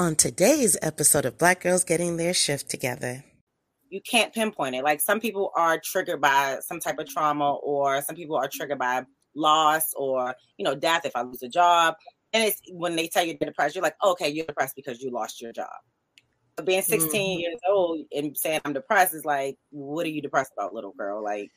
on 0.00 0.16
today's 0.16 0.78
episode 0.80 1.26
of 1.26 1.36
Black 1.36 1.60
Girls 1.60 1.84
Getting 1.84 2.16
Their 2.16 2.32
Shift 2.32 2.70
Together. 2.70 3.22
You 3.90 4.00
can't 4.00 4.32
pinpoint 4.32 4.74
it. 4.74 4.82
Like 4.82 4.98
some 4.98 5.20
people 5.20 5.52
are 5.54 5.78
triggered 5.78 6.22
by 6.22 6.56
some 6.62 6.80
type 6.80 6.98
of 6.98 7.06
trauma, 7.06 7.56
or 7.56 8.00
some 8.00 8.16
people 8.16 8.36
are 8.36 8.48
triggered 8.50 8.78
by 8.78 9.04
loss 9.36 9.92
or, 9.94 10.34
you 10.56 10.64
know, 10.64 10.74
death 10.74 11.04
if 11.04 11.14
I 11.14 11.20
lose 11.20 11.42
a 11.42 11.50
job. 11.50 11.96
And 12.32 12.42
it's 12.42 12.62
when 12.72 12.96
they 12.96 13.08
tell 13.08 13.22
you 13.22 13.36
they're 13.38 13.50
depressed, 13.50 13.74
you're 13.74 13.82
like, 13.84 13.96
okay, 14.02 14.30
you're 14.30 14.46
depressed 14.46 14.74
because 14.74 15.02
you 15.02 15.10
lost 15.10 15.42
your 15.42 15.52
job. 15.52 15.68
But 16.56 16.64
being 16.64 16.80
16 16.80 17.10
mm-hmm. 17.10 17.38
years 17.38 17.60
old 17.68 18.00
and 18.10 18.34
saying 18.38 18.62
I'm 18.64 18.72
depressed 18.72 19.12
is 19.12 19.26
like, 19.26 19.58
what 19.68 20.06
are 20.06 20.10
you 20.10 20.22
depressed 20.22 20.52
about, 20.56 20.72
little 20.72 20.94
girl? 20.96 21.22
Like, 21.22 21.50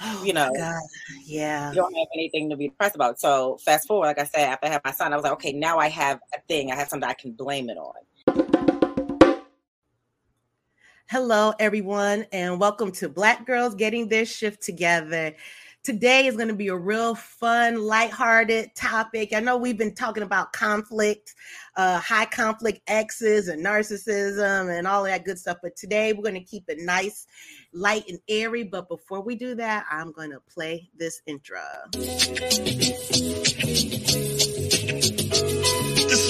oh 0.00 0.22
you 0.24 0.32
know, 0.32 0.50
God. 0.56 0.82
yeah, 1.24 1.70
you 1.70 1.76
don't 1.76 1.94
have 1.94 2.08
anything 2.14 2.50
to 2.50 2.56
be 2.56 2.68
depressed 2.68 2.94
about. 2.94 3.20
So 3.20 3.58
fast 3.64 3.86
forward, 3.86 4.06
like 4.06 4.18
I 4.18 4.24
said, 4.24 4.48
after 4.48 4.66
I 4.66 4.70
had 4.70 4.82
my 4.84 4.92
son, 4.92 5.12
I 5.12 5.16
was 5.16 5.22
like, 5.22 5.32
okay, 5.34 5.52
now 5.52 5.78
I 5.78 5.88
have 5.88 6.20
a 6.34 6.40
thing. 6.48 6.70
I 6.70 6.74
have 6.74 6.88
something 6.88 7.08
I 7.08 7.14
can 7.14 7.32
blame 7.32 7.70
it 7.70 7.78
on. 7.78 7.94
Hello, 11.10 11.52
everyone, 11.58 12.24
and 12.30 12.60
welcome 12.60 12.92
to 12.92 13.08
Black 13.08 13.44
Girls 13.44 13.74
Getting 13.74 14.08
Their 14.08 14.24
Shift 14.24 14.62
Together. 14.62 15.34
Today 15.82 16.26
is 16.26 16.36
going 16.36 16.48
to 16.48 16.54
be 16.54 16.68
a 16.68 16.76
real 16.76 17.14
fun, 17.14 17.80
lighthearted 17.80 18.74
topic. 18.74 19.32
I 19.34 19.40
know 19.40 19.56
we've 19.56 19.78
been 19.78 19.94
talking 19.94 20.22
about 20.22 20.52
conflict, 20.52 21.34
uh, 21.74 21.98
high 21.98 22.26
conflict 22.26 22.82
exes, 22.86 23.48
and 23.48 23.64
narcissism, 23.64 24.76
and 24.76 24.86
all 24.86 25.04
that 25.04 25.24
good 25.24 25.38
stuff. 25.38 25.56
But 25.62 25.76
today 25.76 26.12
we're 26.12 26.22
going 26.22 26.34
to 26.34 26.44
keep 26.44 26.64
it 26.68 26.80
nice, 26.80 27.26
light, 27.72 28.04
and 28.10 28.18
airy. 28.28 28.62
But 28.62 28.90
before 28.90 29.22
we 29.22 29.36
do 29.36 29.54
that, 29.54 29.86
I'm 29.90 30.12
going 30.12 30.32
to 30.32 30.40
play 30.52 30.90
this 30.98 31.22
intro. 31.26 31.62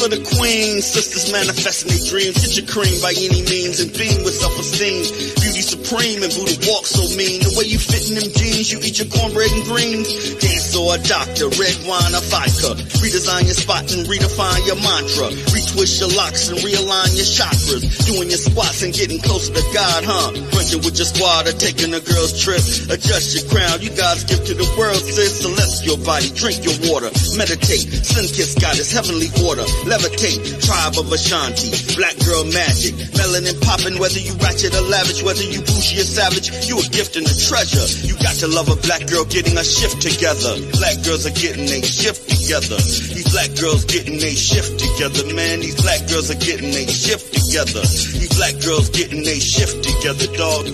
For 0.00 0.08
the 0.08 0.24
queen. 0.40 0.80
sisters 0.80 1.28
manifesting 1.28 1.92
their 1.92 2.00
dreams. 2.08 2.40
Get 2.40 2.56
your 2.56 2.64
cream 2.64 2.96
by 3.04 3.12
any 3.12 3.44
means 3.44 3.84
and 3.84 3.92
beam 3.92 4.24
with 4.24 4.32
self-esteem. 4.32 5.04
Beauty 5.44 5.60
supreme 5.60 6.24
and 6.24 6.32
booty 6.32 6.56
walk 6.64 6.88
so 6.88 7.04
mean. 7.20 7.44
The 7.44 7.52
way 7.60 7.68
you 7.68 7.76
fit 7.76 8.08
in 8.08 8.16
them 8.16 8.32
jeans, 8.32 8.72
you 8.72 8.80
eat 8.80 8.96
your 8.96 9.12
cornbread 9.12 9.52
and 9.52 9.60
greens. 9.68 10.08
Dance 10.40 10.69
or 10.80 10.96
a 10.96 10.98
doctor, 11.04 11.48
red 11.60 11.76
wine 11.84 12.14
or 12.16 12.24
vodka. 12.32 12.72
Redesign 13.04 13.44
your 13.44 13.56
spot 13.56 13.84
and 13.92 14.08
redefine 14.08 14.64
your 14.64 14.80
mantra. 14.80 15.28
Retwist 15.52 16.00
your 16.00 16.12
locks 16.16 16.48
and 16.48 16.58
realign 16.64 17.12
your 17.16 17.28
chakras. 17.28 17.84
Doing 18.08 18.28
your 18.32 18.40
squats 18.40 18.82
and 18.82 18.92
getting 18.92 19.20
closer 19.20 19.52
to 19.52 19.64
God, 19.72 20.04
huh? 20.04 20.32
Drinking 20.56 20.80
with 20.84 20.96
your 20.96 21.08
squad 21.08 21.48
or 21.48 21.52
taking 21.52 21.92
a 21.92 22.00
girl's 22.00 22.32
trip. 22.36 22.64
Adjust 22.88 23.36
your 23.36 23.44
crown, 23.52 23.80
you 23.84 23.92
God's 23.92 24.24
gift 24.24 24.46
to 24.48 24.54
the 24.54 24.68
world, 24.80 25.00
sis. 25.00 25.44
Celestial 25.44 26.00
body, 26.04 26.32
drink 26.32 26.64
your 26.64 26.76
water. 26.88 27.12
Meditate, 27.36 27.88
sun 28.04 28.24
kiss 28.30 28.56
goddess, 28.56 28.92
heavenly 28.92 29.28
order. 29.44 29.64
Levitate, 29.84 30.40
tribe 30.64 30.96
of 30.96 31.12
Ashanti, 31.12 31.68
black 31.96 32.16
girl 32.24 32.44
magic. 32.48 32.96
Melanin 33.16 33.56
popping, 33.60 34.00
whether 34.00 34.20
you 34.20 34.32
ratchet 34.40 34.72
or 34.72 34.84
lavish, 34.88 35.20
whether 35.22 35.44
you 35.44 35.60
bougie 35.60 36.00
or 36.00 36.08
savage, 36.08 36.48
you 36.68 36.80
a 36.80 36.86
gift 36.88 37.16
and 37.16 37.26
a 37.26 37.34
treasure. 37.36 37.84
You 38.06 38.16
got 38.20 38.36
to 38.40 38.48
love 38.48 38.68
a 38.68 38.76
black 38.80 39.04
girl 39.08 39.24
getting 39.24 39.56
a 39.58 39.64
shift 39.64 40.00
together. 40.00 40.69
Black 40.72 41.02
girls 41.04 41.26
are 41.26 41.30
getting 41.30 41.64
a 41.64 41.82
shift 41.82 42.28
together. 42.28 42.76
These 42.76 43.30
black 43.32 43.54
girls 43.60 43.84
getting 43.84 44.16
a 44.16 44.34
shift 44.34 44.78
together, 44.78 45.34
man. 45.34 45.60
These 45.60 45.80
black 45.82 46.06
girls 46.08 46.30
are 46.30 46.38
getting 46.38 46.70
a 46.70 46.86
shift 46.86 47.32
together. 47.32 47.80
These 47.82 48.36
black 48.36 48.54
girls 48.64 48.90
getting 48.90 49.26
a 49.26 49.38
shift 49.38 49.84
together, 49.84 50.26
dog. 50.36 50.66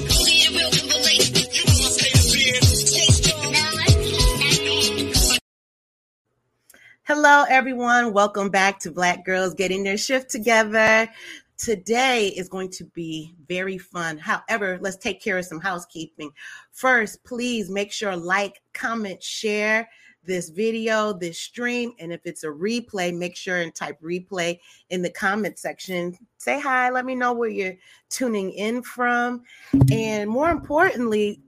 Hello, 7.02 7.44
everyone. 7.48 8.12
Welcome 8.12 8.50
back 8.50 8.80
to 8.80 8.90
Black 8.90 9.24
Girls 9.24 9.54
Getting 9.54 9.84
Their 9.84 9.96
Shift 9.96 10.28
Together. 10.28 11.08
Today 11.56 12.26
is 12.28 12.48
going 12.48 12.70
to 12.72 12.84
be 12.84 13.34
very 13.48 13.78
fun. 13.78 14.18
However, 14.18 14.78
let's 14.80 14.96
take 14.96 15.22
care 15.22 15.38
of 15.38 15.44
some 15.44 15.60
housekeeping. 15.60 16.32
First, 16.76 17.24
please 17.24 17.70
make 17.70 17.90
sure 17.90 18.14
like, 18.14 18.60
comment, 18.74 19.22
share 19.22 19.88
this 20.26 20.50
video, 20.50 21.14
this 21.14 21.38
stream, 21.38 21.92
and 21.98 22.12
if 22.12 22.20
it's 22.26 22.44
a 22.44 22.48
replay, 22.48 23.16
make 23.16 23.34
sure 23.34 23.56
and 23.56 23.74
type 23.74 23.98
replay 24.02 24.58
in 24.90 25.00
the 25.00 25.08
comment 25.08 25.58
section. 25.58 26.14
Say 26.36 26.60
hi, 26.60 26.90
let 26.90 27.06
me 27.06 27.14
know 27.14 27.32
where 27.32 27.48
you're 27.48 27.76
tuning 28.10 28.50
in 28.50 28.82
from. 28.82 29.44
And 29.90 30.28
more 30.28 30.50
importantly, 30.50 31.40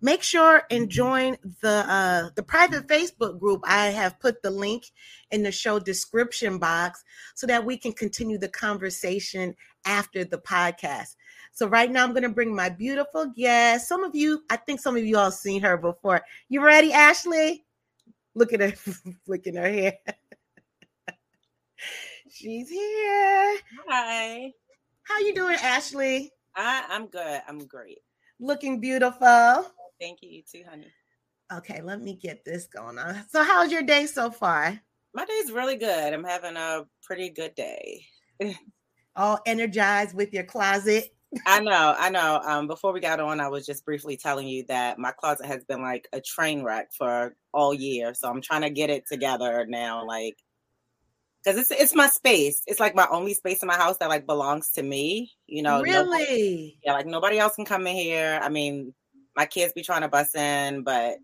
make 0.00 0.22
sure 0.22 0.62
and 0.70 0.88
join 0.88 1.36
the 1.60 1.84
uh, 1.88 2.28
the 2.36 2.44
private 2.44 2.86
Facebook 2.86 3.40
group. 3.40 3.62
I 3.64 3.86
have 3.86 4.20
put 4.20 4.42
the 4.42 4.50
link 4.52 4.84
in 5.32 5.42
the 5.42 5.50
show 5.50 5.80
description 5.80 6.58
box 6.58 7.02
so 7.34 7.48
that 7.48 7.64
we 7.64 7.76
can 7.78 7.92
continue 7.92 8.38
the 8.38 8.48
conversation 8.48 9.56
after 9.84 10.24
the 10.24 10.38
podcast. 10.38 11.16
So 11.58 11.66
right 11.66 11.90
now 11.90 12.04
I'm 12.04 12.10
going 12.12 12.22
to 12.22 12.28
bring 12.28 12.54
my 12.54 12.68
beautiful 12.68 13.32
guest. 13.36 13.88
Some 13.88 14.04
of 14.04 14.14
you, 14.14 14.44
I 14.48 14.54
think 14.54 14.78
some 14.78 14.96
of 14.96 15.04
you 15.04 15.18
all 15.18 15.32
seen 15.32 15.60
her 15.62 15.76
before. 15.76 16.22
You 16.48 16.62
ready, 16.62 16.92
Ashley? 16.92 17.66
Look 18.36 18.52
at 18.52 18.60
her 18.60 18.70
flicking 19.26 19.56
her 19.56 19.68
hair. 19.68 19.94
She's 22.30 22.68
here. 22.68 23.56
Hi. 23.88 24.52
How 25.02 25.18
you 25.18 25.34
doing, 25.34 25.56
Ashley? 25.60 26.30
I, 26.54 26.84
I'm 26.90 27.08
good. 27.08 27.42
I'm 27.48 27.66
great. 27.66 27.98
Looking 28.38 28.78
beautiful. 28.78 29.66
Thank 30.00 30.22
you, 30.22 30.30
you 30.30 30.42
too, 30.48 30.62
honey. 30.70 30.86
Okay, 31.52 31.82
let 31.82 32.00
me 32.00 32.14
get 32.14 32.44
this 32.44 32.68
going 32.68 33.00
on. 33.00 33.24
So, 33.30 33.42
how's 33.42 33.72
your 33.72 33.82
day 33.82 34.06
so 34.06 34.30
far? 34.30 34.80
My 35.12 35.24
day's 35.24 35.50
really 35.50 35.76
good. 35.76 36.14
I'm 36.14 36.22
having 36.22 36.56
a 36.56 36.84
pretty 37.02 37.30
good 37.30 37.56
day. 37.56 38.04
All 39.16 39.40
energized 39.44 40.14
with 40.14 40.32
your 40.32 40.44
closet. 40.44 41.12
I 41.46 41.60
know, 41.60 41.94
I 41.98 42.10
know. 42.10 42.40
Um, 42.44 42.66
before 42.66 42.92
we 42.92 43.00
got 43.00 43.20
on, 43.20 43.40
I 43.40 43.48
was 43.48 43.66
just 43.66 43.84
briefly 43.84 44.16
telling 44.16 44.48
you 44.48 44.64
that 44.68 44.98
my 44.98 45.12
closet 45.12 45.46
has 45.46 45.64
been 45.64 45.82
like 45.82 46.08
a 46.12 46.20
train 46.20 46.62
wreck 46.62 46.88
for 46.96 47.34
all 47.52 47.74
year. 47.74 48.14
So 48.14 48.28
I'm 48.28 48.40
trying 48.40 48.62
to 48.62 48.70
get 48.70 48.90
it 48.90 49.04
together 49.06 49.66
now, 49.68 50.06
like 50.06 50.36
because 51.44 51.58
it's 51.58 51.70
it's 51.70 51.94
my 51.94 52.08
space. 52.08 52.62
It's 52.66 52.80
like 52.80 52.94
my 52.94 53.06
only 53.10 53.34
space 53.34 53.62
in 53.62 53.66
my 53.66 53.76
house 53.76 53.96
that 53.98 54.08
like 54.08 54.26
belongs 54.26 54.70
to 54.72 54.82
me. 54.82 55.32
You 55.46 55.62
know, 55.62 55.82
really? 55.82 56.18
Nobody, 56.18 56.78
yeah, 56.84 56.92
like 56.92 57.06
nobody 57.06 57.38
else 57.38 57.54
can 57.56 57.64
come 57.64 57.86
in 57.86 57.96
here. 57.96 58.40
I 58.42 58.48
mean, 58.48 58.94
my 59.36 59.46
kids 59.46 59.72
be 59.72 59.82
trying 59.82 60.02
to 60.02 60.08
bust 60.08 60.34
in, 60.34 60.82
but 60.82 61.16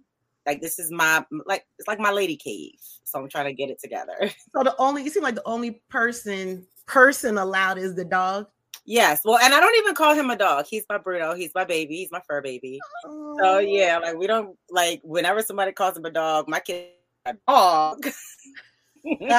like 0.47 0.61
this 0.61 0.79
is 0.79 0.91
my 0.91 1.25
like 1.47 1.65
it's 1.79 1.89
like 1.89 1.99
my 1.99 2.13
lady 2.13 2.37
cave. 2.37 2.75
So 3.05 3.21
I'm 3.21 3.29
trying 3.29 3.47
to 3.47 3.55
get 3.55 3.71
it 3.71 3.81
together. 3.83 4.15
So 4.55 4.63
the 4.63 4.75
only 4.79 5.03
you 5.03 5.11
seem 5.11 5.23
like 5.23 5.35
the 5.35 5.47
only 5.47 5.83
person 5.91 6.67
person 6.87 7.39
allowed 7.39 7.79
is 7.79 7.95
the 7.95 8.05
dog. 8.05 8.47
Yes. 8.85 9.23
Well, 9.25 9.39
and 9.39 9.55
I 9.55 9.61
don't 9.61 9.77
even 9.79 9.95
call 9.95 10.15
him 10.15 10.31
a 10.31 10.37
dog. 10.37 10.67
He's 10.69 10.85
my 10.89 10.99
Bruno. 10.99 11.35
He's 11.35 11.53
my 11.55 11.65
baby. 11.65 11.97
He's 11.97 12.11
my 12.11 12.21
fur 12.29 12.43
baby. 12.43 12.79
Oh. 13.05 13.37
So 13.41 13.59
yeah, 13.59 13.99
like 13.99 14.17
we 14.17 14.27
don't 14.27 14.57
like 14.71 15.01
whenever 15.03 15.43
somebody 15.43 15.73
calls 15.73 15.97
him 15.97 16.05
a 16.05 16.11
dog, 16.11 16.49
my 16.49 16.61
kid 16.61 16.91
a 17.27 17.35
dog. 17.49 18.03
this 19.05 19.35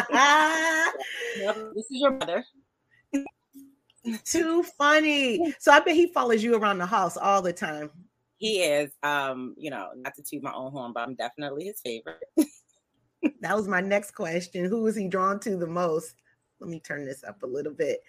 is 1.75 1.85
your 1.89 2.11
mother. 2.11 2.43
Too 4.25 4.63
funny. 4.63 5.53
So 5.59 5.71
I 5.71 5.79
bet 5.79 5.95
he 5.95 6.11
follows 6.13 6.43
you 6.43 6.55
around 6.55 6.77
the 6.77 6.85
house 6.85 7.17
all 7.17 7.41
the 7.41 7.53
time 7.53 7.91
he 8.37 8.61
is 8.61 8.91
um 9.03 9.55
you 9.57 9.69
know 9.69 9.89
not 9.95 10.13
to 10.15 10.23
toot 10.23 10.43
my 10.43 10.53
own 10.53 10.71
horn 10.71 10.91
but 10.93 11.07
i'm 11.07 11.15
definitely 11.15 11.65
his 11.65 11.79
favorite 11.81 12.23
that 13.41 13.55
was 13.55 13.67
my 13.67 13.81
next 13.81 14.11
question 14.11 14.65
who 14.65 14.85
is 14.87 14.95
he 14.95 15.07
drawn 15.07 15.39
to 15.39 15.57
the 15.57 15.67
most 15.67 16.15
let 16.59 16.69
me 16.69 16.79
turn 16.79 17.05
this 17.05 17.23
up 17.23 17.41
a 17.43 17.47
little 17.47 17.73
bit 17.73 17.99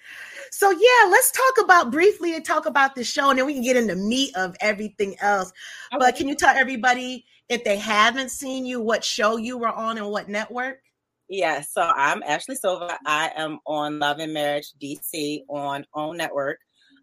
so 0.51 0.71
yeah 0.71 1.11
let's 1.11 1.33
talk 1.33 1.65
about 1.65 1.91
briefly 1.91 2.35
and 2.35 2.45
talk 2.45 2.67
about 2.67 2.95
the 2.95 3.05
show 3.05 3.31
and 3.31 3.39
then 3.39 3.47
we 3.47 3.55
can 3.55 3.63
get 3.63 3.77
into 3.77 3.95
the 3.95 4.01
meat 4.01 4.35
of 4.37 4.57
everything 4.61 5.17
else 5.21 5.53
okay. 5.93 5.99
but 5.99 6.17
can 6.17 6.29
you 6.29 6.35
tell 6.35 6.55
everybody 6.55 7.25
if 7.49 7.65
they 7.65 7.77
haven't 7.77 8.31
seen 8.31 8.65
you 8.65 8.81
what 8.81 9.05
show 9.05 9.37
you 9.37 9.59
were 9.59 9.69
on 9.69 9.99
and 9.99 10.09
what 10.09 10.29
network 10.29 10.79
yeah 11.29 11.61
so 11.61 11.83
i'm 11.83 12.23
ashley 12.23 12.55
silva 12.55 12.97
i 13.05 13.31
am 13.37 13.59
on 13.67 13.99
love 13.99 14.19
and 14.19 14.33
marriage 14.33 14.73
dc 14.81 15.43
on 15.49 15.85
own 15.95 16.17
network 16.17 16.59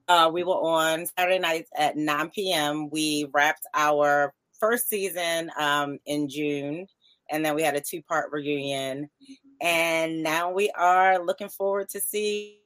uh, 0.07 0.29
we 0.33 0.43
were 0.43 0.53
on 0.53 1.05
Saturday 1.05 1.39
nights 1.39 1.69
at 1.77 1.95
9 1.95 2.29
p.m. 2.31 2.89
We 2.89 3.29
wrapped 3.33 3.65
our 3.73 4.33
first 4.59 4.89
season 4.89 5.49
um, 5.57 5.97
in 6.05 6.27
June, 6.27 6.87
and 7.31 7.43
then 7.43 7.55
we 7.55 7.63
had 7.63 7.75
a 7.75 7.81
two 7.81 8.01
part 8.01 8.31
reunion. 8.31 9.09
And 9.63 10.21
now 10.21 10.51
we 10.51 10.69
are 10.71 11.23
looking 11.23 11.47
forward 11.47 11.87
to 11.89 12.01
see 12.01 12.59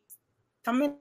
coming. 0.65 0.95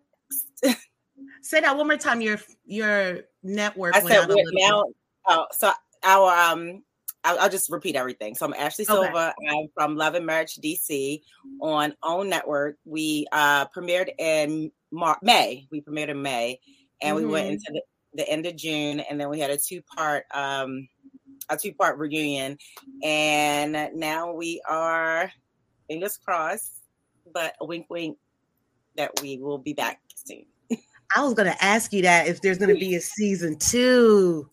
Say 1.41 1.61
that 1.61 1.75
one 1.75 1.87
more 1.87 1.97
time. 1.97 2.21
Your 2.21 2.39
your 2.67 3.21
network. 3.43 3.97
I 3.97 4.03
said 4.03 4.29
now. 4.53 4.85
Oh, 5.27 5.47
so 5.53 5.73
our 6.05 6.31
um 6.53 6.83
I'll, 7.25 7.39
I'll, 7.41 7.51
just 7.51 7.71
repeat 7.71 7.97
everything. 7.97 8.35
So 8.35 8.47
I'm 8.47 8.55
Ashley 8.55 8.85
Silva. 8.85 9.35
Okay. 9.41 9.49
I'm 9.49 9.69
from 9.75 9.97
Love 9.97 10.15
and 10.15 10.27
Marriage 10.27 10.57
DC 10.57 11.23
on 11.61 11.95
OWN 12.05 12.29
Network. 12.29 12.77
We 12.85 13.27
uh, 13.33 13.67
premiered 13.69 14.11
in 14.19 14.71
Mar- 14.93 15.19
May. 15.23 15.67
We 15.73 15.81
premiered 15.81 16.11
in 16.11 16.23
May, 16.23 16.61
and 17.03 17.17
mm-hmm. 17.17 17.27
we 17.27 17.33
went 17.33 17.47
mm-hmm. 17.47 17.53
into 17.55 17.73
the, 18.13 18.23
the, 18.23 18.29
end 18.29 18.47
of 18.47 18.55
June, 18.55 19.01
and 19.01 19.21
then 19.21 19.29
we 19.29 19.41
had 19.41 19.51
a 19.51 19.57
two 19.59 19.83
part 19.83 20.25
um, 20.33 20.87
a 21.49 21.57
two 21.57 21.73
part 21.73 21.99
reunion, 21.99 22.59
and 23.03 23.91
now 23.95 24.33
we 24.33 24.61
are 24.69 25.33
fingers 25.89 26.19
crossed, 26.19 26.73
but 27.33 27.55
a 27.61 27.67
wink 27.67 27.87
wink. 27.89 28.19
that 28.97 29.11
we 29.21 29.39
will 29.39 29.59
be 29.59 29.73
back 29.73 30.01
soon. 30.15 30.45
I 31.15 31.23
was 31.23 31.35
going 31.35 31.51
to 31.51 31.65
ask 31.65 31.93
you 31.93 32.03
that 32.03 32.27
if 32.27 32.41
there's 32.41 32.59
going 32.59 32.75
to 32.75 32.81
be 32.81 32.97
a 32.97 33.01
season 33.01 33.59
two. 33.59 34.49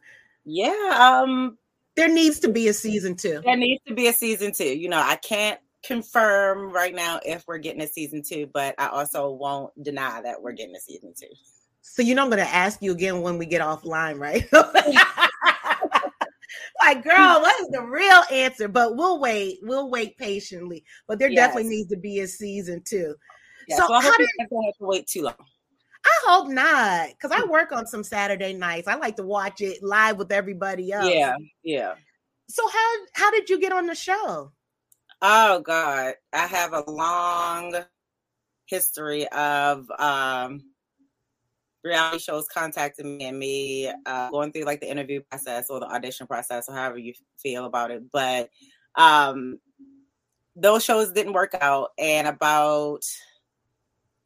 Yeah, 0.45 1.21
um, 1.24 1.57
there 1.95 2.09
needs 2.09 2.39
to 2.41 2.50
be 2.50 2.68
a 2.68 2.74
season 2.74 3.15
two. 3.15 3.41
There 3.44 3.56
needs 3.56 3.81
to 3.88 3.94
be 3.94 4.07
a 4.07 4.13
season 4.13 4.51
two. 4.51 4.77
You 4.77 4.89
know, 4.89 5.00
I 5.00 5.15
can't 5.15 5.59
confirm 5.83 6.71
right 6.71 6.94
now 6.94 7.19
if 7.25 7.44
we're 7.47 7.57
getting 7.57 7.81
a 7.81 7.88
season 7.88 8.24
two, 8.24 8.50
but 8.53 8.75
I 8.77 8.88
also 8.88 9.31
won't 9.31 9.71
deny 9.83 10.21
that 10.21 10.41
we're 10.41 10.53
getting 10.53 10.75
a 10.75 10.79
season 10.79 11.13
two. 11.19 11.27
So 11.81 12.01
you 12.01 12.15
know 12.15 12.24
I'm 12.24 12.29
gonna 12.29 12.44
ask 12.44 12.81
you 12.81 12.94
again 12.94 13.21
when 13.21 13.38
we 13.38 13.45
get 13.45 13.62
offline, 13.62 14.18
right? 14.18 14.50
like, 16.81 17.04
girl, 17.04 17.14
what 17.42 17.60
is 17.62 17.70
the 17.70 17.81
real 17.81 18.24
answer? 18.31 18.68
But 18.68 18.96
we'll 18.96 19.20
wait. 19.20 19.60
We'll 19.62 19.90
wait 19.90 20.18
patiently. 20.18 20.84
But 21.08 21.20
there 21.20 21.30
yes. 21.30 21.48
definitely 21.48 21.70
needs 21.70 21.90
to 21.90 21.98
be 21.98 22.20
a 22.20 22.28
season 22.28 22.81
two. 22.86 23.16
Yeah, 23.68 23.78
so, 23.78 23.88
so 23.88 23.94
I 23.94 24.02
hope 24.04 24.18
did, 24.18 24.30
you 24.40 24.48
don't 24.50 24.66
have 24.66 24.78
to 24.78 24.86
wait 24.86 25.08
too 25.08 25.24
long. 25.24 25.36
I 26.06 26.20
hope 26.25 26.50
not, 26.50 27.10
because 27.10 27.31
I 27.31 27.46
work 27.46 27.72
on 27.72 27.88
some 27.88 28.04
Saturday 28.04 28.54
nights. 28.54 28.90
I 28.90 28.96
like 28.96 29.16
to 29.18 29.24
watch 29.24 29.62
it 29.62 29.81
live 29.81 30.18
with 30.18 30.34
everybody 30.34 30.92
else. 30.92 31.10
Yeah, 31.10 31.36
yeah. 31.64 31.94
So 32.50 32.68
how 32.68 32.96
how 33.14 33.31
did 33.31 33.50
you 33.50 33.60
get 33.60 33.72
on 33.72 33.86
the 33.86 33.96
show? 33.96 34.52
Oh 35.22 35.62
God, 35.62 36.16
I 36.34 36.46
have 36.46 36.74
a 36.74 36.84
long 36.92 37.74
history 38.66 39.28
of 39.30 39.90
um 39.98 40.62
reality 41.83 42.19
shows 42.19 42.47
contacting 42.47 43.18
me 43.18 43.25
and 43.25 43.38
me 43.38 43.91
uh, 44.06 44.30
going 44.30 44.51
through 44.51 44.63
like 44.63 44.80
the 44.80 44.89
interview 44.89 45.21
process 45.30 45.69
or 45.69 45.80
the 45.80 45.88
audition 45.88 46.27
process 46.27 46.69
or 46.69 46.75
however 46.75 46.97
you 46.97 47.13
feel 47.38 47.65
about 47.65 47.91
it. 47.91 48.03
But 48.12 48.50
um 48.95 49.59
those 50.56 50.83
shows 50.83 51.12
didn't 51.12 51.33
work 51.33 51.56
out, 51.59 51.89
and 51.97 52.27
about 52.27 53.03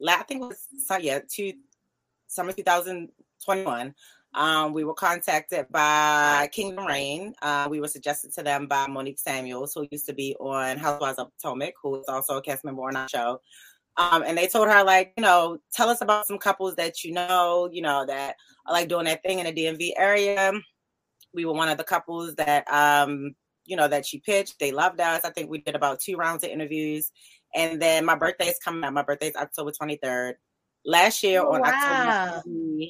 I 0.06 0.22
think 0.22 0.42
it 0.42 0.46
was 0.46 0.68
yeah 1.00 1.20
two 1.28 1.54
summer 2.26 2.52
2021, 2.52 3.94
um, 4.34 4.72
we 4.72 4.84
were 4.84 4.94
contacted 4.94 5.66
by 5.70 6.48
Kingdom 6.52 6.86
Reign. 6.86 7.34
Uh, 7.40 7.66
we 7.70 7.80
were 7.80 7.88
suggested 7.88 8.32
to 8.34 8.42
them 8.42 8.66
by 8.66 8.86
Monique 8.86 9.18
Samuels, 9.18 9.72
who 9.74 9.88
used 9.90 10.06
to 10.06 10.12
be 10.12 10.36
on 10.38 10.76
Housewives 10.76 11.18
of 11.18 11.30
Potomac, 11.36 11.74
who 11.82 11.98
is 12.00 12.04
also 12.08 12.36
a 12.36 12.42
cast 12.42 12.64
member 12.64 12.82
on 12.82 12.96
our 12.96 13.08
show. 13.08 13.40
Um, 13.98 14.22
and 14.22 14.38
they 14.38 14.46
told 14.46 14.68
her, 14.68 14.84
like, 14.84 15.12
you 15.16 15.22
know, 15.22 15.58
tell 15.72 15.88
us 15.88 16.00
about 16.00 16.26
some 16.26 16.38
couples 16.38 16.76
that 16.76 17.02
you 17.02 17.12
know, 17.12 17.68
you 17.70 17.82
know, 17.82 18.06
that 18.06 18.36
are 18.66 18.72
like 18.72 18.88
doing 18.88 19.06
that 19.06 19.22
thing 19.22 19.40
in 19.40 19.46
the 19.46 19.52
DMV 19.52 19.92
area. 19.96 20.52
We 21.34 21.44
were 21.44 21.52
one 21.52 21.68
of 21.68 21.78
the 21.78 21.84
couples 21.84 22.34
that, 22.36 22.70
um, 22.72 23.34
you 23.66 23.76
know, 23.76 23.88
that 23.88 24.06
she 24.06 24.20
pitched. 24.20 24.58
They 24.60 24.70
loved 24.70 25.00
us. 25.00 25.24
I 25.24 25.30
think 25.30 25.50
we 25.50 25.58
did 25.58 25.74
about 25.74 26.00
two 26.00 26.16
rounds 26.16 26.44
of 26.44 26.50
interviews. 26.50 27.10
And 27.54 27.82
then 27.82 28.04
my 28.04 28.14
birthday 28.14 28.46
is 28.46 28.58
coming 28.64 28.84
up. 28.84 28.92
My 28.92 29.02
birthday 29.02 29.28
is 29.28 29.36
October 29.36 29.72
23rd 29.72 30.34
last 30.84 31.22
year 31.22 31.42
oh, 31.42 31.54
on 31.54 31.60
wow. 31.60 32.32
October, 32.36 32.86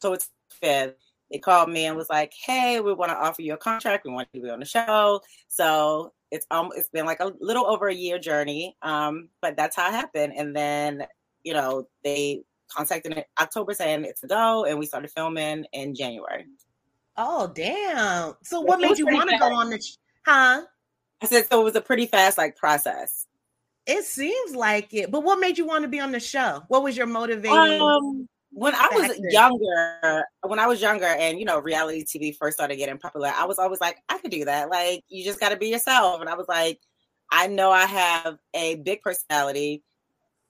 so 0.00 0.12
it's 0.12 0.28
fifth. 0.60 0.94
They 1.30 1.38
called 1.38 1.70
me 1.70 1.86
and 1.86 1.96
was 1.96 2.10
like, 2.10 2.32
"Hey, 2.44 2.80
we 2.80 2.92
want 2.92 3.12
to 3.12 3.16
offer 3.16 3.42
you 3.42 3.54
a 3.54 3.56
contract. 3.56 4.04
We 4.04 4.12
want 4.12 4.28
you 4.32 4.40
to 4.40 4.44
be 4.46 4.50
on 4.50 4.60
the 4.60 4.66
show." 4.66 5.20
So 5.48 6.12
it's 6.30 6.46
um, 6.50 6.70
it's 6.76 6.88
been 6.88 7.06
like 7.06 7.20
a 7.20 7.32
little 7.40 7.66
over 7.66 7.88
a 7.88 7.94
year 7.94 8.18
journey, 8.18 8.76
um, 8.82 9.28
but 9.40 9.56
that's 9.56 9.76
how 9.76 9.88
it 9.88 9.92
happened. 9.92 10.34
And 10.36 10.54
then 10.54 11.06
you 11.42 11.52
know 11.52 11.86
they 12.04 12.42
contacted 12.68 13.12
in 13.12 13.24
October 13.40 13.74
saying 13.74 14.04
it's 14.04 14.22
a 14.22 14.28
go, 14.28 14.64
and 14.64 14.78
we 14.78 14.86
started 14.86 15.10
filming 15.10 15.64
in 15.72 15.94
January. 15.94 16.46
Oh 17.16 17.50
damn! 17.54 18.34
So 18.42 18.60
what 18.60 18.80
made 18.80 18.98
you 18.98 19.06
want 19.06 19.30
to 19.30 19.38
go 19.38 19.52
on 19.52 19.70
the? 19.70 19.80
Sh- 19.80 19.96
huh? 20.24 20.62
I 21.22 21.26
said 21.26 21.46
so. 21.50 21.60
It 21.60 21.64
was 21.64 21.76
a 21.76 21.80
pretty 21.80 22.06
fast 22.06 22.38
like 22.38 22.56
process. 22.56 23.26
It 23.86 24.04
seems 24.04 24.54
like 24.54 24.94
it, 24.94 25.10
but 25.10 25.24
what 25.24 25.40
made 25.40 25.58
you 25.58 25.66
want 25.66 25.82
to 25.82 25.88
be 25.88 26.00
on 26.00 26.12
the 26.12 26.20
show? 26.20 26.62
What 26.68 26.82
was 26.82 26.96
your 26.96 27.06
motivating? 27.06 27.80
Um, 27.80 28.28
when 28.52 28.74
I 28.74 28.88
was 28.92 29.08
factor? 29.08 29.28
younger, 29.30 30.24
when 30.42 30.58
I 30.58 30.66
was 30.66 30.80
younger, 30.80 31.06
and 31.06 31.38
you 31.38 31.44
know, 31.44 31.58
reality 31.60 32.04
TV 32.04 32.36
first 32.36 32.56
started 32.56 32.76
getting 32.76 32.98
popular, 32.98 33.32
I 33.34 33.44
was 33.44 33.58
always 33.58 33.80
like, 33.80 33.98
I 34.08 34.18
could 34.18 34.30
do 34.30 34.44
that. 34.44 34.70
Like, 34.70 35.04
you 35.08 35.24
just 35.24 35.40
got 35.40 35.50
to 35.50 35.56
be 35.56 35.68
yourself. 35.68 36.20
And 36.20 36.28
I 36.28 36.34
was 36.34 36.46
like, 36.48 36.80
I 37.30 37.46
know 37.46 37.70
I 37.70 37.86
have 37.86 38.38
a 38.54 38.76
big 38.76 39.02
personality. 39.02 39.82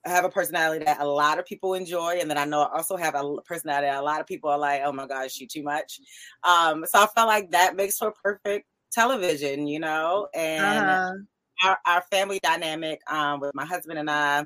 I 0.07 0.09
have 0.09 0.25
a 0.25 0.31
personality 0.31 0.87
that 0.87 1.01
a 1.01 1.07
lot 1.07 1.39
of 1.39 1.45
people 1.45 1.75
enjoy, 1.75 2.19
and 2.21 2.31
then 2.31 2.39
I 2.39 2.47
know 2.47 2.63
I 2.63 2.77
also 2.77 2.97
have 2.97 3.15
a 3.15 3.37
personality 3.45 3.87
that 3.87 4.01
a 4.01 4.03
lot 4.03 4.21
of 4.21 4.27
people 4.27 4.49
are 4.49 4.59
like, 4.59 4.81
"Oh 4.83 4.93
my 4.93 5.07
gosh, 5.07 5.39
you 5.39 5.47
too 5.47 5.63
much." 5.63 6.01
Um, 6.43 6.87
so 6.87 7.03
I 7.03 7.07
felt 7.15 7.29
like 7.29 7.51
that 7.51 7.77
makes 7.77 7.99
for 7.99 8.15
perfect 8.23 8.67
television, 8.93 9.67
you 9.67 9.81
know, 9.81 10.29
and. 10.35 10.89
Uh-huh 10.89 11.15
our, 11.63 11.79
our 11.87 12.03
family 12.11 12.41
dynamic 12.43 13.01
um, 13.11 13.41
with 13.41 13.55
my 13.55 13.65
husband 13.65 13.99
and 13.99 14.11
I, 14.11 14.45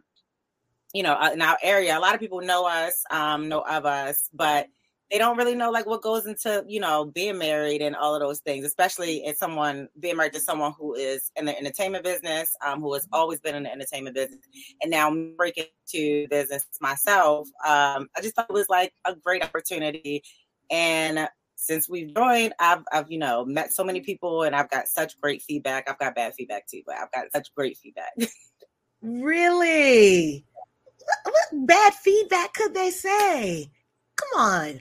you 0.95 1.03
know, 1.03 1.15
uh, 1.15 1.31
in 1.33 1.43
our 1.43 1.59
area, 1.63 1.99
a 1.99 2.01
lot 2.01 2.15
of 2.15 2.21
people 2.21 2.41
know 2.41 2.67
us, 2.67 3.05
um, 3.11 3.49
know 3.49 3.61
of 3.61 3.85
us, 3.85 4.31
but 4.33 4.69
they 5.11 5.19
don't 5.19 5.37
really 5.37 5.55
know 5.55 5.71
like 5.71 5.87
what 5.87 6.03
goes 6.03 6.27
into 6.27 6.65
you 6.67 6.81
know 6.81 7.05
being 7.05 7.39
married 7.39 7.83
and 7.83 7.95
all 7.95 8.15
of 8.15 8.21
those 8.21 8.41
things 8.41 8.65
especially 8.65 9.25
in 9.25 9.37
someone 9.37 9.87
being 10.01 10.17
married 10.17 10.33
to 10.33 10.41
someone 10.41 10.73
who 10.79 10.95
is 10.95 11.31
in 11.37 11.45
the 11.45 11.57
entertainment 11.57 12.03
business 12.03 12.57
um, 12.67 12.81
who 12.81 12.93
has 12.95 13.07
always 13.13 13.39
been 13.39 13.55
in 13.55 13.65
the 13.65 13.71
entertainment 13.71 14.17
business 14.17 14.41
and 14.81 14.91
now 14.91 15.15
breaking 15.37 15.67
to 15.87 16.27
business 16.31 16.67
myself 16.81 17.47
um, 17.67 18.09
i 18.17 18.21
just 18.23 18.35
thought 18.35 18.47
it 18.49 18.53
was 18.55 18.69
like 18.71 18.93
a 19.05 19.15
great 19.15 19.45
opportunity 19.45 20.23
and 20.71 21.29
since 21.57 21.89
we've 21.89 22.15
joined, 22.15 22.53
I've, 22.59 22.83
I've, 22.93 23.11
you 23.11 23.19
know, 23.19 23.45
met 23.45 23.73
so 23.73 23.85
many 23.85 24.01
people 24.01 24.43
and 24.43 24.55
I've 24.55 24.71
got 24.71 24.89
such 24.89 25.19
great 25.21 25.41
feedback. 25.41 25.89
I've 25.89 25.99
got 25.99 26.15
bad 26.15 26.35
feedback 26.35 26.67
too, 26.67 26.83
but 26.85 26.97
I've 26.97 27.13
got 27.13 27.33
such 27.33 27.55
great 27.55 27.79
feedback. 27.79 28.13
really? 29.03 30.45
What, 31.25 31.67
bad 31.67 31.95
feedback 31.95 32.55
could 32.55 32.75
they 32.75 32.91
say? 32.91 33.71
Come 34.17 34.41
on. 34.41 34.81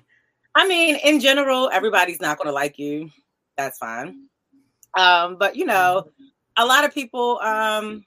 I 0.55 0.67
mean, 0.67 0.95
in 0.97 1.19
general, 1.19 1.69
everybody's 1.71 2.21
not 2.21 2.37
going 2.37 2.47
to 2.47 2.53
like 2.53 2.77
you. 2.77 3.09
That's 3.57 3.77
fine. 3.77 4.27
Um, 4.97 5.37
but 5.39 5.55
you 5.55 5.65
know, 5.65 6.07
a 6.57 6.65
lot 6.65 6.85
of 6.85 6.93
people, 6.93 7.39
um, 7.39 8.05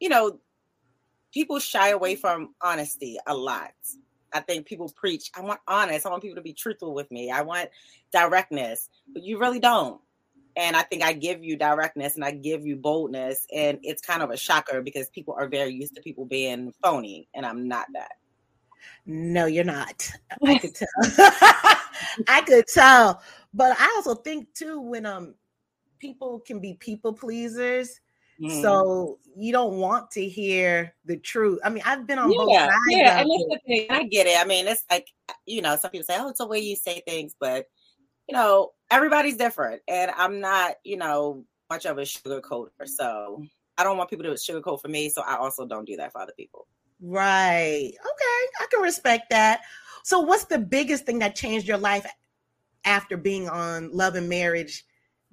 you 0.00 0.08
know, 0.08 0.38
people 1.32 1.58
shy 1.58 1.90
away 1.90 2.16
from 2.16 2.54
honesty 2.62 3.18
a 3.26 3.34
lot. 3.34 3.72
I 4.32 4.40
think 4.40 4.66
people 4.66 4.92
preach, 4.96 5.30
I 5.36 5.42
want 5.42 5.60
honest. 5.68 6.06
I 6.06 6.10
want 6.10 6.22
people 6.22 6.36
to 6.36 6.42
be 6.42 6.52
truthful 6.52 6.94
with 6.94 7.10
me. 7.10 7.30
I 7.30 7.42
want 7.42 7.70
directness, 8.12 8.88
but 9.12 9.22
you 9.22 9.38
really 9.38 9.60
don't. 9.60 10.00
And 10.56 10.76
I 10.76 10.82
think 10.82 11.02
I 11.02 11.12
give 11.12 11.42
you 11.42 11.56
directness 11.56 12.14
and 12.14 12.24
I 12.24 12.30
give 12.30 12.64
you 12.64 12.76
boldness. 12.76 13.46
And 13.54 13.78
it's 13.82 14.00
kind 14.00 14.22
of 14.22 14.30
a 14.30 14.36
shocker 14.36 14.82
because 14.82 15.08
people 15.10 15.34
are 15.38 15.48
very 15.48 15.72
used 15.72 15.94
to 15.96 16.02
people 16.02 16.24
being 16.24 16.72
phony, 16.82 17.28
and 17.34 17.44
I'm 17.44 17.66
not 17.66 17.86
that. 17.94 18.12
No, 19.06 19.46
you're 19.46 19.64
not. 19.64 20.08
I 20.44 20.58
could 20.58 20.74
tell. 20.76 20.88
I 22.28 22.42
could 22.46 22.66
tell. 22.66 23.22
But 23.52 23.76
I 23.78 23.92
also 23.96 24.14
think 24.14 24.52
too 24.54 24.80
when 24.80 25.06
um 25.06 25.34
people 25.98 26.40
can 26.40 26.60
be 26.60 26.74
people 26.74 27.12
pleasers, 27.12 28.00
Mm. 28.40 28.62
So 28.62 29.18
you 29.36 29.52
don't 29.52 29.74
want 29.74 30.10
to 30.12 30.28
hear 30.28 30.94
the 31.04 31.16
truth. 31.18 31.60
I 31.64 31.70
mean, 31.70 31.82
I've 31.86 32.06
been 32.06 32.18
on 32.18 32.32
yeah, 32.32 32.38
both 32.38 32.52
sides. 32.52 32.72
Yeah, 32.88 33.20
and 33.20 33.30
that's 33.30 33.44
the 33.44 33.60
thing. 33.66 33.86
I 33.90 34.04
get 34.04 34.26
it. 34.26 34.38
I 34.38 34.44
mean, 34.44 34.66
it's 34.66 34.84
like 34.90 35.08
you 35.46 35.62
know, 35.62 35.76
some 35.76 35.90
people 35.90 36.04
say, 36.04 36.16
"Oh, 36.18 36.28
it's 36.28 36.38
the 36.38 36.46
way 36.46 36.58
you 36.58 36.74
say 36.74 37.02
things," 37.06 37.34
but 37.38 37.66
you 38.28 38.34
know, 38.36 38.72
everybody's 38.94 39.36
different, 39.36 39.82
and 39.88 40.10
I'm 40.16 40.40
not, 40.40 40.76
you 40.84 40.96
know, 40.96 41.44
much 41.68 41.84
of 41.84 41.98
a 41.98 42.02
sugarcoater. 42.02 42.86
So 42.86 43.42
I 43.76 43.84
don't 43.84 43.98
want 43.98 44.08
people 44.08 44.24
to 44.24 44.30
sugarcoat 44.32 44.80
for 44.80 44.88
me. 44.88 45.08
So 45.08 45.22
I 45.22 45.36
also 45.36 45.66
don't 45.66 45.84
do 45.84 45.96
that 45.96 46.12
for 46.12 46.20
other 46.20 46.32
people. 46.36 46.66
Right. 47.00 47.90
Okay, 47.90 48.46
I 48.60 48.66
can 48.70 48.80
respect 48.80 49.30
that. 49.30 49.62
So, 50.04 50.20
what's 50.20 50.44
the 50.44 50.58
biggest 50.58 51.04
thing 51.06 51.18
that 51.18 51.34
changed 51.34 51.66
your 51.66 51.78
life 51.78 52.06
after 52.84 53.16
being 53.16 53.48
on 53.48 53.90
Love 53.92 54.14
and 54.14 54.28
Marriage 54.28 54.84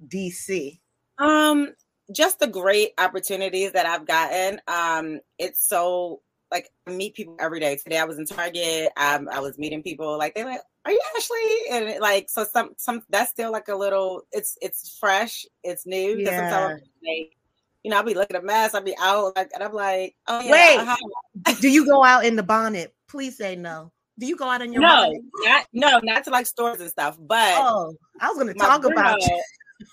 DC? 0.08 0.80
Um, 1.18 1.74
just 2.10 2.40
the 2.40 2.46
great 2.46 2.92
opportunities 2.98 3.72
that 3.72 3.86
I've 3.86 4.06
gotten. 4.06 4.60
Um, 4.66 5.20
it's 5.38 5.66
so 5.66 6.20
like 6.50 6.70
I 6.86 6.90
meet 6.90 7.14
people 7.14 7.36
every 7.40 7.60
day. 7.60 7.76
Today 7.76 7.98
I 7.98 8.04
was 8.04 8.18
in 8.18 8.26
Target. 8.26 8.90
Um, 8.96 9.28
I 9.30 9.40
was 9.40 9.58
meeting 9.58 9.82
people 9.82 10.18
like 10.18 10.34
they're 10.34 10.46
like, 10.46 10.60
"Are 10.84 10.92
you 10.92 11.00
Ashley?" 11.16 11.76
And 11.76 11.84
it, 11.88 12.00
like 12.00 12.28
so, 12.28 12.44
some 12.44 12.70
some 12.76 13.02
that's 13.08 13.30
still 13.30 13.52
like 13.52 13.68
a 13.68 13.76
little. 13.76 14.22
It's 14.32 14.56
it's 14.60 14.96
fresh. 14.98 15.46
It's 15.62 15.86
new. 15.86 16.18
Yeah. 16.18 16.76
Like, 17.06 17.36
you 17.82 17.90
know, 17.90 17.96
I'll 17.96 18.04
be 18.04 18.14
looking 18.14 18.36
a 18.36 18.42
mess. 18.42 18.74
I'll 18.74 18.82
be 18.82 18.96
out 19.00 19.34
like, 19.36 19.50
and 19.54 19.62
I'm 19.62 19.72
like, 19.72 20.14
"Oh 20.28 20.40
yeah." 20.40 20.50
Wait, 20.52 20.78
uh-huh. 20.78 21.54
do 21.60 21.68
you 21.68 21.86
go 21.86 22.04
out 22.04 22.24
in 22.24 22.36
the 22.36 22.42
bonnet? 22.42 22.94
Please 23.08 23.36
say 23.36 23.56
no. 23.56 23.92
Do 24.18 24.26
you 24.26 24.36
go 24.36 24.48
out 24.48 24.62
in 24.62 24.72
your 24.72 24.82
no, 24.82 24.88
bonnet? 24.88 25.22
not 25.40 25.66
no, 25.72 26.00
not 26.02 26.24
to 26.24 26.30
like 26.30 26.46
stores 26.46 26.80
and 26.80 26.90
stuff. 26.90 27.16
But 27.20 27.54
oh, 27.56 27.94
I 28.20 28.28
was 28.28 28.36
going 28.36 28.52
to 28.52 28.54
talk 28.54 28.84
about. 28.84 29.20
You 29.20 29.42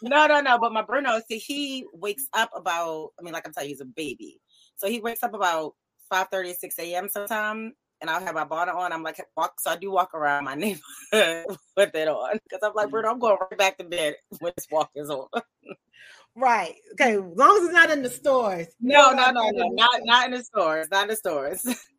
no, 0.02 0.28
no, 0.28 0.42
no. 0.42 0.58
But 0.60 0.74
my 0.74 0.82
Bruno, 0.82 1.20
see, 1.28 1.38
he 1.38 1.86
wakes 1.94 2.28
up 2.34 2.52
about, 2.56 3.12
I 3.20 3.24
mean, 3.24 3.34
like 3.34 3.46
I'm 3.46 3.54
telling 3.54 3.70
you, 3.70 3.76
he's 3.76 3.82
a 3.82 3.86
baby. 3.86 4.40
So 4.76 4.88
he 4.88 5.00
wakes 5.00 5.24
up 5.24 5.34
about 5.34 5.74
5 6.10 6.28
30, 6.32 6.54
6 6.54 6.80
a.m. 6.80 7.10
sometime. 7.10 7.74
And 8.02 8.10
I'll 8.10 8.22
have 8.22 8.36
my 8.36 8.46
bonnet 8.46 8.76
on. 8.76 8.94
I'm 8.94 9.04
like, 9.04 9.22
walk. 9.36 9.60
So 9.60 9.72
I 9.72 9.76
do 9.76 9.92
walk 9.92 10.14
around 10.14 10.46
my 10.46 10.56
neighborhood 11.12 11.58
with 11.76 11.96
it 11.96 12.08
on. 12.08 12.40
Because 12.44 12.60
I'm 12.64 12.74
like, 12.74 12.90
Bruno, 12.90 13.10
I'm 13.10 13.20
going 13.20 13.38
right 13.40 13.58
back 13.58 13.78
to 13.78 13.84
bed 13.84 14.16
when 14.40 14.54
this 14.56 14.68
walk 14.72 14.92
is 14.96 15.10
over. 15.10 15.28
Right. 16.36 16.76
Okay. 16.94 17.16
As 17.16 17.22
long 17.36 17.58
as 17.58 17.64
it's 17.66 17.74
not 17.74 17.90
in 17.90 18.02
the 18.02 18.10
stores. 18.10 18.68
No, 18.80 19.12
no, 19.12 19.32
no, 19.32 19.50
no. 19.50 19.68
Not 19.70 20.02
not 20.04 20.26
in 20.28 20.32
the 20.32 20.44
stores. 20.44 20.88
Not 20.92 21.04
in 21.04 21.10
the 21.10 21.16
stores. 21.16 21.66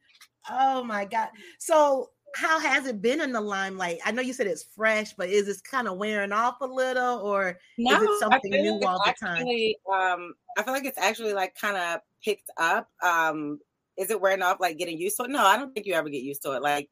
Oh 0.49 0.83
my 0.83 1.05
God. 1.05 1.29
So 1.59 2.11
how 2.35 2.59
has 2.61 2.87
it 2.87 3.03
been 3.03 3.21
in 3.21 3.33
the 3.33 3.41
limelight? 3.41 3.99
I 4.05 4.13
know 4.13 4.23
you 4.23 4.33
said 4.33 4.47
it's 4.47 4.63
fresh, 4.63 5.13
but 5.13 5.29
is 5.29 5.47
this 5.47 5.61
kind 5.61 5.89
of 5.89 5.97
wearing 5.97 6.33
off 6.33 6.61
a 6.61 6.67
little 6.67 7.19
or 7.19 7.59
no, 7.79 7.97
is 7.97 8.03
it 8.03 8.19
something 8.21 8.51
new 8.51 8.81
all 8.87 8.99
the 9.05 9.15
time? 9.21 9.47
Um, 9.93 10.35
I 10.57 10.63
feel 10.63 10.73
like 10.73 10.85
it's 10.85 10.99
actually 10.99 11.33
like 11.33 11.55
kind 11.55 11.77
of 11.77 12.01
picked 12.25 12.51
up. 12.57 12.89
Um, 13.03 13.59
is 14.01 14.11
it 14.11 14.21
wearing 14.21 14.43
off 14.43 14.59
like 14.59 14.79
getting 14.79 14.99
used 14.99 15.17
to 15.19 15.25
it? 15.25 15.31
No, 15.31 15.45
I 15.45 15.57
don't 15.57 15.73
think 15.73 15.87
you 15.87 15.95
ever 15.95 16.09
get 16.09 16.23
used 16.23 16.43
to 16.43 16.53
it. 16.53 16.63
Like 16.63 16.89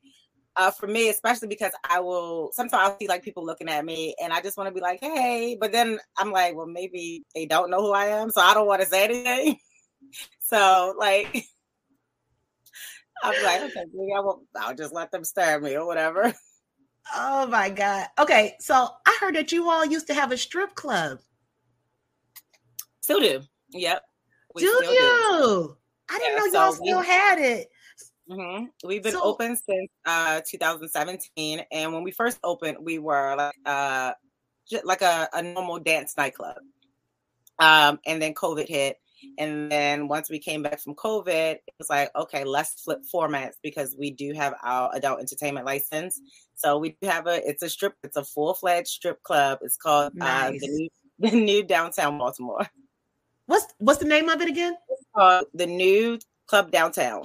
uh, 0.57 0.71
for 0.71 0.87
me, 0.87 1.09
especially 1.09 1.49
because 1.49 1.73
I 1.89 2.01
will 2.01 2.51
sometimes 2.53 2.91
I'll 2.91 2.99
see 2.99 3.09
like 3.09 3.23
people 3.23 3.47
looking 3.47 3.69
at 3.69 3.85
me 3.85 4.15
and 4.23 4.33
I 4.33 4.41
just 4.43 4.57
want 4.57 4.69
to 4.69 4.75
be 4.75 4.81
like, 4.81 4.99
hey, 5.01 5.57
but 5.59 5.73
then 5.73 5.99
I'm 6.19 6.31
like, 6.31 6.55
well, 6.55 6.67
maybe 6.67 7.25
they 7.35 7.47
don't 7.47 7.71
know 7.71 7.81
who 7.81 7.93
I 7.93 8.07
am, 8.07 8.31
so 8.31 8.41
I 8.43 8.55
don't 8.55 8.67
want 8.67 8.83
to 8.83 8.89
say 8.89 9.05
anything. 9.05 9.59
so 10.41 10.95
like 10.99 11.29
I'm 13.23 13.45
like, 13.45 13.63
okay, 13.63 13.85
maybe 13.95 14.13
I 14.15 14.21
will 14.21 14.45
I'll 14.57 14.75
just 14.75 14.95
let 14.95 15.11
them 15.11 15.25
stare 15.25 15.57
at 15.57 15.63
me 15.63 15.77
or 15.77 15.87
whatever. 15.87 16.33
Oh 17.15 17.47
my 17.47 17.71
God. 17.71 18.07
Okay, 18.19 18.55
so 18.61 18.87
I 19.07 19.17
heard 19.19 19.35
that 19.37 19.51
you 19.51 19.71
all 19.71 19.87
used 19.87 20.09
to 20.09 20.15
have 20.15 20.31
a 20.31 20.37
strip 20.37 20.75
club. 20.75 21.21
Still 23.01 23.21
do. 23.21 23.41
Yep. 23.71 24.03
do 24.59 24.67
you? 24.67 24.83
Do. 24.83 25.78
I 26.11 26.19
didn't 26.19 26.33
yeah, 26.33 26.39
know 26.39 26.65
y'all 26.65 26.73
so 26.73 26.83
still 26.83 27.01
we, 27.01 27.07
had 27.07 27.39
it. 27.39 27.69
Mm-hmm. 28.31 28.87
We've 28.87 29.03
been 29.03 29.13
so, 29.13 29.23
open 29.23 29.57
since 29.57 29.91
uh, 30.05 30.41
2017, 30.47 31.63
and 31.71 31.93
when 31.93 32.03
we 32.03 32.11
first 32.11 32.39
opened, 32.45 32.79
we 32.81 32.99
were 32.99 33.35
like 33.37 33.55
uh, 33.65 34.13
like 34.85 35.03
a, 35.03 35.29
a 35.33 35.43
normal 35.43 35.79
dance 35.79 36.15
nightclub. 36.17 36.57
Um, 37.59 37.99
and 38.07 38.23
then 38.23 38.35
COVID 38.35 38.69
hit, 38.69 38.99
and 39.37 39.71
then 39.71 40.09
once 40.09 40.31
we 40.31 40.39
came 40.39 40.63
back 40.63 40.81
from 40.81 40.95
COVID, 40.95 41.55
it 41.55 41.75
was 41.79 41.91
like, 41.91 42.11
okay, 42.15 42.45
let's 42.45 42.83
flip 42.83 43.01
formats 43.13 43.55
because 43.63 43.97
we 43.99 44.11
do 44.11 44.33
have 44.33 44.55
our 44.63 44.91
adult 44.95 45.21
entertainment 45.21 45.67
license. 45.67 46.21
So 46.55 46.79
we 46.79 46.97
do 47.01 47.09
have 47.09 47.27
a 47.27 47.47
it's 47.49 47.63
a 47.63 47.69
strip, 47.69 47.95
it's 48.03 48.17
a 48.17 48.25
full 48.25 48.55
fledged 48.55 48.89
strip 48.89 49.23
club. 49.23 49.59
It's 49.63 49.77
called 49.77 50.15
nice. 50.15 50.49
uh, 50.49 50.51
the 50.61 50.69
new 50.69 50.89
the 51.19 51.31
new 51.31 51.63
downtown 51.63 52.19
Baltimore. 52.19 52.67
What's 53.49 53.67
what's 53.79 53.99
the 53.99 54.05
name 54.05 54.29
of 54.29 54.43
it 54.43 54.49
again? 54.49 54.77
the 55.55 55.67
new 55.67 56.19
club 56.47 56.71
downtown. 56.71 57.25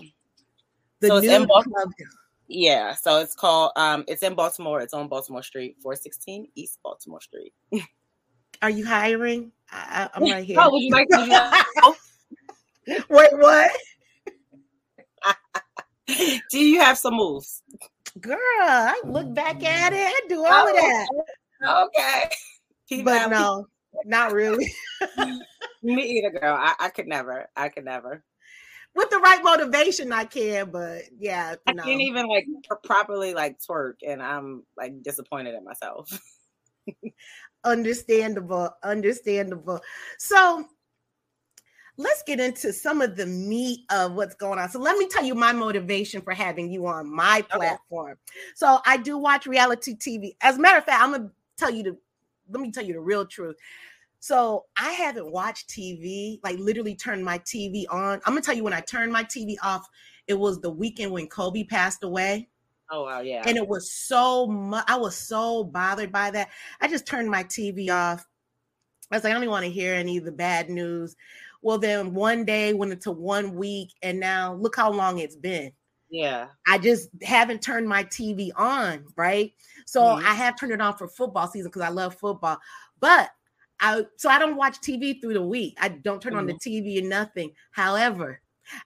The 1.01 1.09
so 1.09 1.17
it's 1.17 1.27
in 1.27 1.45
Baltimore. 1.45 1.83
Club. 1.83 1.93
Yeah, 2.47 2.95
so 2.95 3.19
it's 3.19 3.35
called 3.35 3.73
um 3.75 4.05
it's 4.07 4.23
in 4.23 4.33
Baltimore. 4.33 4.79
It's 4.79 4.93
on 4.93 5.09
Baltimore 5.09 5.43
Street, 5.43 5.75
416 5.83 6.47
East 6.55 6.79
Baltimore 6.81 7.19
Street. 7.19 7.53
Are 8.61 8.69
you 8.69 8.85
hiring? 8.85 9.51
I, 9.69 10.09
am 10.15 10.23
right 10.23 10.45
here. 10.45 10.57
Oh, 10.61 10.71
would 10.71 10.81
you 10.81 10.91
like 10.91 11.09
to? 11.09 11.93
Wait, 13.09 13.37
what? 13.37 13.71
do 16.51 16.59
you 16.59 16.79
have 16.79 16.97
some 16.97 17.15
moves? 17.15 17.63
Girl, 18.21 18.37
I 18.37 19.01
look 19.03 19.33
back 19.33 19.61
at 19.61 19.91
it. 19.91 19.99
I 19.99 20.21
do 20.29 20.45
all 20.45 20.51
oh, 20.53 20.69
of 20.69 20.75
that. 20.75 21.07
Okay. 22.89 23.03
But 23.03 23.27
no, 23.29 23.67
not 24.05 24.31
really. 24.31 24.73
Mm, 25.17 25.39
me 25.83 26.03
either, 26.03 26.31
girl. 26.31 26.55
I, 26.55 26.73
I 26.79 26.89
could 26.89 27.07
never. 27.07 27.47
I 27.55 27.69
could 27.69 27.85
never. 27.85 28.23
With 28.95 29.09
the 29.09 29.19
right 29.19 29.43
motivation, 29.43 30.11
I 30.11 30.25
can, 30.25 30.69
but 30.69 31.03
yeah, 31.17 31.55
I 31.65 31.73
no. 31.73 31.83
can't 31.83 32.01
even 32.01 32.27
like 32.27 32.45
properly 32.83 33.33
like 33.33 33.57
twerk, 33.59 33.95
and 34.07 34.21
I'm 34.21 34.63
like 34.77 35.01
disappointed 35.01 35.55
in 35.55 35.63
myself. 35.63 36.11
understandable, 37.63 38.69
understandable. 38.83 39.81
So 40.19 40.65
let's 41.97 42.23
get 42.23 42.39
into 42.39 42.73
some 42.73 43.01
of 43.01 43.15
the 43.15 43.25
meat 43.25 43.81
of 43.91 44.13
what's 44.13 44.35
going 44.35 44.59
on. 44.59 44.69
So 44.69 44.79
let 44.79 44.97
me 44.97 45.07
tell 45.07 45.23
you 45.23 45.35
my 45.35 45.53
motivation 45.53 46.21
for 46.21 46.33
having 46.33 46.71
you 46.71 46.87
on 46.87 47.13
my 47.13 47.43
platform. 47.49 48.11
Okay. 48.11 48.19
So 48.55 48.79
I 48.85 48.97
do 48.97 49.17
watch 49.17 49.45
reality 49.45 49.95
TV. 49.95 50.35
As 50.41 50.57
a 50.57 50.59
matter 50.59 50.77
of 50.77 50.85
fact, 50.85 51.01
I'm 51.01 51.11
gonna 51.11 51.31
tell 51.57 51.69
you 51.69 51.83
the 51.83 51.97
let 52.53 52.61
me 52.61 52.71
tell 52.71 52.85
you 52.85 52.93
the 52.93 53.01
real 53.01 53.25
truth. 53.25 53.55
So 54.19 54.65
I 54.77 54.91
haven't 54.91 55.31
watched 55.31 55.69
TV, 55.69 56.39
like 56.43 56.57
literally 56.57 56.95
turned 56.95 57.25
my 57.25 57.39
TV 57.39 57.83
on. 57.89 58.21
I'm 58.25 58.33
gonna 58.33 58.41
tell 58.41 58.55
you 58.55 58.63
when 58.63 58.73
I 58.73 58.79
turned 58.79 59.11
my 59.11 59.23
TV 59.23 59.55
off, 59.61 59.85
it 60.27 60.35
was 60.35 60.61
the 60.61 60.69
weekend 60.69 61.11
when 61.11 61.27
Kobe 61.27 61.65
passed 61.65 62.03
away. 62.03 62.47
Oh 62.89 63.03
wow, 63.03 63.21
yeah. 63.21 63.43
And 63.45 63.57
it 63.57 63.67
was 63.67 63.91
so 63.91 64.47
much. 64.47 64.85
I 64.87 64.95
was 64.95 65.15
so 65.15 65.63
bothered 65.63 66.11
by 66.11 66.31
that. 66.31 66.49
I 66.79 66.87
just 66.87 67.05
turned 67.05 67.29
my 67.29 67.43
TV 67.43 67.89
off. 67.89 68.25
I 69.11 69.17
was 69.17 69.23
like, 69.23 69.31
I 69.31 69.33
don't 69.33 69.43
even 69.43 69.51
want 69.51 69.65
to 69.65 69.71
hear 69.71 69.93
any 69.93 70.17
of 70.17 70.25
the 70.25 70.31
bad 70.31 70.69
news. 70.69 71.15
Well, 71.61 71.77
then 71.77 72.13
one 72.13 72.45
day 72.45 72.73
went 72.73 72.91
into 72.91 73.11
one 73.11 73.55
week, 73.55 73.93
and 74.01 74.19
now 74.19 74.53
look 74.53 74.75
how 74.75 74.91
long 74.91 75.19
it's 75.19 75.35
been. 75.35 75.71
Yeah. 76.13 76.49
I 76.67 76.77
just 76.77 77.09
haven't 77.23 77.63
turned 77.63 77.89
my 77.89 78.03
TV 78.03 78.51
on, 78.55 79.03
right? 79.17 79.51
So 79.87 80.03
mm-hmm. 80.03 80.23
I 80.23 80.35
have 80.35 80.55
turned 80.55 80.71
it 80.71 80.79
on 80.79 80.95
for 80.95 81.07
football 81.07 81.47
season 81.47 81.69
because 81.69 81.81
I 81.81 81.89
love 81.89 82.13
football. 82.13 82.59
But 82.99 83.31
I 83.79 84.05
so 84.17 84.29
I 84.29 84.37
don't 84.37 84.55
watch 84.55 84.79
TV 84.79 85.19
through 85.19 85.33
the 85.33 85.41
week. 85.41 85.75
I 85.81 85.89
don't 85.89 86.21
turn 86.21 86.33
mm-hmm. 86.33 86.39
on 86.41 86.45
the 86.45 86.53
mm-hmm. 86.53 86.87
TV 86.87 87.03
or 87.03 87.07
nothing. 87.07 87.49
However, 87.71 88.39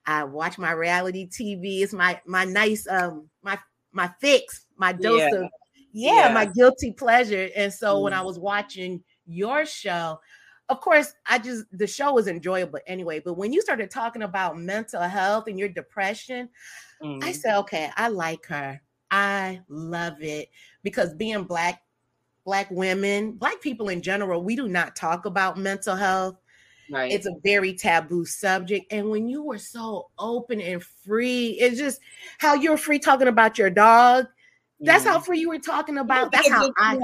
I 0.06 0.24
watch 0.24 0.56
my 0.56 0.70
reality 0.70 1.28
TV. 1.28 1.82
It's 1.82 1.92
my 1.92 2.18
my 2.24 2.46
nice 2.46 2.88
um 2.88 3.28
my 3.42 3.58
my 3.92 4.10
fix, 4.22 4.64
my 4.78 4.94
dose 4.94 5.20
yeah. 5.20 5.38
of 5.38 5.50
yeah, 5.92 6.28
yeah, 6.28 6.32
my 6.32 6.46
guilty 6.46 6.92
pleasure. 6.92 7.50
And 7.54 7.70
so 7.70 7.98
mm. 7.98 8.04
when 8.04 8.14
I 8.14 8.22
mm. 8.22 8.24
was 8.24 8.38
watching 8.38 9.04
your 9.26 9.66
show, 9.66 10.18
of 10.68 10.80
course, 10.80 11.14
I 11.26 11.38
just 11.38 11.64
the 11.72 11.86
show 11.86 12.12
was 12.12 12.28
enjoyable 12.28 12.80
anyway. 12.86 13.20
But 13.20 13.34
when 13.34 13.52
you 13.52 13.62
started 13.62 13.90
talking 13.90 14.22
about 14.22 14.58
mental 14.58 15.02
health 15.02 15.46
and 15.46 15.58
your 15.58 15.68
depression, 15.68 16.48
mm. 17.02 17.22
I 17.24 17.32
said, 17.32 17.58
okay, 17.60 17.90
I 17.96 18.08
like 18.08 18.46
her. 18.46 18.80
I 19.10 19.62
love 19.68 20.22
it 20.22 20.50
because 20.82 21.14
being 21.14 21.44
black, 21.44 21.82
black 22.44 22.70
women, 22.70 23.32
black 23.32 23.60
people 23.60 23.88
in 23.88 24.02
general, 24.02 24.42
we 24.42 24.56
do 24.56 24.68
not 24.68 24.94
talk 24.94 25.24
about 25.24 25.56
mental 25.56 25.96
health. 25.96 26.36
Right. 26.90 27.12
It's 27.12 27.26
a 27.26 27.34
very 27.42 27.74
taboo 27.74 28.24
subject. 28.24 28.92
And 28.92 29.10
when 29.10 29.28
you 29.28 29.42
were 29.42 29.58
so 29.58 30.08
open 30.18 30.60
and 30.60 30.82
free, 30.82 31.48
it's 31.60 31.78
just 31.78 32.00
how 32.38 32.54
you're 32.54 32.78
free 32.78 32.98
talking 32.98 33.28
about 33.28 33.58
your 33.58 33.70
dog. 33.70 34.26
That's 34.80 35.04
how 35.04 35.18
free 35.20 35.40
you 35.40 35.48
were 35.48 35.58
talking 35.58 35.98
about. 35.98 36.32
That's 36.32 36.48
how 36.48 36.72
I 36.78 36.98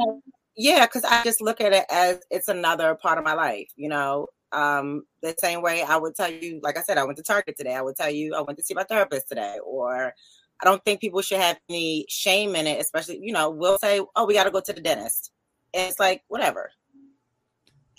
yeah, 0.57 0.87
because 0.87 1.05
I 1.05 1.23
just 1.25 1.41
look 1.41 1.61
at 1.61 1.73
it 1.73 1.85
as 1.91 2.21
it's 2.31 2.49
another 2.49 2.95
part 2.95 3.19
of 3.19 3.25
my 3.25 3.35
life, 3.35 3.69
you 3.77 3.89
know. 3.89 4.29
Um, 4.53 5.03
the 5.21 5.35
same 5.39 5.63
way 5.63 5.83
I 5.83 5.97
would 5.97 6.15
tell 6.15 6.31
you, 6.31 6.61
like 6.63 6.79
I 6.79 6.83
said, 6.83 6.97
I 6.97 7.05
went 7.05 7.17
to 7.17 7.25
Target 7.25 7.57
today. 7.59 7.75
I 7.75 7.83
would 7.83 7.97
tell 7.97 8.11
you 8.11 8.35
I 8.35 8.41
went 8.41 8.59
to 8.59 8.65
see 8.65 8.75
my 8.75 8.85
therapist 8.85 9.29
today, 9.29 9.57
or 9.65 10.13
I 10.61 10.65
don't 10.65 10.85
think 10.85 11.01
people 11.01 11.23
should 11.23 11.41
have 11.41 11.59
any 11.69 12.07
shame 12.09 12.55
in 12.55 12.67
it, 12.67 12.81
especially, 12.81 13.19
you 13.21 13.33
know, 13.33 13.51
we'll 13.51 13.79
say, 13.79 14.01
Oh, 14.15 14.27
we 14.27 14.35
gotta 14.35 14.51
go 14.51 14.61
to 14.61 14.73
the 14.73 14.81
dentist. 14.81 15.33
And 15.73 15.89
it's 15.91 15.99
like, 15.99 16.23
whatever 16.29 16.71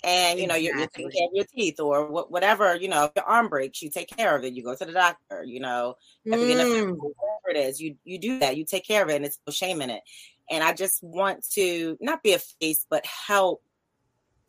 and 0.06 0.38
you 0.38 0.46
know 0.46 0.54
you're, 0.54 0.76
you're, 0.76 0.86
taking 0.86 1.10
care 1.10 1.26
of 1.26 1.32
your 1.34 1.44
teeth 1.44 1.80
or 1.80 2.06
wh- 2.06 2.30
whatever 2.30 2.76
you 2.76 2.88
know 2.88 3.04
if 3.04 3.12
your 3.16 3.24
arm 3.24 3.48
breaks 3.48 3.82
you 3.82 3.90
take 3.90 4.08
care 4.08 4.36
of 4.36 4.44
it 4.44 4.54
you 4.54 4.62
go 4.62 4.74
to 4.74 4.84
the 4.84 4.92
doctor 4.92 5.42
you 5.44 5.60
know 5.60 5.94
mm. 6.26 6.96
whatever 6.96 7.50
it 7.50 7.56
is 7.56 7.80
you 7.80 7.96
you 8.04 8.18
do 8.18 8.38
that 8.38 8.56
you 8.56 8.64
take 8.64 8.86
care 8.86 9.02
of 9.02 9.10
it 9.10 9.16
and 9.16 9.24
it's 9.24 9.38
no 9.46 9.52
shame 9.52 9.82
in 9.82 9.90
it 9.90 10.02
and 10.50 10.62
i 10.62 10.72
just 10.72 11.02
want 11.02 11.44
to 11.48 11.96
not 12.00 12.22
be 12.22 12.32
a 12.32 12.38
face 12.38 12.86
but 12.88 13.04
help 13.06 13.62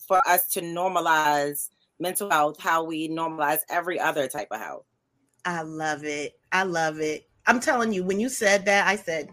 for 0.08 0.22
us 0.28 0.48
to 0.48 0.62
normalize 0.62 1.70
mental 2.00 2.30
health 2.30 2.60
how 2.60 2.84
we 2.84 3.10
normalize 3.10 3.60
every 3.70 4.00
other 4.00 4.28
type 4.28 4.48
of 4.52 4.60
health. 4.60 4.86
I 5.46 5.64
love 5.64 6.04
it. 6.04 6.34
I 6.52 6.64
love 6.64 7.00
it. 7.00 7.28
I'm 7.46 7.60
telling 7.60 7.94
you 7.94 8.04
when 8.04 8.20
you 8.20 8.28
said 8.30 8.66
that 8.66 8.88
i 8.88 8.96
said 8.98 9.30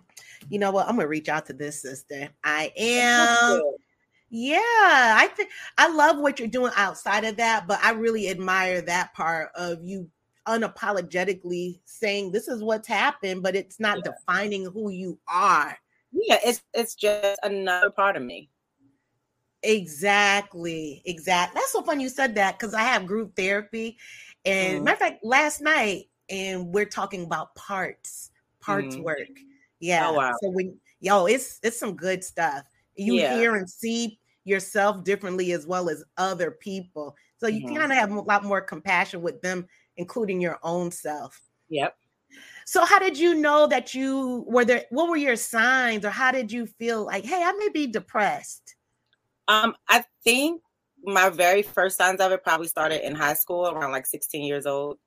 you 0.50 0.58
know 0.58 0.70
what? 0.70 0.86
I'm 0.86 0.96
gonna 0.96 1.08
reach 1.08 1.28
out 1.28 1.46
to 1.46 1.52
this 1.52 1.80
sister. 1.80 2.28
I 2.42 2.72
am. 2.76 3.62
Yeah, 4.30 4.58
I 4.60 5.30
think 5.34 5.50
I 5.78 5.88
love 5.88 6.18
what 6.18 6.38
you're 6.38 6.48
doing 6.48 6.72
outside 6.76 7.24
of 7.24 7.36
that, 7.36 7.66
but 7.66 7.78
I 7.82 7.92
really 7.92 8.28
admire 8.28 8.80
that 8.82 9.14
part 9.14 9.50
of 9.54 9.82
you 9.82 10.10
unapologetically 10.46 11.80
saying 11.84 12.32
this 12.32 12.48
is 12.48 12.62
what's 12.62 12.88
happened, 12.88 13.42
but 13.42 13.54
it's 13.54 13.78
not 13.78 13.98
yeah. 13.98 14.12
defining 14.12 14.66
who 14.66 14.90
you 14.90 15.18
are. 15.28 15.78
Yeah, 16.14 16.38
it's 16.44 16.62
it's 16.72 16.94
just 16.94 17.38
another 17.42 17.90
part 17.90 18.16
of 18.16 18.22
me. 18.22 18.48
Exactly, 19.62 21.02
exactly. 21.04 21.58
That's 21.58 21.72
so 21.72 21.82
fun 21.82 22.00
you 22.00 22.08
said 22.08 22.34
that 22.36 22.58
because 22.58 22.74
I 22.74 22.82
have 22.82 23.06
group 23.06 23.34
therapy, 23.34 23.98
and 24.44 24.80
mm. 24.80 24.84
matter 24.84 24.94
of 24.94 24.98
fact, 25.00 25.24
last 25.24 25.60
night, 25.60 26.04
and 26.30 26.68
we're 26.72 26.84
talking 26.84 27.24
about 27.24 27.54
parts, 27.54 28.30
parts 28.60 28.96
mm. 28.96 29.02
work. 29.02 29.28
Yeah. 29.80 30.08
Oh, 30.08 30.12
wow. 30.14 30.34
So 30.42 30.50
when 30.50 30.78
yo, 31.00 31.26
it's 31.26 31.58
it's 31.62 31.78
some 31.78 31.96
good 31.96 32.22
stuff. 32.22 32.64
You 32.94 33.14
yeah. 33.14 33.36
hear 33.36 33.56
and 33.56 33.68
see 33.68 34.18
yourself 34.44 35.02
differently 35.04 35.52
as 35.52 35.66
well 35.66 35.88
as 35.88 36.04
other 36.16 36.50
people. 36.50 37.16
So 37.38 37.48
you 37.48 37.66
mm-hmm. 37.66 37.76
kind 37.76 37.92
of 37.92 37.98
have 37.98 38.12
a 38.12 38.20
lot 38.20 38.44
more 38.44 38.60
compassion 38.60 39.22
with 39.22 39.40
them, 39.42 39.66
including 39.96 40.40
your 40.40 40.58
own 40.62 40.90
self. 40.90 41.40
Yep. 41.68 41.96
So 42.66 42.84
how 42.84 42.98
did 42.98 43.18
you 43.18 43.34
know 43.34 43.66
that 43.66 43.94
you 43.94 44.44
were 44.46 44.64
there? 44.64 44.84
What 44.90 45.08
were 45.08 45.16
your 45.16 45.36
signs, 45.36 46.04
or 46.04 46.10
how 46.10 46.32
did 46.32 46.50
you 46.50 46.66
feel 46.66 47.04
like, 47.04 47.24
hey, 47.24 47.42
I 47.42 47.52
may 47.52 47.68
be 47.68 47.86
depressed? 47.86 48.76
Um, 49.48 49.74
I 49.88 50.04
think 50.22 50.62
my 51.02 51.28
very 51.28 51.62
first 51.62 51.98
signs 51.98 52.20
of 52.20 52.32
it 52.32 52.42
probably 52.42 52.68
started 52.68 53.06
in 53.06 53.14
high 53.14 53.34
school 53.34 53.68
around 53.68 53.92
like 53.92 54.06
16 54.06 54.44
years 54.44 54.66
old. 54.66 54.98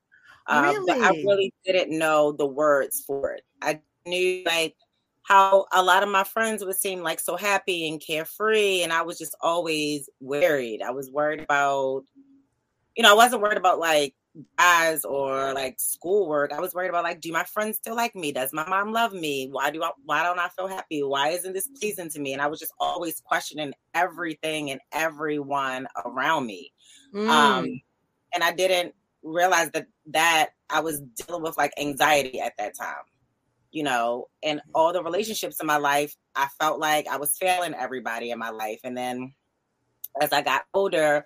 Um, 0.47 0.85
But 0.85 1.01
I 1.01 1.09
really 1.25 1.53
didn't 1.65 1.97
know 1.97 2.31
the 2.31 2.45
words 2.45 3.03
for 3.05 3.31
it. 3.31 3.41
I 3.61 3.81
knew 4.05 4.43
like 4.45 4.75
how 5.23 5.65
a 5.73 5.83
lot 5.83 6.03
of 6.03 6.09
my 6.09 6.23
friends 6.23 6.63
would 6.63 6.75
seem 6.75 7.01
like 7.01 7.19
so 7.19 7.35
happy 7.35 7.87
and 7.87 7.99
carefree, 7.99 8.83
and 8.83 8.93
I 8.93 9.01
was 9.01 9.17
just 9.17 9.35
always 9.41 10.09
worried. 10.21 10.81
I 10.81 10.91
was 10.91 11.11
worried 11.11 11.41
about, 11.41 12.03
you 12.95 13.03
know, 13.03 13.11
I 13.11 13.15
wasn't 13.15 13.41
worried 13.41 13.57
about 13.57 13.79
like 13.79 14.15
guys 14.57 15.03
or 15.03 15.53
like 15.53 15.79
schoolwork. 15.79 16.51
I 16.51 16.59
was 16.59 16.73
worried 16.73 16.89
about 16.89 17.03
like, 17.03 17.21
do 17.21 17.31
my 17.31 17.43
friends 17.43 17.77
still 17.77 17.95
like 17.95 18.15
me? 18.15 18.31
Does 18.31 18.53
my 18.53 18.67
mom 18.67 18.91
love 18.91 19.13
me? 19.13 19.49
Why 19.51 19.71
do 19.71 19.83
I 19.83 19.91
why 20.05 20.23
don't 20.23 20.39
I 20.39 20.49
feel 20.49 20.67
happy? 20.67 21.03
Why 21.03 21.29
isn't 21.29 21.53
this 21.53 21.67
pleasing 21.79 22.09
to 22.09 22.19
me? 22.19 22.33
And 22.33 22.41
I 22.41 22.47
was 22.47 22.59
just 22.59 22.73
always 22.79 23.21
questioning 23.21 23.73
everything 23.93 24.71
and 24.71 24.79
everyone 24.91 25.87
around 26.05 26.45
me. 26.45 26.71
Mm. 27.13 27.29
Um, 27.29 27.81
and 28.33 28.43
I 28.43 28.51
didn't 28.51 28.93
realize 29.23 29.71
that 29.71 29.87
that 30.07 30.49
I 30.69 30.81
was 30.81 31.01
dealing 31.01 31.43
with 31.43 31.57
like 31.57 31.73
anxiety 31.79 32.39
at 32.39 32.53
that 32.57 32.77
time. 32.77 33.03
You 33.71 33.83
know, 33.83 34.29
and 34.41 34.61
all 34.73 34.93
the 34.93 35.03
relationships 35.03 35.59
in 35.59 35.67
my 35.67 35.77
life, 35.77 36.15
I 36.35 36.47
felt 36.59 36.79
like 36.79 37.07
I 37.07 37.17
was 37.17 37.37
failing 37.37 37.75
everybody 37.75 38.31
in 38.31 38.39
my 38.39 38.49
life. 38.49 38.79
And 38.83 38.97
then 38.97 39.33
as 40.21 40.31
I 40.31 40.41
got 40.41 40.63
older, 40.73 41.25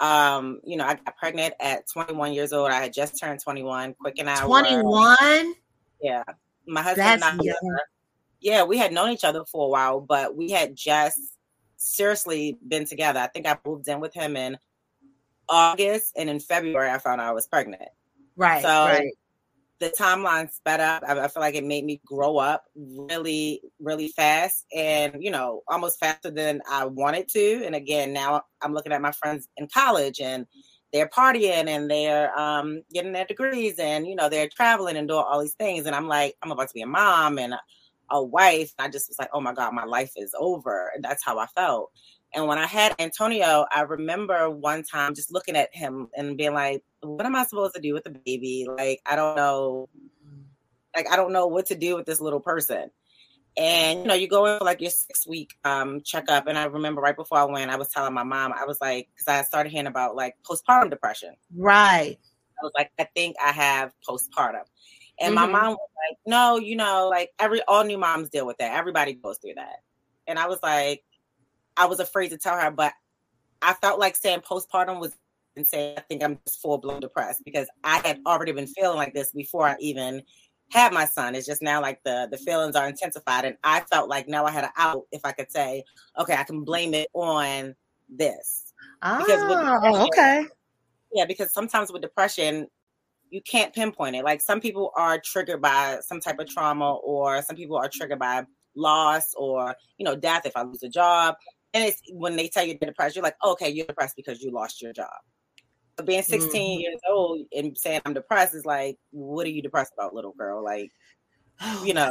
um, 0.00 0.60
you 0.64 0.76
know, 0.76 0.84
I 0.84 0.94
got 0.94 1.16
pregnant 1.16 1.54
at 1.60 1.84
21 1.92 2.32
years 2.32 2.52
old. 2.52 2.70
I 2.70 2.80
had 2.80 2.92
just 2.92 3.18
turned 3.18 3.40
21. 3.40 3.94
Quick 4.00 4.18
and 4.18 4.30
I 4.30 4.44
21. 4.44 5.54
yeah, 6.02 6.24
my 6.66 6.82
husband 6.82 7.06
That's 7.06 7.22
and 7.22 7.40
I. 7.40 7.44
Were, 7.44 7.80
yeah, 8.40 8.64
we 8.64 8.78
had 8.78 8.92
known 8.92 9.10
each 9.10 9.24
other 9.24 9.44
for 9.44 9.66
a 9.66 9.68
while, 9.68 10.00
but 10.00 10.34
we 10.34 10.50
had 10.50 10.74
just 10.74 11.18
seriously 11.76 12.58
been 12.66 12.86
together. 12.86 13.20
I 13.20 13.26
think 13.26 13.46
I 13.46 13.58
moved 13.66 13.86
in 13.88 14.00
with 14.00 14.14
him 14.14 14.36
in 14.36 14.58
August, 15.48 16.14
and 16.16 16.30
in 16.30 16.40
February, 16.40 16.90
I 16.90 16.98
found 16.98 17.20
out 17.20 17.28
I 17.28 17.32
was 17.32 17.46
pregnant. 17.46 17.90
Right. 18.36 18.62
So 18.62 18.68
right 18.68 19.12
the 19.80 19.88
timeline 19.88 20.52
sped 20.52 20.78
up. 20.78 21.02
I, 21.06 21.18
I, 21.18 21.28
feel 21.28 21.40
like 21.40 21.54
it 21.54 21.64
made 21.64 21.84
me 21.84 22.00
grow 22.04 22.36
up 22.36 22.64
really, 22.76 23.62
really 23.80 24.08
fast 24.08 24.66
and, 24.76 25.16
you 25.24 25.30
know, 25.30 25.62
almost 25.68 25.98
faster 25.98 26.30
than 26.30 26.60
I 26.70 26.84
wanted 26.84 27.28
to. 27.28 27.64
And 27.64 27.74
again, 27.74 28.12
now 28.12 28.42
I'm 28.60 28.74
looking 28.74 28.92
at 28.92 29.00
my 29.00 29.12
friends 29.12 29.48
in 29.56 29.68
college 29.72 30.20
and 30.20 30.46
they're 30.92 31.08
partying 31.08 31.66
and 31.68 31.90
they're 31.90 32.38
um, 32.38 32.82
getting 32.92 33.12
their 33.12 33.24
degrees 33.24 33.78
and, 33.78 34.06
you 34.06 34.14
know, 34.14 34.28
they're 34.28 34.50
traveling 34.54 34.96
and 34.96 35.08
doing 35.08 35.24
all 35.26 35.40
these 35.40 35.54
things. 35.54 35.86
And 35.86 35.96
I'm 35.96 36.08
like, 36.08 36.34
I'm 36.42 36.52
about 36.52 36.68
to 36.68 36.74
be 36.74 36.82
a 36.82 36.86
mom 36.86 37.38
and 37.38 37.54
a, 37.54 37.60
a 38.10 38.22
wife. 38.22 38.74
I 38.78 38.88
just 38.88 39.08
was 39.08 39.18
like, 39.18 39.30
oh 39.32 39.40
my 39.40 39.54
God, 39.54 39.72
my 39.72 39.84
life 39.84 40.12
is 40.16 40.34
over. 40.38 40.92
And 40.94 41.02
that's 41.02 41.24
how 41.24 41.38
I 41.38 41.46
felt. 41.46 41.90
And 42.34 42.46
when 42.46 42.58
I 42.58 42.66
had 42.66 42.94
Antonio, 42.98 43.66
I 43.72 43.82
remember 43.82 44.48
one 44.50 44.84
time 44.84 45.14
just 45.14 45.32
looking 45.32 45.56
at 45.56 45.74
him 45.74 46.08
and 46.16 46.36
being 46.36 46.54
like, 46.54 46.82
what 47.00 47.26
am 47.26 47.34
I 47.34 47.44
supposed 47.44 47.74
to 47.74 47.80
do 47.80 47.92
with 47.92 48.04
the 48.04 48.10
baby? 48.10 48.66
Like, 48.68 49.00
I 49.04 49.16
don't 49.16 49.36
know. 49.36 49.88
Like, 50.94 51.10
I 51.10 51.16
don't 51.16 51.32
know 51.32 51.46
what 51.46 51.66
to 51.66 51.74
do 51.74 51.96
with 51.96 52.06
this 52.06 52.20
little 52.20 52.40
person. 52.40 52.90
And 53.56 54.00
you 54.00 54.06
know, 54.06 54.14
you 54.14 54.28
go 54.28 54.46
in 54.46 54.58
for 54.58 54.64
like 54.64 54.80
your 54.80 54.92
six 54.92 55.26
week 55.26 55.56
um 55.64 56.02
checkup. 56.04 56.46
And 56.46 56.56
I 56.56 56.64
remember 56.64 57.00
right 57.00 57.16
before 57.16 57.38
I 57.38 57.44
went, 57.44 57.70
I 57.70 57.76
was 57.76 57.88
telling 57.88 58.14
my 58.14 58.22
mom, 58.22 58.52
I 58.52 58.64
was 58.64 58.80
like, 58.80 59.08
because 59.12 59.26
I 59.26 59.42
started 59.42 59.70
hearing 59.70 59.88
about 59.88 60.14
like 60.14 60.36
postpartum 60.48 60.88
depression. 60.90 61.34
Right. 61.56 62.16
I 62.60 62.62
was 62.62 62.72
like, 62.76 62.90
I 62.98 63.08
think 63.14 63.36
I 63.42 63.50
have 63.50 63.92
postpartum. 64.08 64.62
And 65.20 65.34
mm-hmm. 65.34 65.52
my 65.52 65.60
mom 65.60 65.70
was 65.72 65.90
like, 66.08 66.18
no, 66.26 66.58
you 66.58 66.76
know, 66.76 67.08
like 67.10 67.30
every 67.38 67.60
all 67.62 67.84
new 67.84 67.98
moms 67.98 68.30
deal 68.30 68.46
with 68.46 68.58
that. 68.58 68.78
Everybody 68.78 69.14
goes 69.14 69.38
through 69.38 69.54
that. 69.56 69.82
And 70.26 70.38
I 70.38 70.46
was 70.46 70.60
like, 70.62 71.02
I 71.80 71.86
was 71.86 71.98
afraid 71.98 72.28
to 72.28 72.36
tell 72.36 72.58
her, 72.58 72.70
but 72.70 72.92
I 73.62 73.72
felt 73.72 73.98
like 73.98 74.14
saying 74.14 74.40
postpartum 74.40 75.00
was 75.00 75.16
and 75.56 75.66
say 75.66 75.94
I 75.96 76.00
think 76.02 76.22
I'm 76.22 76.38
just 76.46 76.60
full 76.60 76.76
blown 76.76 77.00
depressed 77.00 77.42
because 77.42 77.68
I 77.82 78.06
had 78.06 78.20
already 78.26 78.52
been 78.52 78.66
feeling 78.66 78.98
like 78.98 79.14
this 79.14 79.32
before 79.32 79.66
I 79.66 79.76
even 79.80 80.22
had 80.70 80.92
my 80.92 81.06
son. 81.06 81.34
It's 81.34 81.46
just 81.46 81.62
now 81.62 81.80
like 81.80 82.02
the 82.04 82.28
the 82.30 82.36
feelings 82.36 82.76
are 82.76 82.86
intensified, 82.86 83.46
and 83.46 83.56
I 83.64 83.80
felt 83.80 84.10
like 84.10 84.28
now 84.28 84.44
I 84.44 84.50
had 84.50 84.64
an 84.64 84.70
out 84.76 85.06
if 85.10 85.22
I 85.24 85.32
could 85.32 85.50
say, 85.50 85.82
okay, 86.18 86.34
I 86.34 86.44
can 86.44 86.64
blame 86.64 86.92
it 86.92 87.08
on 87.14 87.74
this. 88.10 88.74
Ah, 89.00 90.06
okay. 90.06 90.44
Yeah, 91.14 91.24
because 91.24 91.52
sometimes 91.52 91.90
with 91.90 92.02
depression, 92.02 92.68
you 93.30 93.40
can't 93.40 93.74
pinpoint 93.74 94.16
it. 94.16 94.24
Like 94.24 94.42
some 94.42 94.60
people 94.60 94.92
are 94.96 95.18
triggered 95.18 95.62
by 95.62 95.98
some 96.02 96.20
type 96.20 96.38
of 96.40 96.46
trauma, 96.46 96.96
or 96.96 97.40
some 97.40 97.56
people 97.56 97.78
are 97.78 97.88
triggered 97.88 98.18
by 98.18 98.44
loss, 98.76 99.32
or 99.34 99.74
you 99.96 100.04
know, 100.04 100.14
death. 100.14 100.42
If 100.44 100.56
I 100.56 100.62
lose 100.62 100.82
a 100.82 100.88
job, 100.90 101.36
and 101.72 101.84
it's 101.84 102.00
when 102.12 102.36
they 102.36 102.48
tell 102.48 102.64
you 102.64 102.76
you're 102.80 102.90
depressed, 102.90 103.16
you're 103.16 103.22
like, 103.22 103.36
okay, 103.44 103.68
you're 103.68 103.86
depressed 103.86 104.16
because 104.16 104.42
you 104.42 104.50
lost 104.50 104.82
your 104.82 104.92
job. 104.92 105.08
But 105.96 106.06
being 106.06 106.22
16 106.22 106.50
mm-hmm. 106.50 106.80
years 106.80 107.00
old 107.08 107.46
and 107.54 107.76
saying 107.76 108.00
I'm 108.04 108.14
depressed 108.14 108.54
is 108.54 108.64
like, 108.64 108.98
what 109.10 109.46
are 109.46 109.50
you 109.50 109.62
depressed 109.62 109.92
about, 109.96 110.14
little 110.14 110.32
girl? 110.32 110.64
Like, 110.64 110.90
oh 111.62 111.84
you 111.84 111.94
know, 111.94 112.10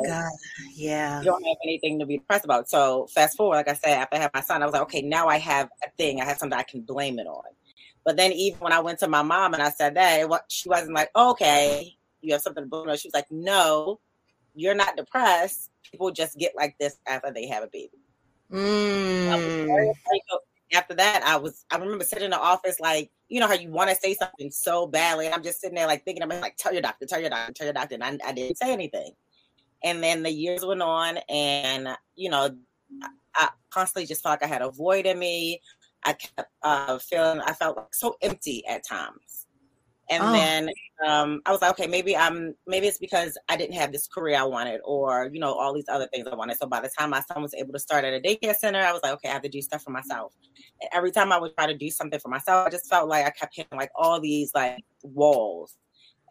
yeah, 0.75 1.19
you 1.19 1.25
don't 1.25 1.43
have 1.43 1.57
anything 1.63 1.99
to 1.99 2.05
be 2.05 2.17
depressed 2.17 2.45
about. 2.45 2.69
So 2.69 3.07
fast 3.07 3.35
forward, 3.35 3.55
like 3.55 3.67
I 3.67 3.73
said, 3.73 3.97
after 3.97 4.17
I 4.17 4.19
had 4.19 4.31
my 4.33 4.41
son, 4.41 4.61
I 4.61 4.65
was 4.65 4.73
like, 4.73 4.83
okay, 4.83 5.01
now 5.01 5.27
I 5.27 5.37
have 5.37 5.69
a 5.83 5.89
thing. 5.97 6.21
I 6.21 6.25
have 6.25 6.37
something 6.37 6.57
I 6.57 6.63
can 6.63 6.81
blame 6.81 7.19
it 7.19 7.27
on. 7.27 7.43
But 8.05 8.15
then 8.15 8.31
even 8.31 8.59
when 8.59 8.73
I 8.73 8.79
went 8.79 8.99
to 8.99 9.07
my 9.07 9.21
mom 9.21 9.53
and 9.53 9.61
I 9.61 9.69
said 9.69 9.95
that, 9.95 10.21
it, 10.21 10.41
she 10.47 10.69
wasn't 10.69 10.93
like, 10.93 11.09
okay, 11.15 11.95
you 12.21 12.33
have 12.33 12.41
something 12.41 12.63
to 12.63 12.69
blame 12.69 12.89
on. 12.89 12.97
She 12.97 13.07
was 13.07 13.13
like, 13.13 13.31
no, 13.31 13.99
you're 14.55 14.75
not 14.75 14.95
depressed. 14.97 15.69
People 15.83 16.11
just 16.11 16.37
get 16.37 16.53
like 16.55 16.75
this 16.79 16.97
after 17.07 17.31
they 17.31 17.47
have 17.47 17.63
a 17.63 17.67
baby. 17.67 17.97
Mm. 18.51 19.93
After 20.71 20.93
that, 20.95 21.23
I 21.25 21.37
was 21.37 21.65
I 21.71 21.77
remember 21.77 22.03
sitting 22.03 22.25
in 22.25 22.31
the 22.31 22.39
office 22.39 22.79
like, 22.79 23.09
you 23.27 23.39
know 23.39 23.47
how 23.47 23.53
you 23.53 23.71
want 23.71 23.89
to 23.89 23.95
say 23.95 24.13
something 24.13 24.51
so 24.51 24.85
badly. 24.85 25.25
And 25.25 25.33
I'm 25.33 25.43
just 25.43 25.61
sitting 25.61 25.75
there 25.75 25.87
like 25.87 26.03
thinking 26.03 26.21
I'm 26.21 26.29
like, 26.29 26.57
tell 26.57 26.73
your 26.73 26.81
doctor, 26.81 27.05
tell 27.05 27.19
your 27.19 27.29
doctor, 27.29 27.53
tell 27.53 27.65
your 27.65 27.73
doctor. 27.73 27.95
And 27.95 28.03
I, 28.03 28.17
I 28.27 28.33
didn't 28.33 28.57
say 28.57 28.71
anything. 28.71 29.11
And 29.83 30.03
then 30.03 30.23
the 30.23 30.31
years 30.31 30.65
went 30.65 30.81
on 30.81 31.17
and 31.29 31.89
you 32.15 32.29
know, 32.29 32.55
I, 33.01 33.09
I 33.35 33.49
constantly 33.71 34.05
just 34.05 34.21
felt 34.21 34.33
like 34.33 34.43
I 34.43 34.53
had 34.53 34.61
a 34.61 34.69
void 34.69 35.05
in 35.05 35.17
me. 35.17 35.61
I 36.03 36.13
kept 36.13 36.49
uh, 36.63 36.97
feeling 36.99 37.41
I 37.41 37.53
felt 37.53 37.77
like 37.77 37.93
so 37.93 38.15
empty 38.21 38.65
at 38.67 38.85
times. 38.87 39.47
And 40.09 40.23
oh. 40.23 40.31
then 40.31 40.69
um, 41.05 41.41
I 41.45 41.51
was 41.51 41.61
like, 41.61 41.71
okay, 41.71 41.87
maybe 41.87 42.17
I'm 42.17 42.55
maybe 42.67 42.87
it's 42.87 42.97
because 42.97 43.37
I 43.47 43.55
didn't 43.55 43.75
have 43.75 43.91
this 43.91 44.07
career 44.07 44.37
I 44.37 44.43
wanted, 44.43 44.81
or 44.83 45.29
you 45.31 45.39
know, 45.39 45.53
all 45.53 45.73
these 45.73 45.87
other 45.87 46.07
things 46.07 46.27
I 46.27 46.35
wanted. 46.35 46.57
So 46.57 46.67
by 46.67 46.81
the 46.81 46.89
time 46.89 47.11
my 47.11 47.21
son 47.21 47.41
was 47.41 47.53
able 47.53 47.73
to 47.73 47.79
start 47.79 48.05
at 48.05 48.13
a 48.13 48.19
daycare 48.19 48.55
center, 48.55 48.79
I 48.79 48.91
was 48.91 49.01
like, 49.03 49.13
okay, 49.13 49.29
I 49.29 49.33
have 49.33 49.43
to 49.43 49.49
do 49.49 49.61
stuff 49.61 49.83
for 49.83 49.91
myself. 49.91 50.33
And 50.81 50.89
every 50.93 51.11
time 51.11 51.31
I 51.31 51.39
would 51.39 51.55
try 51.55 51.67
to 51.67 51.77
do 51.77 51.91
something 51.91 52.19
for 52.19 52.29
myself, 52.29 52.67
I 52.67 52.69
just 52.71 52.89
felt 52.89 53.07
like 53.07 53.25
I 53.25 53.29
kept 53.29 53.55
hitting 53.55 53.77
like 53.77 53.91
all 53.95 54.19
these 54.19 54.51
like 54.55 54.83
walls. 55.03 55.77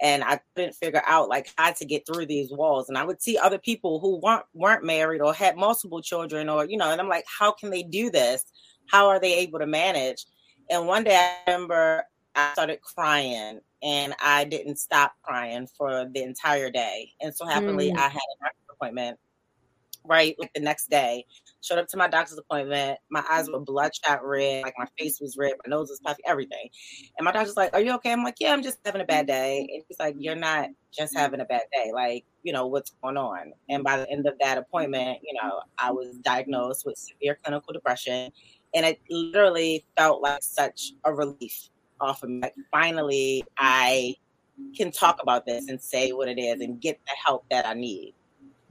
And 0.01 0.23
I 0.23 0.39
couldn't 0.55 0.75
figure 0.75 1.03
out 1.07 1.29
like 1.29 1.53
how 1.57 1.73
to 1.73 1.85
get 1.85 2.07
through 2.07 2.27
these 2.27 2.53
walls. 2.53 2.89
And 2.89 2.97
I 2.97 3.05
would 3.05 3.21
see 3.21 3.37
other 3.37 3.59
people 3.59 4.01
who 4.01 4.21
weren't 4.21 4.45
weren't 4.55 4.85
married 4.85 5.21
or 5.21 5.33
had 5.33 5.57
multiple 5.57 6.03
children, 6.03 6.49
or 6.49 6.65
you 6.65 6.77
know, 6.77 6.91
and 6.91 7.01
I'm 7.01 7.09
like, 7.09 7.25
how 7.27 7.53
can 7.53 7.71
they 7.71 7.85
do 7.85 8.11
this? 8.11 8.45
How 8.89 9.09
are 9.09 9.21
they 9.21 9.39
able 9.39 9.61
to 9.61 9.67
manage? 9.67 10.25
And 10.71 10.87
one 10.87 11.05
day 11.05 11.17
I 11.17 11.51
remember 11.51 12.05
I 12.35 12.53
started 12.53 12.81
crying 12.81 13.61
and 13.83 14.15
I 14.21 14.45
didn't 14.45 14.77
stop 14.77 15.15
crying 15.23 15.69
for 15.77 16.07
the 16.13 16.23
entire 16.23 16.71
day. 16.71 17.13
And 17.21 17.35
so 17.35 17.47
happily, 17.47 17.91
mm. 17.91 17.97
I 17.97 18.03
had 18.03 18.15
an 18.15 18.39
doctor's 18.43 18.67
appointment 18.71 19.19
right 20.05 20.35
like 20.39 20.53
the 20.55 20.61
next 20.61 20.91
day. 20.91 21.25
Showed 21.61 21.79
up 21.79 21.89
to 21.89 21.97
my 21.97 22.09
doctor's 22.09 22.39
appointment. 22.39 22.99
My 23.11 23.25
eyes 23.31 23.49
were 23.51 23.61
bloodshot 23.61 24.25
red, 24.25 24.63
like 24.63 24.75
my 24.79 24.87
face 24.99 25.21
was 25.21 25.37
red, 25.37 25.53
my 25.67 25.71
nose 25.71 25.91
was 25.91 26.01
puffy, 26.01 26.23
everything. 26.27 26.69
And 27.19 27.25
my 27.25 27.33
doctor's 27.33 27.57
like, 27.57 27.75
"Are 27.75 27.81
you 27.81 27.93
okay?" 27.95 28.13
I'm 28.13 28.25
like, 28.25 28.37
"Yeah, 28.41 28.53
I'm 28.53 28.63
just 28.63 28.79
having 28.85 29.01
a 29.01 29.05
bad 29.05 29.27
day." 29.27 29.69
And 29.73 29.83
he's 29.87 29.99
like, 29.99 30.15
"You're 30.19 30.37
not 30.37 30.69
just 30.97 31.17
having 31.17 31.41
a 31.41 31.45
bad 31.45 31.63
day. 31.73 31.91
Like, 31.93 32.25
you 32.43 32.53
know, 32.53 32.67
what's 32.67 32.91
going 33.03 33.17
on?" 33.17 33.53
And 33.69 33.85
by 33.85 33.99
the 33.99 34.11
end 34.11 34.27
of 34.27 34.35
that 34.41 34.59
appointment, 34.59 35.19
you 35.23 35.35
know, 35.35 35.61
I 35.79 35.91
was 35.91 36.17
diagnosed 36.19 36.87
with 36.87 36.97
severe 36.97 37.39
clinical 37.43 37.73
depression, 37.73 38.33
and 38.75 38.87
it 38.87 39.01
literally 39.11 39.85
felt 39.97 40.23
like 40.23 40.43
such 40.43 40.93
a 41.05 41.13
relief 41.13 41.69
off 42.01 42.23
of 42.23 42.31
me. 42.31 42.49
Finally, 42.71 43.45
I 43.57 44.17
can 44.77 44.91
talk 44.91 45.23
about 45.23 45.47
this 45.47 45.69
and 45.69 45.81
say 45.81 46.13
what 46.13 46.29
it 46.29 46.39
is 46.39 46.61
and 46.61 46.81
get 46.81 46.99
the 47.07 47.13
help 47.25 47.45
that 47.51 47.67
I 47.67 47.75
need. 47.75 48.15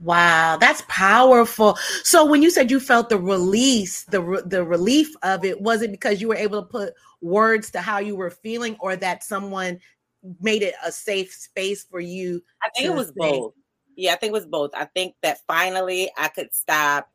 Wow, 0.00 0.56
that's 0.58 0.84
powerful. 0.88 1.76
So 2.04 2.24
when 2.24 2.40
you 2.40 2.50
said 2.50 2.70
you 2.70 2.78
felt 2.78 3.08
the 3.08 3.18
release, 3.18 4.04
the 4.04 4.42
the 4.46 4.62
relief 4.62 5.12
of 5.22 5.44
it, 5.44 5.60
was 5.60 5.82
it 5.82 5.90
because 5.90 6.20
you 6.20 6.28
were 6.28 6.36
able 6.36 6.62
to 6.62 6.68
put 6.68 6.94
words 7.20 7.70
to 7.72 7.80
how 7.80 7.98
you 7.98 8.14
were 8.14 8.30
feeling, 8.30 8.76
or 8.78 8.94
that 8.94 9.24
someone 9.24 9.80
made 10.40 10.62
it 10.62 10.74
a 10.84 10.92
safe 10.92 11.32
space 11.32 11.84
for 11.84 11.98
you? 11.98 12.40
I 12.62 12.68
think 12.76 12.86
it 12.86 12.94
was 12.94 13.10
both. 13.10 13.54
Yeah, 13.96 14.12
I 14.12 14.16
think 14.16 14.30
it 14.30 14.34
was 14.34 14.46
both. 14.46 14.70
I 14.72 14.84
think 14.84 15.16
that 15.22 15.38
finally 15.48 16.08
I 16.16 16.28
could 16.28 16.54
stop 16.54 17.08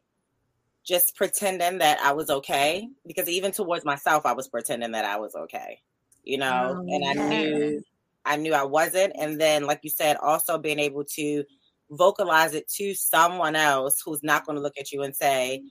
just 0.83 1.15
pretending 1.15 1.77
that 1.77 1.99
I 2.01 2.11
was 2.11 2.29
okay 2.29 2.89
because 3.07 3.29
even 3.29 3.53
towards 3.53 3.85
myself, 3.85 4.25
I 4.25 4.33
was 4.33 4.49
pretending 4.49 4.91
that 4.91 5.05
I 5.05 5.15
was 5.15 5.33
okay 5.35 5.79
you 6.23 6.37
know, 6.37 6.75
oh, 6.77 6.93
and 6.93 7.19
I 7.19 7.27
knew 7.27 7.83
I 8.25 8.37
knew 8.37 8.53
I 8.53 8.63
wasn't. 8.63 9.13
And 9.19 9.39
then, 9.39 9.65
like 9.65 9.81
you 9.83 9.89
said, 9.89 10.17
also 10.17 10.57
being 10.57 10.79
able 10.79 11.03
to 11.15 11.43
vocalize 11.91 12.53
it 12.53 12.67
to 12.69 12.93
someone 12.93 13.55
else 13.55 14.01
who's 14.03 14.23
not 14.23 14.45
going 14.45 14.55
to 14.55 14.61
look 14.61 14.77
at 14.77 14.91
you 14.91 15.03
and 15.03 15.15
say, 15.15 15.61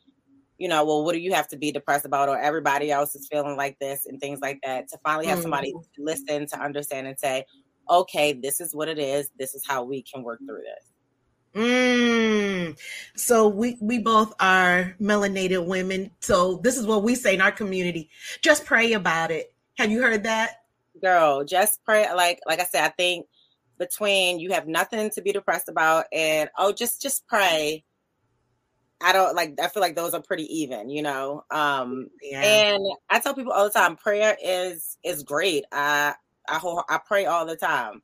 you 0.59 0.69
know, 0.69 0.85
well, 0.85 1.05
what 1.05 1.15
do 1.15 1.19
you 1.19 1.33
have 1.33 1.49
to 1.49 1.57
be 1.57 1.73
depressed 1.73 2.05
about? 2.05 2.29
Or 2.29 2.38
everybody 2.38 2.91
else 2.91 3.15
is 3.15 3.27
feeling 3.27 3.57
like 3.57 3.79
this 3.79 4.07
and 4.07 4.21
things 4.21 4.41
like 4.41 4.61
that. 4.62 4.88
To 4.88 4.99
finally 5.03 5.27
have 5.27 5.38
mm-hmm. 5.38 5.43
somebody 5.43 5.75
listen, 5.99 6.47
to 6.47 6.61
understand, 6.61 7.07
and 7.07 7.19
say, 7.19 7.45
okay, 7.91 8.33
this 8.33 8.61
is 8.61 8.75
what 8.75 8.88
it 8.88 8.99
is. 8.99 9.31
This 9.38 9.55
is 9.55 9.65
how 9.67 9.83
we 9.85 10.03
can 10.03 10.23
work 10.23 10.41
through 10.47 10.62
this. 10.62 10.93
Mm. 11.55 12.79
So 13.15 13.49
we 13.49 13.77
we 13.81 13.99
both 13.99 14.33
are 14.41 14.95
melanated 15.01 15.67
women. 15.67 16.11
So 16.21 16.61
this 16.62 16.79
is 16.79 16.87
what 16.87 17.03
we 17.03 17.15
say 17.15 17.35
in 17.35 17.41
our 17.41 17.53
community. 17.53 18.09
Just 18.41 18.65
pray 18.65 18.93
about 18.93 19.31
it. 19.31 19.53
Have 19.79 19.91
you 19.91 20.03
heard 20.03 20.25
that? 20.25 20.57
Girl, 21.01 21.45
just 21.45 21.85
pray 21.85 22.13
like 22.15 22.41
like 22.47 22.61
I 22.61 22.65
said, 22.65 22.85
I 22.85 22.89
think 22.91 23.27
between 23.79 24.39
you 24.39 24.53
have 24.53 24.69
nothing 24.69 25.11
to 25.11 25.23
be 25.23 25.33
depressed 25.33 25.69
about 25.69 26.05
and 26.13 26.51
oh 26.59 26.73
just 26.73 27.01
just 27.01 27.27
pray. 27.27 27.85
I 29.01 29.13
don't 29.13 29.35
like 29.35 29.59
I 29.61 29.69
feel 29.69 29.81
like 29.81 29.97
those 29.97 30.15
are 30.15 30.23
pretty 30.23 30.45
even, 30.61 30.91
you 30.91 31.03
know. 31.03 31.45
Um 31.51 32.09
yeah. 32.23 32.43
and 32.43 32.85
I 33.11 33.19
tell 33.21 33.35
people 33.35 33.53
all 33.53 33.65
the 33.65 33.71
time 33.71 33.97
prayer 33.97 34.37
is 34.43 34.99
is 35.03 35.23
great. 35.23 35.65
I 35.73 36.15
I 36.49 36.83
I 36.89 36.99
pray 37.07 37.27
all 37.27 37.47
the 37.47 37.57
time 37.57 38.03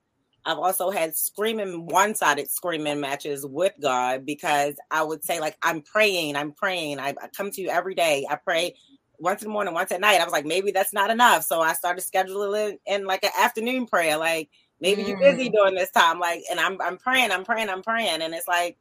I've 0.48 0.58
also 0.58 0.90
had 0.90 1.14
screaming 1.14 1.86
one 1.86 2.14
sided 2.14 2.50
screaming 2.50 3.00
matches 3.00 3.44
with 3.44 3.74
God 3.82 4.24
because 4.24 4.76
I 4.90 5.02
would 5.02 5.22
say, 5.22 5.40
like, 5.40 5.58
I'm 5.62 5.82
praying, 5.82 6.36
I'm 6.36 6.52
praying. 6.52 7.00
I, 7.00 7.10
I, 7.10 7.28
come 7.36 7.50
to 7.50 7.60
you 7.60 7.68
every 7.68 7.94
day. 7.94 8.26
I 8.28 8.36
pray 8.36 8.74
once 9.18 9.42
in 9.42 9.48
the 9.48 9.52
morning, 9.52 9.74
once 9.74 9.92
at 9.92 10.00
night. 10.00 10.20
I 10.20 10.24
was 10.24 10.32
like, 10.32 10.46
maybe 10.46 10.70
that's 10.70 10.92
not 10.92 11.10
enough. 11.10 11.44
So 11.44 11.60
I 11.60 11.72
started 11.72 12.04
scheduling 12.04 12.78
in 12.86 13.04
like 13.04 13.24
an 13.24 13.30
afternoon 13.38 13.86
prayer. 13.86 14.16
Like, 14.16 14.48
maybe 14.80 15.02
mm. 15.02 15.08
you're 15.08 15.18
busy 15.18 15.48
during 15.48 15.74
this 15.74 15.90
time. 15.90 16.18
Like, 16.18 16.42
and 16.50 16.60
I'm 16.60 16.80
I'm 16.80 16.98
praying, 16.98 17.30
I'm 17.30 17.44
praying, 17.44 17.68
I'm 17.68 17.82
praying. 17.82 18.22
And 18.22 18.34
it's 18.34 18.48
like 18.48 18.76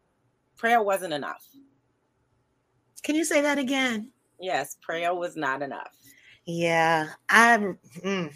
prayer 0.58 0.82
wasn't 0.82 1.14
enough. 1.14 1.46
Can 3.04 3.16
you 3.16 3.24
say 3.24 3.42
that 3.42 3.58
again? 3.58 4.10
Yes, 4.40 4.78
prayer 4.82 5.14
was 5.14 5.36
not 5.36 5.62
enough. 5.62 5.96
Yeah. 6.46 7.10
I'm 7.30 7.78
mm 8.04 8.34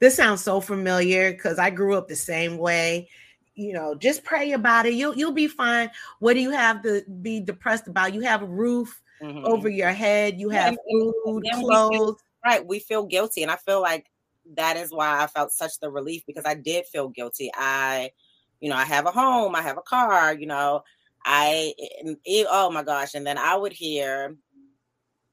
this 0.00 0.16
sounds 0.16 0.42
so 0.42 0.60
familiar 0.60 1.30
because 1.30 1.58
I 1.58 1.70
grew 1.70 1.94
up 1.94 2.08
the 2.08 2.16
same 2.16 2.58
way. 2.58 3.08
You 3.54 3.74
know, 3.74 3.94
just 3.94 4.24
pray 4.24 4.52
about 4.52 4.86
it. 4.86 4.94
You'll 4.94 5.14
you'll 5.14 5.32
be 5.32 5.46
fine. 5.46 5.90
What 6.18 6.32
do 6.32 6.40
you 6.40 6.50
have 6.50 6.82
to 6.82 7.02
be 7.22 7.40
depressed 7.40 7.86
about? 7.86 8.14
You 8.14 8.22
have 8.22 8.42
a 8.42 8.46
roof 8.46 9.00
mm-hmm. 9.22 9.44
over 9.44 9.68
your 9.68 9.90
head. 9.90 10.38
You 10.38 10.50
have 10.50 10.76
yeah, 10.86 11.10
food, 11.24 11.44
clothes. 11.54 11.90
We 11.90 11.96
feel, 11.96 12.16
right. 12.44 12.66
We 12.66 12.78
feel 12.78 13.06
guilty, 13.06 13.42
and 13.42 13.50
I 13.50 13.56
feel 13.56 13.80
like 13.80 14.06
that 14.56 14.76
is 14.76 14.90
why 14.92 15.22
I 15.22 15.26
felt 15.26 15.52
such 15.52 15.78
the 15.80 15.90
relief 15.90 16.22
because 16.26 16.44
I 16.44 16.54
did 16.54 16.86
feel 16.86 17.08
guilty. 17.08 17.50
I, 17.54 18.10
you 18.60 18.70
know, 18.70 18.76
I 18.76 18.84
have 18.84 19.06
a 19.06 19.10
home, 19.10 19.54
I 19.54 19.62
have 19.62 19.78
a 19.78 19.82
car. 19.82 20.34
You 20.34 20.46
know, 20.46 20.82
I 21.24 21.74
oh 22.50 22.70
my 22.70 22.82
gosh, 22.82 23.14
and 23.14 23.26
then 23.26 23.38
I 23.38 23.56
would 23.56 23.72
hear, 23.72 24.36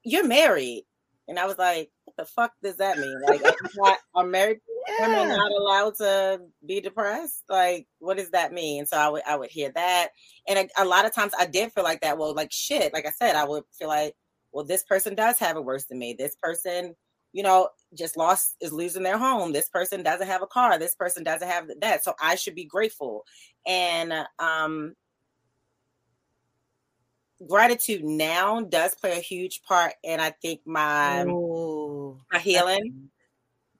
"You're 0.02 0.26
married," 0.26 0.84
and 1.28 1.38
I 1.38 1.46
was 1.46 1.58
like, 1.58 1.90
the 2.16 2.24
fuck 2.24 2.52
does 2.62 2.76
that 2.76 2.98
mean? 2.98 3.20
Like, 3.28 3.42
not, 3.76 3.98
are 4.14 4.26
married 4.26 4.58
yeah. 4.88 5.08
women 5.08 5.36
not 5.36 5.52
allowed 5.52 5.94
to 5.96 6.40
be 6.66 6.80
depressed? 6.80 7.44
Like, 7.48 7.86
what 7.98 8.16
does 8.16 8.30
that 8.30 8.52
mean? 8.52 8.86
So 8.86 8.96
I 8.96 9.08
would 9.08 9.22
I 9.26 9.36
would 9.36 9.50
hear 9.50 9.70
that, 9.74 10.08
and 10.48 10.58
a, 10.58 10.82
a, 10.82 10.84
lot 10.84 11.04
of 11.04 11.14
times 11.14 11.32
I 11.38 11.46
did 11.46 11.72
feel 11.72 11.84
like 11.84 12.00
that. 12.00 12.18
Well, 12.18 12.34
like 12.34 12.50
shit, 12.50 12.92
like 12.92 13.06
I 13.06 13.10
said, 13.10 13.36
I 13.36 13.44
would 13.44 13.64
feel 13.78 13.88
like, 13.88 14.14
well, 14.52 14.64
this 14.64 14.84
person 14.84 15.14
does 15.14 15.38
have 15.38 15.56
it 15.56 15.64
worse 15.64 15.84
than 15.84 15.98
me. 15.98 16.14
This 16.18 16.36
person, 16.42 16.96
you 17.32 17.42
know, 17.42 17.68
just 17.94 18.16
lost 18.16 18.56
is 18.60 18.72
losing 18.72 19.02
their 19.02 19.18
home. 19.18 19.52
This 19.52 19.68
person 19.68 20.02
doesn't 20.02 20.26
have 20.26 20.42
a 20.42 20.46
car. 20.46 20.78
This 20.78 20.94
person 20.94 21.22
doesn't 21.22 21.48
have 21.48 21.68
that. 21.80 22.04
So 22.04 22.14
I 22.20 22.34
should 22.34 22.54
be 22.54 22.64
grateful. 22.64 23.24
And 23.66 24.12
um, 24.38 24.94
gratitude 27.46 28.04
now 28.04 28.60
does 28.62 28.94
play 28.94 29.12
a 29.12 29.20
huge 29.20 29.62
part 29.62 29.94
in 30.02 30.20
I 30.20 30.30
think 30.30 30.60
my 30.66 31.24
Ooh, 31.24 32.18
my 32.32 32.38
healing. 32.38 33.10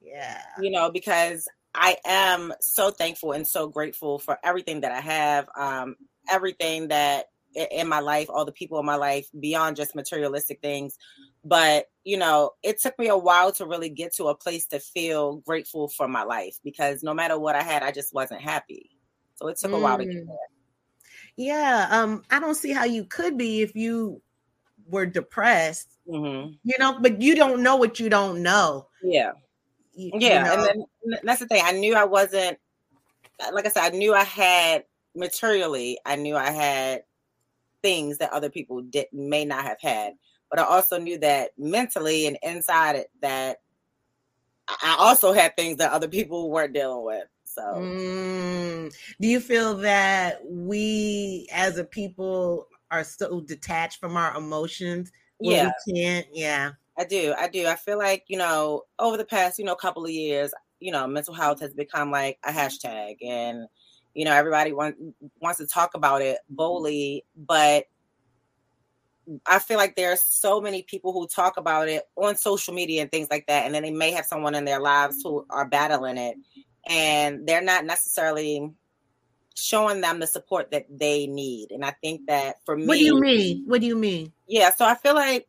Yeah. 0.01 0.41
You 0.59 0.71
know, 0.71 0.91
because 0.91 1.47
I 1.75 1.97
am 2.05 2.53
so 2.61 2.91
thankful 2.91 3.33
and 3.33 3.47
so 3.47 3.67
grateful 3.67 4.19
for 4.19 4.37
everything 4.43 4.81
that 4.81 4.91
I 4.91 5.01
have, 5.01 5.49
um, 5.55 5.95
everything 6.29 6.87
that 6.87 7.25
in 7.55 7.87
my 7.87 7.99
life, 7.99 8.27
all 8.29 8.45
the 8.45 8.51
people 8.51 8.79
in 8.79 8.85
my 8.85 8.95
life 8.95 9.27
beyond 9.39 9.75
just 9.75 9.95
materialistic 9.95 10.61
things. 10.61 10.97
But, 11.43 11.85
you 12.03 12.17
know, 12.17 12.51
it 12.63 12.79
took 12.79 12.97
me 12.99 13.07
a 13.07 13.17
while 13.17 13.51
to 13.53 13.65
really 13.65 13.89
get 13.89 14.13
to 14.15 14.25
a 14.25 14.35
place 14.35 14.65
to 14.67 14.79
feel 14.79 15.37
grateful 15.37 15.87
for 15.89 16.07
my 16.07 16.23
life 16.23 16.57
because 16.63 17.03
no 17.03 17.13
matter 17.13 17.39
what 17.39 17.55
I 17.55 17.63
had, 17.63 17.83
I 17.83 17.91
just 17.91 18.13
wasn't 18.13 18.41
happy. 18.41 18.91
So 19.35 19.47
it 19.47 19.57
took 19.57 19.71
mm. 19.71 19.77
a 19.77 19.79
while 19.79 19.97
to 19.97 20.05
get 20.05 20.23
mm. 20.23 20.27
there. 20.27 20.58
Yeah, 21.39 21.87
um, 21.89 22.23
I 22.29 22.41
don't 22.41 22.55
see 22.55 22.73
how 22.73 22.83
you 22.83 23.05
could 23.05 23.37
be 23.37 23.61
if 23.61 23.73
you 23.73 24.21
were 24.89 25.05
depressed. 25.05 25.87
Mm-hmm. 26.05 26.51
You 26.65 26.75
know, 26.79 26.97
but 26.99 27.21
you 27.21 27.33
don't 27.33 27.63
know 27.63 27.77
what 27.77 27.97
you 27.97 28.09
don't 28.09 28.43
know. 28.43 28.87
Yeah, 29.01 29.31
you, 29.93 30.11
yeah, 30.15 30.39
you 30.39 30.43
know? 30.43 30.69
and 30.69 30.85
then 31.05 31.19
that's 31.23 31.39
the 31.39 31.47
thing. 31.47 31.61
I 31.63 31.71
knew 31.71 31.95
I 31.95 32.03
wasn't. 32.03 32.57
Like 33.53 33.65
I 33.65 33.69
said, 33.69 33.93
I 33.93 33.95
knew 33.95 34.13
I 34.13 34.25
had 34.25 34.83
materially. 35.15 35.97
I 36.05 36.17
knew 36.17 36.35
I 36.35 36.51
had 36.51 37.03
things 37.81 38.17
that 38.17 38.33
other 38.33 38.49
people 38.49 38.81
did 38.81 39.05
may 39.13 39.45
not 39.45 39.63
have 39.63 39.79
had, 39.79 40.15
but 40.49 40.59
I 40.59 40.63
also 40.63 40.99
knew 40.99 41.17
that 41.19 41.51
mentally 41.57 42.27
and 42.27 42.37
inside 42.43 42.97
it 42.97 43.11
that 43.21 43.61
I 44.67 44.97
also 44.99 45.31
had 45.31 45.55
things 45.55 45.77
that 45.77 45.93
other 45.93 46.09
people 46.09 46.49
weren't 46.49 46.73
dealing 46.73 47.05
with. 47.05 47.23
So, 47.49 47.61
mm, 47.61 48.95
do 49.19 49.27
you 49.27 49.39
feel 49.39 49.75
that 49.77 50.39
we 50.45 51.47
as 51.51 51.79
a 51.79 51.83
people 51.83 52.67
are 52.91 53.03
so 53.03 53.41
detached 53.41 53.99
from 53.99 54.15
our 54.17 54.37
emotions? 54.37 55.11
Yeah, 55.39 55.71
we 55.87 55.95
can't. 55.95 56.27
Yeah, 56.31 56.73
I 56.95 57.05
do. 57.05 57.33
I 57.35 57.47
do. 57.47 57.65
I 57.65 57.75
feel 57.75 57.97
like 57.97 58.25
you 58.27 58.37
know, 58.37 58.83
over 58.99 59.17
the 59.17 59.25
past 59.25 59.57
you 59.57 59.65
know 59.65 59.73
couple 59.73 60.05
of 60.05 60.11
years, 60.11 60.53
you 60.79 60.91
know, 60.91 61.07
mental 61.07 61.33
health 61.33 61.59
has 61.61 61.73
become 61.73 62.11
like 62.11 62.37
a 62.45 62.51
hashtag, 62.51 63.17
and 63.25 63.67
you 64.13 64.25
know, 64.25 64.33
everybody 64.33 64.71
want, 64.71 64.95
wants 65.41 65.57
to 65.57 65.65
talk 65.65 65.95
about 65.95 66.21
it 66.21 66.37
boldly, 66.51 67.25
but 67.35 67.85
I 69.47 69.57
feel 69.57 69.77
like 69.77 69.95
there 69.95 70.11
are 70.11 70.17
so 70.17 70.61
many 70.61 70.83
people 70.83 71.13
who 71.13 71.27
talk 71.27 71.57
about 71.57 71.87
it 71.87 72.03
on 72.15 72.35
social 72.35 72.75
media 72.75 73.01
and 73.01 73.11
things 73.11 73.29
like 73.31 73.47
that, 73.47 73.65
and 73.65 73.73
then 73.73 73.81
they 73.81 73.91
may 73.91 74.11
have 74.11 74.25
someone 74.27 74.53
in 74.53 74.65
their 74.65 74.79
lives 74.79 75.23
who 75.23 75.47
are 75.49 75.67
battling 75.67 76.17
it, 76.19 76.37
and 76.89 77.47
they're 77.47 77.61
not 77.61 77.85
necessarily 77.85 78.71
showing 79.55 80.01
them 80.01 80.19
the 80.19 80.27
support 80.27 80.71
that 80.71 80.85
they 80.89 81.27
need. 81.27 81.71
And 81.71 81.85
I 81.85 81.91
think 81.91 82.27
that 82.27 82.57
for 82.65 82.75
me, 82.75 82.87
what 82.87 82.97
do 82.97 83.03
you 83.03 83.19
mean? 83.19 83.63
What 83.67 83.81
do 83.81 83.87
you 83.87 83.95
mean? 83.95 84.33
Yeah, 84.47 84.73
so 84.73 84.85
I 84.85 84.95
feel 84.95 85.15
like 85.15 85.47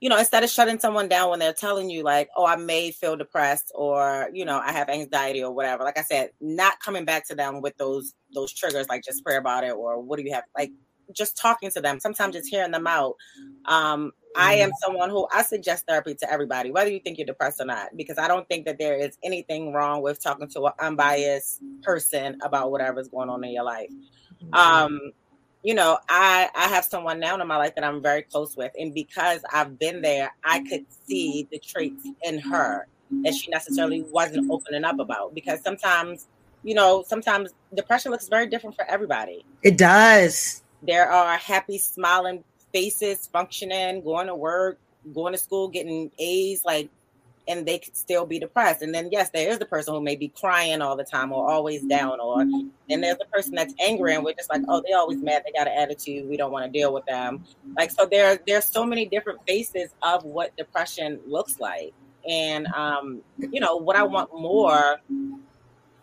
you 0.00 0.10
know, 0.10 0.18
instead 0.18 0.44
of 0.44 0.50
shutting 0.50 0.78
someone 0.78 1.08
down 1.08 1.30
when 1.30 1.38
they're 1.38 1.54
telling 1.54 1.88
you 1.88 2.02
like, 2.02 2.28
"Oh, 2.36 2.44
I 2.44 2.56
may 2.56 2.90
feel 2.90 3.16
depressed," 3.16 3.72
or 3.74 4.28
you 4.32 4.44
know, 4.44 4.58
"I 4.58 4.72
have 4.72 4.90
anxiety," 4.90 5.42
or 5.42 5.52
whatever. 5.52 5.84
Like 5.84 5.98
I 5.98 6.02
said, 6.02 6.30
not 6.40 6.80
coming 6.80 7.06
back 7.06 7.26
to 7.28 7.34
them 7.34 7.62
with 7.62 7.76
those 7.78 8.14
those 8.34 8.52
triggers, 8.52 8.88
like 8.88 9.04
just 9.04 9.24
pray 9.24 9.36
about 9.36 9.64
it, 9.64 9.72
or 9.72 10.00
what 10.00 10.18
do 10.18 10.24
you 10.24 10.34
have? 10.34 10.44
Like 10.56 10.72
just 11.12 11.36
talking 11.36 11.70
to 11.70 11.80
them. 11.80 11.98
Sometimes 11.98 12.34
just 12.34 12.48
hearing 12.48 12.72
them 12.72 12.86
out. 12.86 13.16
Um, 13.64 14.12
I 14.36 14.54
am 14.54 14.68
mm-hmm. 14.68 14.76
someone 14.84 15.10
who 15.10 15.26
I 15.32 15.42
suggest 15.42 15.86
therapy 15.86 16.14
to 16.14 16.30
everybody, 16.30 16.70
whether 16.70 16.90
you 16.90 17.00
think 17.00 17.18
you're 17.18 17.26
depressed 17.26 17.60
or 17.60 17.64
not, 17.64 17.96
because 17.96 18.18
I 18.18 18.28
don't 18.28 18.46
think 18.48 18.66
that 18.66 18.78
there 18.78 18.96
is 18.96 19.16
anything 19.24 19.72
wrong 19.72 20.02
with 20.02 20.22
talking 20.22 20.48
to 20.48 20.66
an 20.66 20.72
unbiased 20.78 21.62
person 21.82 22.38
about 22.42 22.70
whatever's 22.70 23.08
going 23.08 23.30
on 23.30 23.42
in 23.44 23.52
your 23.52 23.64
life. 23.64 23.90
Mm-hmm. 24.42 24.54
Um, 24.54 25.00
you 25.62 25.74
know, 25.74 25.98
I 26.08 26.48
I 26.54 26.68
have 26.68 26.84
someone 26.84 27.18
now 27.18 27.40
in 27.40 27.46
my 27.48 27.56
life 27.56 27.74
that 27.74 27.84
I'm 27.84 28.00
very 28.00 28.22
close 28.22 28.56
with, 28.56 28.72
and 28.78 28.94
because 28.94 29.40
I've 29.52 29.78
been 29.78 30.00
there, 30.02 30.32
I 30.44 30.60
could 30.60 30.84
see 31.06 31.48
the 31.50 31.58
traits 31.58 32.06
in 32.22 32.38
her 32.38 32.86
that 33.24 33.34
she 33.34 33.50
necessarily 33.50 34.02
wasn't 34.02 34.50
opening 34.50 34.84
up 34.84 34.98
about. 34.98 35.34
Because 35.34 35.60
sometimes, 35.62 36.28
you 36.62 36.74
know, 36.74 37.04
sometimes 37.06 37.52
depression 37.74 38.12
looks 38.12 38.28
very 38.28 38.46
different 38.46 38.76
for 38.76 38.84
everybody. 38.84 39.44
It 39.62 39.78
does. 39.78 40.62
There 40.82 41.10
are 41.10 41.36
happy, 41.36 41.78
smiling 41.78 42.44
faces 42.76 43.26
functioning, 43.32 44.02
going 44.02 44.26
to 44.26 44.34
work, 44.34 44.78
going 45.14 45.32
to 45.32 45.38
school, 45.38 45.66
getting 45.66 46.10
A's, 46.18 46.62
like, 46.62 46.90
and 47.48 47.64
they 47.64 47.78
could 47.78 47.96
still 47.96 48.26
be 48.26 48.38
depressed. 48.38 48.82
And 48.82 48.94
then, 48.94 49.08
yes, 49.10 49.30
there 49.30 49.48
is 49.48 49.58
the 49.58 49.64
person 49.64 49.94
who 49.94 50.02
may 50.02 50.14
be 50.14 50.28
crying 50.28 50.82
all 50.82 50.94
the 50.94 51.04
time 51.04 51.32
or 51.32 51.50
always 51.50 51.82
down, 51.84 52.20
or 52.20 52.42
and 52.42 52.70
there's 53.02 53.16
the 53.16 53.24
person 53.32 53.54
that's 53.54 53.72
angry 53.80 54.14
and 54.14 54.22
we're 54.22 54.34
just 54.34 54.50
like, 54.50 54.60
oh, 54.68 54.82
they're 54.86 54.98
always 54.98 55.22
mad, 55.22 55.42
they 55.46 55.52
got 55.52 55.66
an 55.66 55.72
attitude, 55.78 56.28
we 56.28 56.36
don't 56.36 56.52
want 56.52 56.70
to 56.70 56.78
deal 56.78 56.92
with 56.92 57.06
them. 57.06 57.44
Like, 57.78 57.90
so 57.92 58.04
there, 58.04 58.38
there's 58.46 58.66
so 58.66 58.84
many 58.84 59.06
different 59.06 59.38
faces 59.48 59.94
of 60.02 60.24
what 60.24 60.54
depression 60.58 61.18
looks 61.26 61.58
like. 61.58 61.94
And 62.28 62.66
um, 62.74 63.22
you 63.38 63.60
know, 63.60 63.76
what 63.76 63.96
I 63.96 64.02
want 64.02 64.34
more 64.34 65.00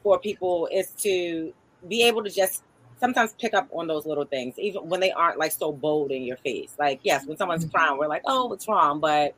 for 0.01 0.17
people 0.17 0.67
is 0.71 0.89
to 1.01 1.53
be 1.87 2.01
able 2.07 2.23
to 2.23 2.31
just 2.31 2.63
sometimes 3.03 3.33
pick 3.33 3.53
up 3.53 3.67
on 3.73 3.85
those 3.85 4.05
little 4.05 4.23
things, 4.23 4.57
even 4.57 4.87
when 4.87 5.01
they 5.01 5.11
aren't 5.11 5.37
like 5.37 5.51
so 5.51 5.73
bold 5.73 6.09
in 6.09 6.23
your 6.23 6.37
face. 6.37 6.73
Like, 6.79 7.01
yes, 7.03 7.25
when 7.25 7.35
someone's 7.35 7.65
mm-hmm. 7.65 7.75
crying, 7.75 7.97
we're 7.97 8.07
like, 8.07 8.21
oh, 8.23 8.45
what's 8.45 8.65
wrong? 8.65 9.01
But 9.01 9.35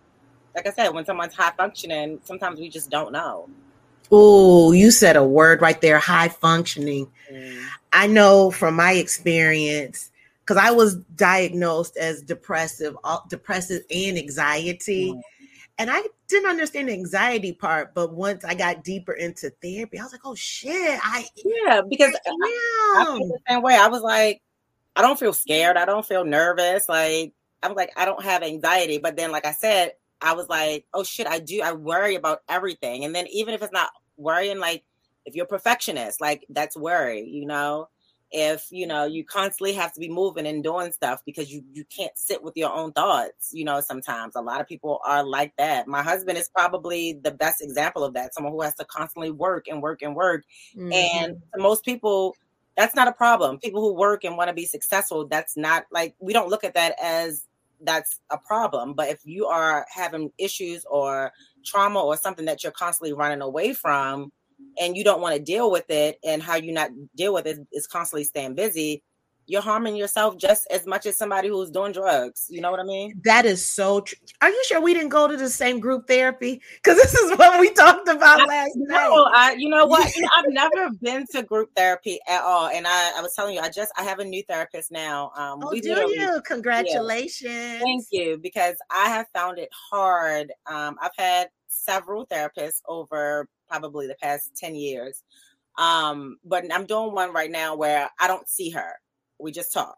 like 0.55 0.67
I 0.67 0.71
said, 0.71 0.89
when 0.89 1.03
someone's 1.03 1.33
high 1.33 1.51
functioning, 1.57 2.19
sometimes 2.23 2.59
we 2.59 2.69
just 2.69 2.91
don't 2.91 3.11
know. 3.11 3.49
Oh, 4.11 4.71
you 4.71 4.91
said 4.91 5.15
a 5.15 5.23
word 5.23 5.61
right 5.61 5.81
there, 5.81 5.97
high 5.97 6.27
functioning. 6.27 7.07
Mm. 7.33 7.65
I 7.91 8.05
know 8.05 8.51
from 8.51 8.75
my 8.75 8.91
experience, 8.91 10.11
because 10.41 10.57
I 10.57 10.69
was 10.69 10.97
diagnosed 11.15 11.97
as 11.97 12.21
depressive, 12.21 12.95
depressive 13.29 13.81
and 13.89 14.15
anxiety. 14.15 15.13
Mm. 15.13 15.21
And 15.77 15.91
I 15.91 16.01
didn't 16.29 16.49
understand 16.49 16.87
the 16.87 16.93
anxiety 16.93 17.51
part, 17.51 17.93
but 17.93 18.13
once 18.13 18.45
I 18.45 18.55
got 18.55 18.83
deeper 18.83 19.11
into 19.11 19.49
therapy, 19.61 19.99
I 19.99 20.03
was 20.03 20.13
like, 20.13 20.25
"Oh 20.25 20.35
shit!" 20.35 20.99
I 21.03 21.25
yeah, 21.35 21.81
because 21.81 22.15
I, 22.25 22.97
I 22.97 23.17
feel 23.17 23.27
the 23.27 23.39
same 23.49 23.61
way. 23.61 23.75
I 23.75 23.87
was 23.87 24.01
like, 24.01 24.41
I 24.95 25.01
don't 25.01 25.19
feel 25.19 25.33
scared. 25.33 25.75
I 25.75 25.85
don't 25.85 26.05
feel 26.05 26.23
nervous. 26.23 26.87
Like 26.87 27.33
I'm 27.61 27.73
like, 27.75 27.91
I 27.97 28.05
don't 28.05 28.23
have 28.23 28.43
anxiety. 28.43 28.99
But 28.99 29.17
then, 29.17 29.31
like 29.31 29.45
I 29.45 29.51
said, 29.51 29.93
I 30.21 30.33
was 30.33 30.47
like, 30.47 30.85
oh 30.93 31.03
shit, 31.03 31.27
I 31.27 31.39
do. 31.39 31.61
I 31.61 31.73
worry 31.73 32.15
about 32.15 32.41
everything. 32.47 33.03
And 33.03 33.13
then 33.13 33.27
even 33.27 33.53
if 33.53 33.61
it's 33.61 33.73
not 33.73 33.89
worrying, 34.17 34.59
like 34.59 34.83
if 35.25 35.35
you're 35.35 35.45
a 35.45 35.49
perfectionist, 35.49 36.21
like 36.21 36.45
that's 36.49 36.77
worry, 36.77 37.27
you 37.27 37.45
know. 37.45 37.89
If 38.37 38.67
you 38.69 38.85
know 38.85 39.05
you 39.05 39.23
constantly 39.23 39.71
have 39.75 39.93
to 39.93 39.99
be 40.01 40.09
moving 40.09 40.45
and 40.45 40.61
doing 40.61 40.91
stuff 40.91 41.21
because 41.25 41.49
you 41.49 41.63
you 41.71 41.85
can't 41.85 42.11
sit 42.17 42.43
with 42.43 42.57
your 42.57 42.69
own 42.69 42.91
thoughts, 42.91 43.51
you 43.53 43.63
know. 43.63 43.79
Sometimes 43.79 44.35
a 44.35 44.41
lot 44.41 44.59
of 44.59 44.67
people 44.67 44.99
are 45.05 45.23
like 45.23 45.53
that. 45.57 45.87
My 45.87 46.03
husband 46.03 46.37
is 46.37 46.49
probably 46.49 47.13
the 47.13 47.31
best 47.31 47.61
example 47.61 48.03
of 48.03 48.13
that. 48.15 48.33
Someone 48.33 48.51
who 48.51 48.61
has 48.61 48.75
to 48.75 48.83
constantly 48.83 49.31
work 49.31 49.69
and 49.69 49.81
work 49.81 50.01
and 50.01 50.17
work. 50.17 50.43
Mm-hmm. 50.75 50.91
And 50.91 51.37
most 51.55 51.85
people, 51.85 52.35
that's 52.75 52.93
not 52.93 53.07
a 53.07 53.13
problem. 53.13 53.57
People 53.57 53.79
who 53.79 53.93
work 53.93 54.25
and 54.25 54.35
want 54.35 54.49
to 54.49 54.53
be 54.53 54.65
successful, 54.65 55.25
that's 55.25 55.55
not 55.55 55.85
like 55.89 56.13
we 56.19 56.33
don't 56.33 56.49
look 56.49 56.65
at 56.65 56.73
that 56.73 56.95
as 57.01 57.45
that's 57.79 58.19
a 58.31 58.37
problem. 58.37 58.95
But 58.95 59.07
if 59.07 59.25
you 59.25 59.45
are 59.45 59.85
having 59.89 60.29
issues 60.37 60.83
or 60.89 61.31
trauma 61.63 62.01
or 62.01 62.17
something 62.17 62.43
that 62.45 62.63
you're 62.63 62.73
constantly 62.73 63.13
running 63.13 63.41
away 63.41 63.71
from 63.71 64.33
and 64.79 64.95
you 64.95 65.03
don't 65.03 65.21
want 65.21 65.35
to 65.35 65.41
deal 65.41 65.71
with 65.71 65.89
it, 65.89 66.19
and 66.23 66.41
how 66.41 66.55
you 66.55 66.71
not 66.71 66.91
deal 67.15 67.33
with 67.33 67.47
it 67.47 67.59
is 67.71 67.87
constantly 67.87 68.23
staying 68.23 68.55
busy, 68.55 69.03
you're 69.47 69.61
harming 69.61 69.95
yourself 69.95 70.37
just 70.37 70.67
as 70.71 70.85
much 70.87 71.05
as 71.05 71.17
somebody 71.17 71.49
who's 71.49 71.69
doing 71.69 71.91
drugs. 71.91 72.47
You 72.49 72.61
know 72.61 72.71
what 72.71 72.79
I 72.79 72.83
mean? 72.83 73.21
That 73.25 73.45
is 73.45 73.65
so 73.65 74.01
true. 74.01 74.17
Are 74.41 74.49
you 74.49 74.63
sure 74.65 74.81
we 74.81 74.93
didn't 74.93 75.09
go 75.09 75.27
to 75.27 75.37
the 75.37 75.49
same 75.49 75.79
group 75.79 76.07
therapy? 76.07 76.61
Because 76.83 76.97
this 76.97 77.13
is 77.13 77.37
what 77.37 77.59
we 77.59 77.71
talked 77.71 78.07
about 78.07 78.41
I, 78.41 78.45
last 78.45 78.71
no, 78.75 78.95
night. 78.95 79.31
I, 79.35 79.53
you 79.53 79.69
know 79.69 79.85
what? 79.85 80.11
I've 80.35 80.45
never 80.47 80.89
been 81.01 81.25
to 81.27 81.43
group 81.43 81.69
therapy 81.75 82.19
at 82.27 82.41
all. 82.41 82.69
And 82.69 82.87
I, 82.87 83.17
I 83.17 83.21
was 83.21 83.33
telling 83.35 83.55
you, 83.55 83.61
I 83.61 83.69
just 83.69 83.91
I 83.97 84.03
have 84.03 84.19
a 84.19 84.25
new 84.25 84.43
therapist 84.43 84.91
now. 84.91 85.31
Um, 85.37 85.59
oh, 85.63 85.71
do 85.71 85.89
you? 85.89 86.41
Congratulations. 86.45 87.51
Yeah. 87.53 87.79
Thank 87.79 88.05
you. 88.11 88.39
Because 88.41 88.75
I 88.89 89.09
have 89.09 89.27
found 89.33 89.59
it 89.59 89.69
hard. 89.71 90.51
Um, 90.65 90.97
I've 91.01 91.15
had 91.17 91.49
several 91.75 92.25
therapists 92.25 92.81
over 92.87 93.47
probably 93.67 94.07
the 94.07 94.15
past 94.21 94.55
10 94.57 94.75
years. 94.75 95.23
Um, 95.77 96.37
but 96.45 96.63
I'm 96.73 96.85
doing 96.85 97.13
one 97.13 97.33
right 97.33 97.51
now 97.51 97.75
where 97.75 98.09
I 98.19 98.27
don't 98.27 98.47
see 98.47 98.69
her 98.71 98.93
we 99.39 99.51
just 99.51 99.73
talk. 99.73 99.97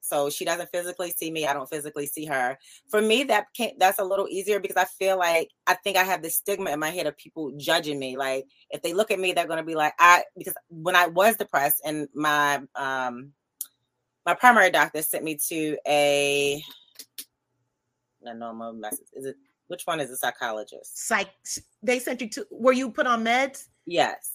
So 0.00 0.30
she 0.30 0.44
doesn't 0.44 0.70
physically 0.70 1.10
see 1.10 1.30
me. 1.30 1.46
I 1.46 1.52
don't 1.52 1.68
physically 1.68 2.06
see 2.06 2.24
her. 2.26 2.56
For 2.88 3.02
me, 3.02 3.24
that 3.24 3.46
can't, 3.54 3.78
that's 3.78 3.98
a 3.98 4.04
little 4.04 4.28
easier 4.28 4.58
because 4.58 4.76
I 4.76 4.84
feel 4.84 5.18
like 5.18 5.50
I 5.66 5.74
think 5.74 5.96
I 5.96 6.04
have 6.04 6.22
this 6.22 6.36
stigma 6.36 6.70
in 6.70 6.78
my 6.78 6.90
head 6.90 7.06
of 7.06 7.16
people 7.16 7.52
judging 7.58 7.98
me. 7.98 8.16
Like 8.16 8.46
if 8.70 8.80
they 8.80 8.94
look 8.94 9.10
at 9.10 9.18
me, 9.18 9.32
they're 9.32 9.46
going 9.46 9.58
to 9.58 9.64
be 9.64 9.74
like, 9.74 9.92
I 9.98 10.24
because 10.36 10.54
when 10.70 10.96
I 10.96 11.08
was 11.08 11.36
depressed 11.36 11.82
and 11.84 12.08
my 12.14 12.62
um 12.74 13.32
my 14.24 14.34
primary 14.34 14.70
doctor 14.70 15.02
sent 15.02 15.24
me 15.24 15.38
to 15.48 15.76
a 15.86 16.62
no 18.22 18.32
normal 18.32 18.72
message. 18.72 19.08
Is 19.12 19.26
it 19.26 19.36
which 19.68 19.82
one 19.84 20.00
is 20.00 20.10
a 20.10 20.16
psychologist? 20.16 21.06
Psych. 21.06 21.28
They 21.82 21.98
sent 21.98 22.20
you 22.20 22.28
to. 22.30 22.46
Were 22.50 22.72
you 22.72 22.90
put 22.90 23.06
on 23.06 23.24
meds? 23.24 23.68
Yes. 23.86 24.32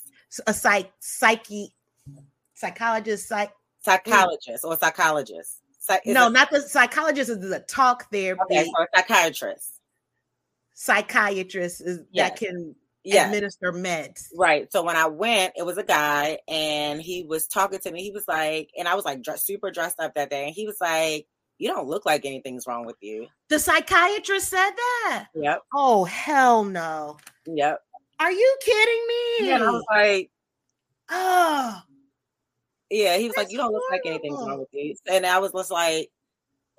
A 0.48 0.54
psych 0.54 0.92
psyche 1.00 1.76
psychologist 2.56 3.28
psych 3.28 3.52
psychologist 3.84 4.66
or 4.66 4.78
psychologist. 4.78 5.60
Psych, 5.80 6.02
no, 6.06 6.30
not 6.30 6.50
the 6.50 6.62
psychologist 6.62 7.30
is 7.30 7.40
the 7.40 7.60
talk 7.60 8.10
therapy. 8.12 8.42
Okay, 8.46 8.64
so 8.64 8.86
psychiatrist. 8.96 9.82
Psychiatrist 10.74 11.82
is 11.82 12.00
yes. 12.12 12.30
that 12.30 12.40
can 12.40 12.74
yes. 13.04 13.26
administer 13.26 13.74
meds. 13.74 14.28
Right. 14.36 14.72
So 14.72 14.82
when 14.82 14.96
I 14.96 15.08
went, 15.08 15.54
it 15.58 15.66
was 15.66 15.78
a 15.78 15.84
guy 15.84 16.40
and 16.48 17.02
he 17.02 17.24
was 17.24 17.48
talking 17.48 17.80
to 17.80 17.92
me. 17.92 18.02
He 18.02 18.12
was 18.12 18.28
like, 18.28 18.72
and 18.78 18.88
I 18.88 18.96
was 18.96 19.06
like 19.06 19.22
dress, 19.22 19.44
super 19.44 19.72
dressed 19.72 20.00
up 20.00 20.16
that 20.16 20.30
day. 20.30 20.46
And 20.46 20.56
he 20.56 20.66
was 20.66 20.78
like, 20.80 21.28
You 21.64 21.70
don't 21.70 21.88
look 21.88 22.06
like 22.06 22.26
anything's 22.26 22.68
wrong 22.68 22.86
with 22.86 22.98
you. 23.00 23.28
The 23.48 23.58
psychiatrist 23.58 24.50
said 24.50 24.72
that. 24.72 25.28
Yep. 25.34 25.62
Oh 25.74 26.04
hell 26.04 26.66
no. 26.66 27.16
Yep. 27.46 27.80
Are 28.20 28.32
you 28.34 28.58
kidding 28.62 29.08
me? 29.08 29.48
Yeah, 29.48 29.64
I 29.64 29.70
was 29.70 29.86
like, 29.90 30.30
Oh, 31.10 31.82
yeah, 32.90 33.18
he 33.18 33.28
was 33.28 33.38
like, 33.38 33.50
"You 33.50 33.60
don't 33.60 33.72
look 33.72 33.84
like 33.90 34.02
anything's 34.06 34.42
wrong 34.42 34.60
with 34.60 34.74
you," 34.74 34.94
and 35.10 35.26
I 35.26 35.40
was 35.40 35.54
just 35.54 35.72
like, 35.72 36.12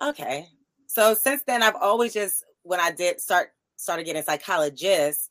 "Okay." 0.03 0.49
So 0.87 1.15
since 1.15 1.43
then, 1.47 1.63
I've 1.63 1.77
always 1.77 2.13
just 2.13 2.45
when 2.63 2.79
I 2.79 2.91
did 2.91 3.23
start 3.23 3.53
started 3.77 4.05
getting 4.05 4.23
psychologists, 4.23 5.31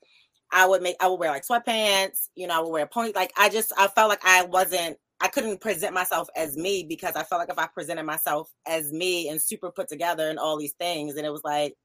I 0.51 0.65
would 0.65 0.81
make 0.81 0.95
I 0.99 1.07
would 1.07 1.19
wear 1.19 1.29
like 1.29 1.45
sweatpants, 1.45 2.29
you 2.33 2.47
know, 2.47 2.57
I 2.57 2.61
would 2.61 2.71
wear 2.71 2.85
a 2.85 2.87
pony. 2.87 3.11
Like 3.13 3.33
I 3.37 3.49
just 3.49 3.71
I 3.77 3.87
felt 3.87 4.09
like 4.09 4.25
I 4.25 4.45
wasn't 4.45 4.97
I 5.23 5.29
couldn't 5.29 5.62
present 5.62 5.93
myself 5.93 6.27
as 6.36 6.57
me 6.57 6.83
because 6.83 7.15
I 7.15 7.23
felt 7.23 7.39
like 7.39 7.49
if 7.49 7.57
I 7.57 7.67
presented 7.67 8.03
myself 8.03 8.51
as 8.67 8.91
me 8.91 9.29
and 9.29 9.41
super 9.41 9.71
put 9.71 9.88
together 9.88 10.29
and 10.29 10.38
all 10.38 10.57
these 10.57 10.73
things, 10.73 11.15
and 11.15 11.25
it 11.25 11.31
was 11.31 11.45
like 11.45 11.75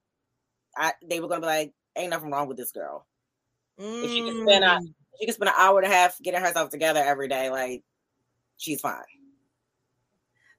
I 0.76 0.92
they 1.08 1.20
were 1.20 1.28
gonna 1.28 1.42
be 1.42 1.46
like, 1.46 1.72
"Ain't 1.94 2.10
nothing 2.10 2.32
wrong 2.32 2.48
with 2.48 2.56
this 2.56 2.72
girl." 2.72 3.06
Mm. 3.78 4.04
If 4.04 4.10
she 4.10 4.22
can 4.22 4.42
spend 4.42 4.64
a 4.64 4.80
she 5.20 5.26
could 5.26 5.36
spend 5.36 5.50
an 5.50 5.54
hour 5.56 5.78
and 5.78 5.86
a 5.86 5.94
half 5.94 6.20
getting 6.20 6.40
herself 6.40 6.70
together 6.70 7.00
every 7.00 7.28
day, 7.28 7.48
like 7.48 7.84
she's 8.56 8.80
fine. 8.80 9.04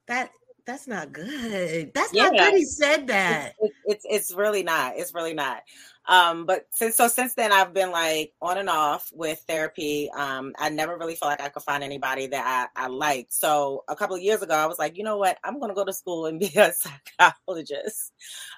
That 0.07 0.31
that's 0.69 0.87
not 0.87 1.11
good. 1.11 1.91
That's 1.95 2.13
yeah. 2.13 2.25
not 2.25 2.37
good. 2.37 2.53
He 2.53 2.65
said 2.65 3.07
that. 3.07 3.55
It's, 3.59 3.75
it's, 3.85 4.05
it's 4.07 4.33
really 4.35 4.61
not. 4.61 4.93
It's 4.97 5.15
really 5.15 5.33
not. 5.33 5.63
Um, 6.07 6.45
but 6.45 6.67
since 6.71 6.95
so 6.95 7.07
since 7.07 7.33
then 7.33 7.51
I've 7.51 7.73
been 7.73 7.91
like 7.91 8.33
on 8.39 8.59
and 8.59 8.69
off 8.69 9.09
with 9.11 9.39
therapy. 9.47 10.11
Um, 10.11 10.53
I 10.59 10.69
never 10.69 10.95
really 10.95 11.15
felt 11.15 11.31
like 11.31 11.41
I 11.41 11.49
could 11.49 11.63
find 11.63 11.83
anybody 11.83 12.27
that 12.27 12.69
I, 12.77 12.85
I 12.85 12.87
liked. 12.87 13.33
So 13.33 13.83
a 13.87 13.95
couple 13.95 14.15
of 14.15 14.21
years 14.21 14.43
ago, 14.43 14.53
I 14.53 14.67
was 14.67 14.77
like, 14.77 14.95
you 14.95 15.03
know 15.03 15.17
what? 15.17 15.39
I'm 15.43 15.59
gonna 15.59 15.73
go 15.73 15.85
to 15.85 15.93
school 15.93 16.27
and 16.27 16.39
be 16.39 16.51
a 16.55 16.71
psychologist. 16.71 18.13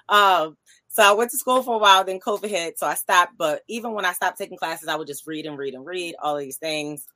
Um, 0.08 0.58
so 0.88 1.02
I 1.02 1.12
went 1.12 1.30
to 1.30 1.38
school 1.38 1.62
for 1.62 1.76
a 1.76 1.78
while, 1.78 2.04
then 2.04 2.20
COVID 2.20 2.48
hit, 2.48 2.78
so 2.78 2.86
I 2.86 2.94
stopped. 2.94 3.38
But 3.38 3.62
even 3.68 3.94
when 3.94 4.04
I 4.04 4.12
stopped 4.12 4.36
taking 4.36 4.58
classes, 4.58 4.88
I 4.88 4.96
would 4.96 5.06
just 5.06 5.26
read 5.26 5.46
and 5.46 5.56
read 5.56 5.72
and 5.72 5.86
read 5.86 6.14
all 6.22 6.36
these 6.36 6.58
things. 6.58 7.06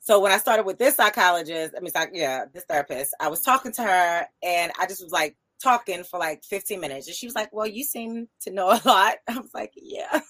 So 0.00 0.18
when 0.20 0.32
I 0.32 0.38
started 0.38 0.64
with 0.64 0.78
this 0.78 0.96
psychologist, 0.96 1.74
I 1.76 1.80
mean, 1.80 1.92
yeah, 2.14 2.44
this 2.52 2.64
therapist, 2.64 3.14
I 3.20 3.28
was 3.28 3.42
talking 3.42 3.72
to 3.72 3.82
her 3.82 4.26
and 4.42 4.72
I 4.78 4.86
just 4.86 5.02
was 5.02 5.12
like 5.12 5.36
talking 5.62 6.04
for 6.04 6.18
like 6.18 6.42
15 6.44 6.80
minutes. 6.80 7.06
And 7.06 7.14
she 7.14 7.26
was 7.26 7.34
like, 7.34 7.50
Well, 7.52 7.66
you 7.66 7.84
seem 7.84 8.28
to 8.42 8.50
know 8.50 8.68
a 8.70 8.80
lot. 8.84 9.16
I 9.28 9.38
was 9.38 9.50
like, 9.54 9.72
Yeah. 9.76 10.20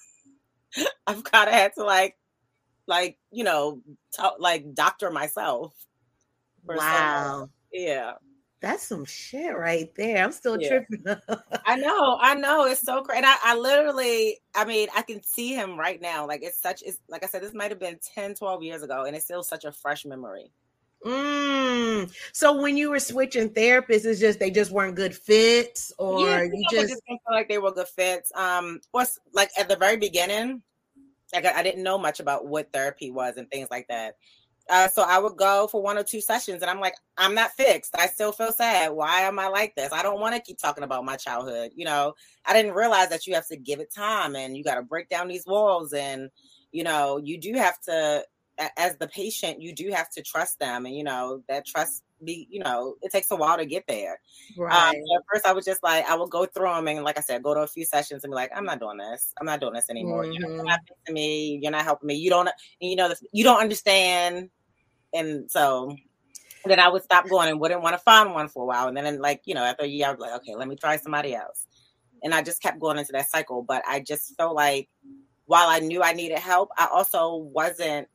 I've 1.07 1.23
kind 1.23 1.47
of 1.47 1.53
had 1.53 1.73
to 1.77 1.83
like, 1.83 2.15
like, 2.87 3.17
you 3.31 3.43
know, 3.43 3.81
talk, 4.15 4.35
like 4.39 4.73
doctor 4.73 5.09
myself. 5.09 5.73
Wow. 6.65 7.49
yeah. 7.71 8.13
That's 8.61 8.83
some 8.83 9.05
shit 9.05 9.57
right 9.57 9.93
there. 9.95 10.23
I'm 10.23 10.31
still 10.31 10.61
yeah. 10.61 10.69
tripping. 10.69 11.03
I 11.65 11.77
know, 11.77 12.19
I 12.21 12.35
know. 12.35 12.65
It's 12.65 12.81
so 12.81 13.01
crazy. 13.01 13.17
And 13.17 13.25
I, 13.25 13.35
I 13.43 13.57
literally, 13.57 14.37
I 14.55 14.65
mean, 14.65 14.87
I 14.95 15.01
can 15.01 15.23
see 15.23 15.55
him 15.55 15.77
right 15.79 15.99
now. 15.99 16.27
Like 16.27 16.43
it's 16.43 16.61
such, 16.61 16.83
it's 16.83 16.99
like 17.09 17.23
I 17.23 17.27
said, 17.27 17.41
this 17.41 17.55
might 17.55 17.71
have 17.71 17.79
been 17.79 17.97
10, 18.13 18.35
12 18.35 18.61
years 18.63 18.83
ago, 18.83 19.05
and 19.05 19.15
it's 19.15 19.25
still 19.25 19.41
such 19.41 19.65
a 19.65 19.71
fresh 19.71 20.05
memory. 20.05 20.51
Mm. 21.03 22.11
So 22.33 22.61
when 22.61 22.77
you 22.77 22.91
were 22.91 22.99
switching 22.99 23.49
therapists, 23.49 24.05
it's 24.05 24.19
just 24.19 24.39
they 24.39 24.51
just 24.51 24.69
weren't 24.69 24.95
good 24.95 25.15
fits, 25.15 25.91
or 25.97 26.27
yeah, 26.27 26.43
you 26.43 26.65
just... 26.69 26.89
just 26.89 27.01
feel 27.07 27.17
like 27.31 27.49
they 27.49 27.57
were 27.57 27.71
good 27.71 27.87
fits. 27.87 28.31
Um, 28.35 28.79
was 28.93 29.19
like 29.33 29.49
at 29.57 29.67
the 29.67 29.75
very 29.75 29.97
beginning, 29.97 30.61
like 31.33 31.45
I, 31.45 31.59
I 31.59 31.63
didn't 31.63 31.81
know 31.81 31.97
much 31.97 32.19
about 32.19 32.45
what 32.45 32.71
therapy 32.71 33.09
was 33.09 33.37
and 33.37 33.49
things 33.49 33.69
like 33.71 33.87
that. 33.87 34.17
Uh, 34.71 34.87
so 34.87 35.03
I 35.05 35.19
would 35.19 35.35
go 35.35 35.67
for 35.67 35.83
one 35.83 35.97
or 35.97 36.03
two 36.03 36.21
sessions, 36.21 36.61
and 36.61 36.71
I'm 36.71 36.79
like, 36.79 36.95
I'm 37.17 37.35
not 37.35 37.51
fixed. 37.51 37.93
I 37.93 38.07
still 38.07 38.31
feel 38.31 38.53
sad. 38.53 38.93
Why 38.93 39.21
am 39.21 39.37
I 39.37 39.47
like 39.47 39.75
this? 39.75 39.91
I 39.91 40.01
don't 40.01 40.21
want 40.21 40.33
to 40.33 40.41
keep 40.41 40.57
talking 40.57 40.85
about 40.85 41.03
my 41.03 41.17
childhood. 41.17 41.71
You 41.75 41.83
know, 41.83 42.13
I 42.45 42.53
didn't 42.53 42.73
realize 42.73 43.09
that 43.09 43.27
you 43.27 43.35
have 43.35 43.47
to 43.47 43.57
give 43.57 43.81
it 43.81 43.93
time, 43.93 44.35
and 44.37 44.55
you 44.55 44.63
got 44.63 44.75
to 44.75 44.81
break 44.81 45.09
down 45.09 45.27
these 45.27 45.45
walls, 45.45 45.91
and 45.91 46.29
you 46.71 46.85
know, 46.85 47.17
you 47.17 47.37
do 47.37 47.53
have 47.55 47.81
to, 47.81 48.23
as 48.77 48.95
the 48.95 49.09
patient, 49.09 49.61
you 49.61 49.75
do 49.75 49.91
have 49.91 50.09
to 50.11 50.23
trust 50.23 50.57
them, 50.59 50.85
and 50.85 50.95
you 50.95 51.03
know 51.03 51.43
that 51.49 51.65
trust 51.65 52.03
be, 52.23 52.47
you 52.49 52.63
know, 52.63 52.95
it 53.01 53.11
takes 53.11 53.29
a 53.31 53.35
while 53.35 53.57
to 53.57 53.65
get 53.65 53.83
there. 53.87 54.19
Um, 54.57 54.65
right. 54.65 54.89
Um, 54.89 54.95
at 55.17 55.23
first, 55.31 55.45
I 55.45 55.53
was 55.53 55.65
just 55.65 55.83
like, 55.83 56.09
I 56.09 56.15
would 56.15 56.29
go 56.29 56.45
through 56.45 56.69
them, 56.69 56.87
and 56.87 57.03
like 57.03 57.17
I 57.17 57.21
said, 57.21 57.43
go 57.43 57.53
to 57.53 57.61
a 57.61 57.67
few 57.67 57.83
sessions 57.83 58.23
and 58.23 58.31
be 58.31 58.35
like, 58.35 58.51
I'm 58.55 58.63
not 58.63 58.79
doing 58.79 58.97
this. 58.97 59.33
I'm 59.39 59.45
not 59.45 59.59
doing 59.59 59.73
this 59.73 59.89
anymore. 59.89 60.23
Mm-hmm. 60.23 60.33
You're 60.33 60.63
not 60.63 60.79
fixing 60.87 61.13
me. 61.13 61.59
You're 61.61 61.71
not 61.71 61.83
helping 61.83 62.07
me. 62.07 62.15
You 62.15 62.29
don't, 62.29 62.49
you 62.79 62.95
know, 62.95 63.13
you 63.31 63.43
don't 63.43 63.59
understand 63.59 64.49
and 65.13 65.49
so 65.49 65.95
then 66.65 66.79
I 66.79 66.89
would 66.89 67.03
stop 67.03 67.27
going 67.27 67.49
and 67.49 67.59
wouldn't 67.59 67.81
want 67.81 67.93
to 67.93 67.99
find 67.99 68.33
one 68.33 68.47
for 68.47 68.63
a 68.63 68.65
while. 68.65 68.87
And 68.87 68.97
then, 68.97 69.19
like, 69.19 69.41
you 69.45 69.55
know, 69.55 69.63
after 69.63 69.83
a 69.83 69.87
year, 69.87 70.07
I 70.07 70.11
was 70.11 70.19
like, 70.19 70.33
okay, 70.37 70.55
let 70.55 70.67
me 70.67 70.75
try 70.75 70.97
somebody 70.97 71.33
else. 71.33 71.65
And 72.23 72.33
I 72.33 72.43
just 72.43 72.61
kept 72.61 72.79
going 72.79 72.97
into 72.97 73.11
that 73.13 73.29
cycle. 73.29 73.63
But 73.63 73.83
I 73.87 73.99
just 73.99 74.35
felt 74.37 74.55
like 74.55 74.89
while 75.45 75.67
I 75.67 75.79
knew 75.79 76.03
I 76.03 76.13
needed 76.13 76.39
help, 76.39 76.69
I 76.77 76.87
also 76.91 77.35
wasn't 77.35 78.07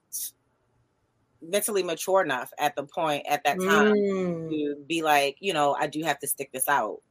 mentally 1.42 1.82
mature 1.82 2.22
enough 2.22 2.52
at 2.58 2.74
the 2.76 2.84
point 2.84 3.24
at 3.28 3.44
that 3.44 3.60
time 3.60 3.92
mm. 3.92 4.50
to 4.50 4.76
be 4.86 5.02
like, 5.02 5.36
you 5.40 5.52
know, 5.52 5.76
I 5.78 5.86
do 5.86 6.02
have 6.02 6.18
to 6.20 6.26
stick 6.26 6.50
this 6.52 6.68
out. 6.68 7.02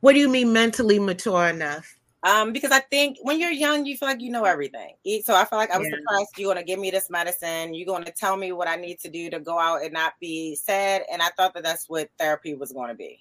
What 0.00 0.12
do 0.12 0.20
you 0.20 0.28
mean 0.28 0.52
mentally 0.52 0.98
mature 0.98 1.46
enough? 1.46 1.98
Um, 2.24 2.54
because 2.54 2.72
I 2.72 2.80
think 2.80 3.18
when 3.20 3.38
you're 3.38 3.52
young, 3.52 3.84
you 3.84 3.98
feel 3.98 4.08
like 4.08 4.22
you 4.22 4.30
know 4.30 4.44
everything. 4.44 4.94
So 5.24 5.34
I 5.34 5.44
feel 5.44 5.58
like 5.58 5.70
I 5.70 5.78
was 5.78 5.86
Yeah. 5.88 5.98
surprised 5.98 6.30
you're 6.38 6.52
gonna 6.52 6.64
give 6.64 6.78
me 6.78 6.90
this 6.90 7.10
medicine. 7.10 7.74
You're 7.74 7.86
gonna 7.86 8.10
tell 8.10 8.36
me 8.36 8.50
what 8.52 8.66
I 8.66 8.76
need 8.76 8.98
to 9.00 9.10
do 9.10 9.28
to 9.28 9.38
go 9.40 9.58
out 9.58 9.82
and 9.82 9.92
not 9.92 10.14
be 10.20 10.54
sad. 10.56 11.02
And 11.12 11.20
I 11.20 11.28
thought 11.36 11.52
that 11.52 11.62
that's 11.62 11.86
what 11.88 12.08
therapy 12.18 12.54
was 12.54 12.72
going 12.72 12.88
to 12.88 12.94
be. 12.94 13.20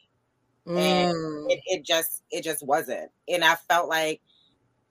Mm. 0.66 1.46
It, 1.50 1.60
it 1.66 1.86
just 1.86 2.24
it 2.32 2.44
just 2.44 2.66
wasn't. 2.66 3.12
And 3.28 3.44
I 3.44 3.56
felt 3.56 3.90
like 3.90 4.22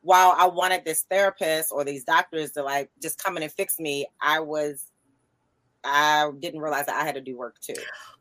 while 0.03 0.35
I 0.37 0.47
wanted 0.47 0.85
this 0.85 1.07
therapist 1.09 1.73
or 1.73 1.85
these 1.85 2.05
doctors 2.05 2.53
to 2.53 2.63
like 2.63 2.91
just 3.01 3.23
come 3.23 3.37
in 3.39 3.43
and 3.43 3.53
fix 3.53 3.79
me, 3.81 4.07
I 4.21 4.41
was 4.41 4.91
I 5.85 6.31
didn't 6.39 6.61
realize 6.61 6.87
that 6.87 6.97
I 6.97 7.05
had 7.05 7.15
to 7.15 7.21
do 7.21 7.37
work 7.37 7.59
too. 7.61 7.75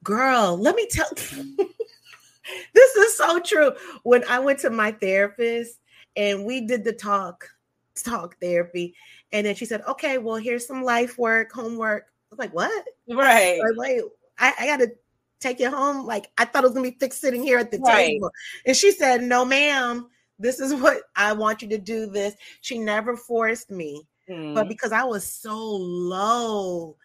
Girl, 0.04 0.58
let 0.58 0.76
me 0.76 0.88
tell 0.90 1.10
this 2.74 2.96
is 2.96 3.18
so 3.18 3.40
true. 3.40 3.74
When 4.04 4.24
I 4.30 4.40
went 4.40 4.60
to 4.60 4.70
my 4.70 4.92
therapist 4.94 5.81
and 6.16 6.46
we 6.46 6.62
did 6.66 6.84
the 6.84 6.94
talk, 6.94 7.48
talk 7.96 8.38
therapy, 8.40 8.96
and 9.32 9.46
then 9.46 9.56
she 9.56 9.66
said, 9.66 9.82
Okay, 9.88 10.18
well, 10.18 10.36
here's 10.36 10.66
some 10.68 10.84
life 10.84 11.18
work, 11.18 11.52
homework. 11.52 12.04
I 12.04 12.28
was 12.32 12.40
like, 12.40 12.54
What? 12.54 12.86
Right. 13.10 13.60
Like, 13.60 13.78
wait, 13.78 14.04
I, 14.40 14.54
I 14.60 14.66
gotta 14.68 14.92
take 15.40 15.60
it 15.60 15.72
home. 15.74 16.06
Like, 16.06 16.32
I 16.38 16.46
thought 16.46 16.64
it 16.64 16.68
was 16.68 16.74
gonna 16.76 16.90
be 16.90 16.98
fixed 17.00 17.22
sitting 17.22 17.44
here 17.44 17.58
at 17.60 17.72
the 17.72 17.80
Right. 17.80 18.08
table. 18.08 18.32
And 18.66 18.76
she 18.76 18.92
said, 18.92 19.24
No, 19.24 19.44
ma'am, 19.46 20.08
this 20.40 20.60
is 20.60 20.74
what 20.82 21.04
I 21.16 21.34
want 21.34 21.62
you 21.62 21.70
to 21.70 21.78
do 21.78 22.06
this. 22.08 22.36
She 22.62 22.78
never 22.80 23.16
forced 23.18 23.70
me 23.72 24.08
Mhm. 24.30 24.54
but 24.54 24.68
because 24.68 24.92
I 24.92 25.04
was 25.04 25.26
so 25.26 25.58
low, 25.58 26.96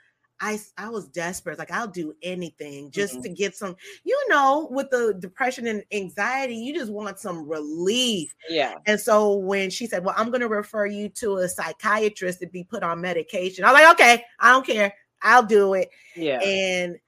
I 0.40 0.60
I 0.76 0.88
was 0.90 1.08
desperate. 1.08 1.58
Like 1.58 1.70
I'll 1.70 1.86
do 1.88 2.14
anything 2.22 2.90
just 2.90 3.14
Mhm. 3.14 3.22
to 3.22 3.28
get 3.30 3.56
some. 3.56 3.74
You 4.04 4.20
know, 4.28 4.68
with 4.70 4.90
the 4.90 5.14
depression 5.18 5.66
and 5.66 5.82
anxiety, 5.92 6.56
you 6.56 6.74
just 6.74 6.92
want 6.92 7.18
some 7.18 7.48
relief. 7.48 8.34
yeah. 8.50 8.74
And 8.86 9.00
so 9.00 9.34
when 9.36 9.70
she 9.70 9.86
said, 9.86 10.04
"Well, 10.04 10.14
I'm 10.16 10.28
going 10.30 10.42
to 10.42 10.48
refer 10.48 10.86
you 10.86 11.08
to 11.10 11.38
a 11.38 11.48
psychiatrist 11.48 12.40
to 12.40 12.46
be 12.46 12.64
put 12.64 12.82
on 12.82 13.00
medication," 13.00 13.64
I 13.64 13.72
was 13.72 13.80
like, 13.82 13.92
"Okay, 13.94 14.24
I 14.38 14.52
don't 14.52 14.66
care. 14.66 14.94
I'll 15.22 15.42
do 15.46 15.72
it." 15.74 15.90
Yeah. 16.14 16.38
And 16.40 16.98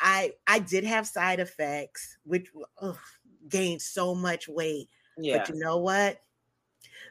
I 0.00 0.32
I 0.46 0.58
did 0.58 0.84
have 0.84 1.06
side 1.06 1.40
effects, 1.40 2.18
which 2.24 2.48
ugh, 2.82 2.98
gained 3.48 3.80
so 3.80 4.14
much 4.14 4.48
weight. 4.48 4.88
yeah. 5.18 5.38
But 5.38 5.48
you 5.50 5.54
know 5.60 5.78
what? 5.78 6.20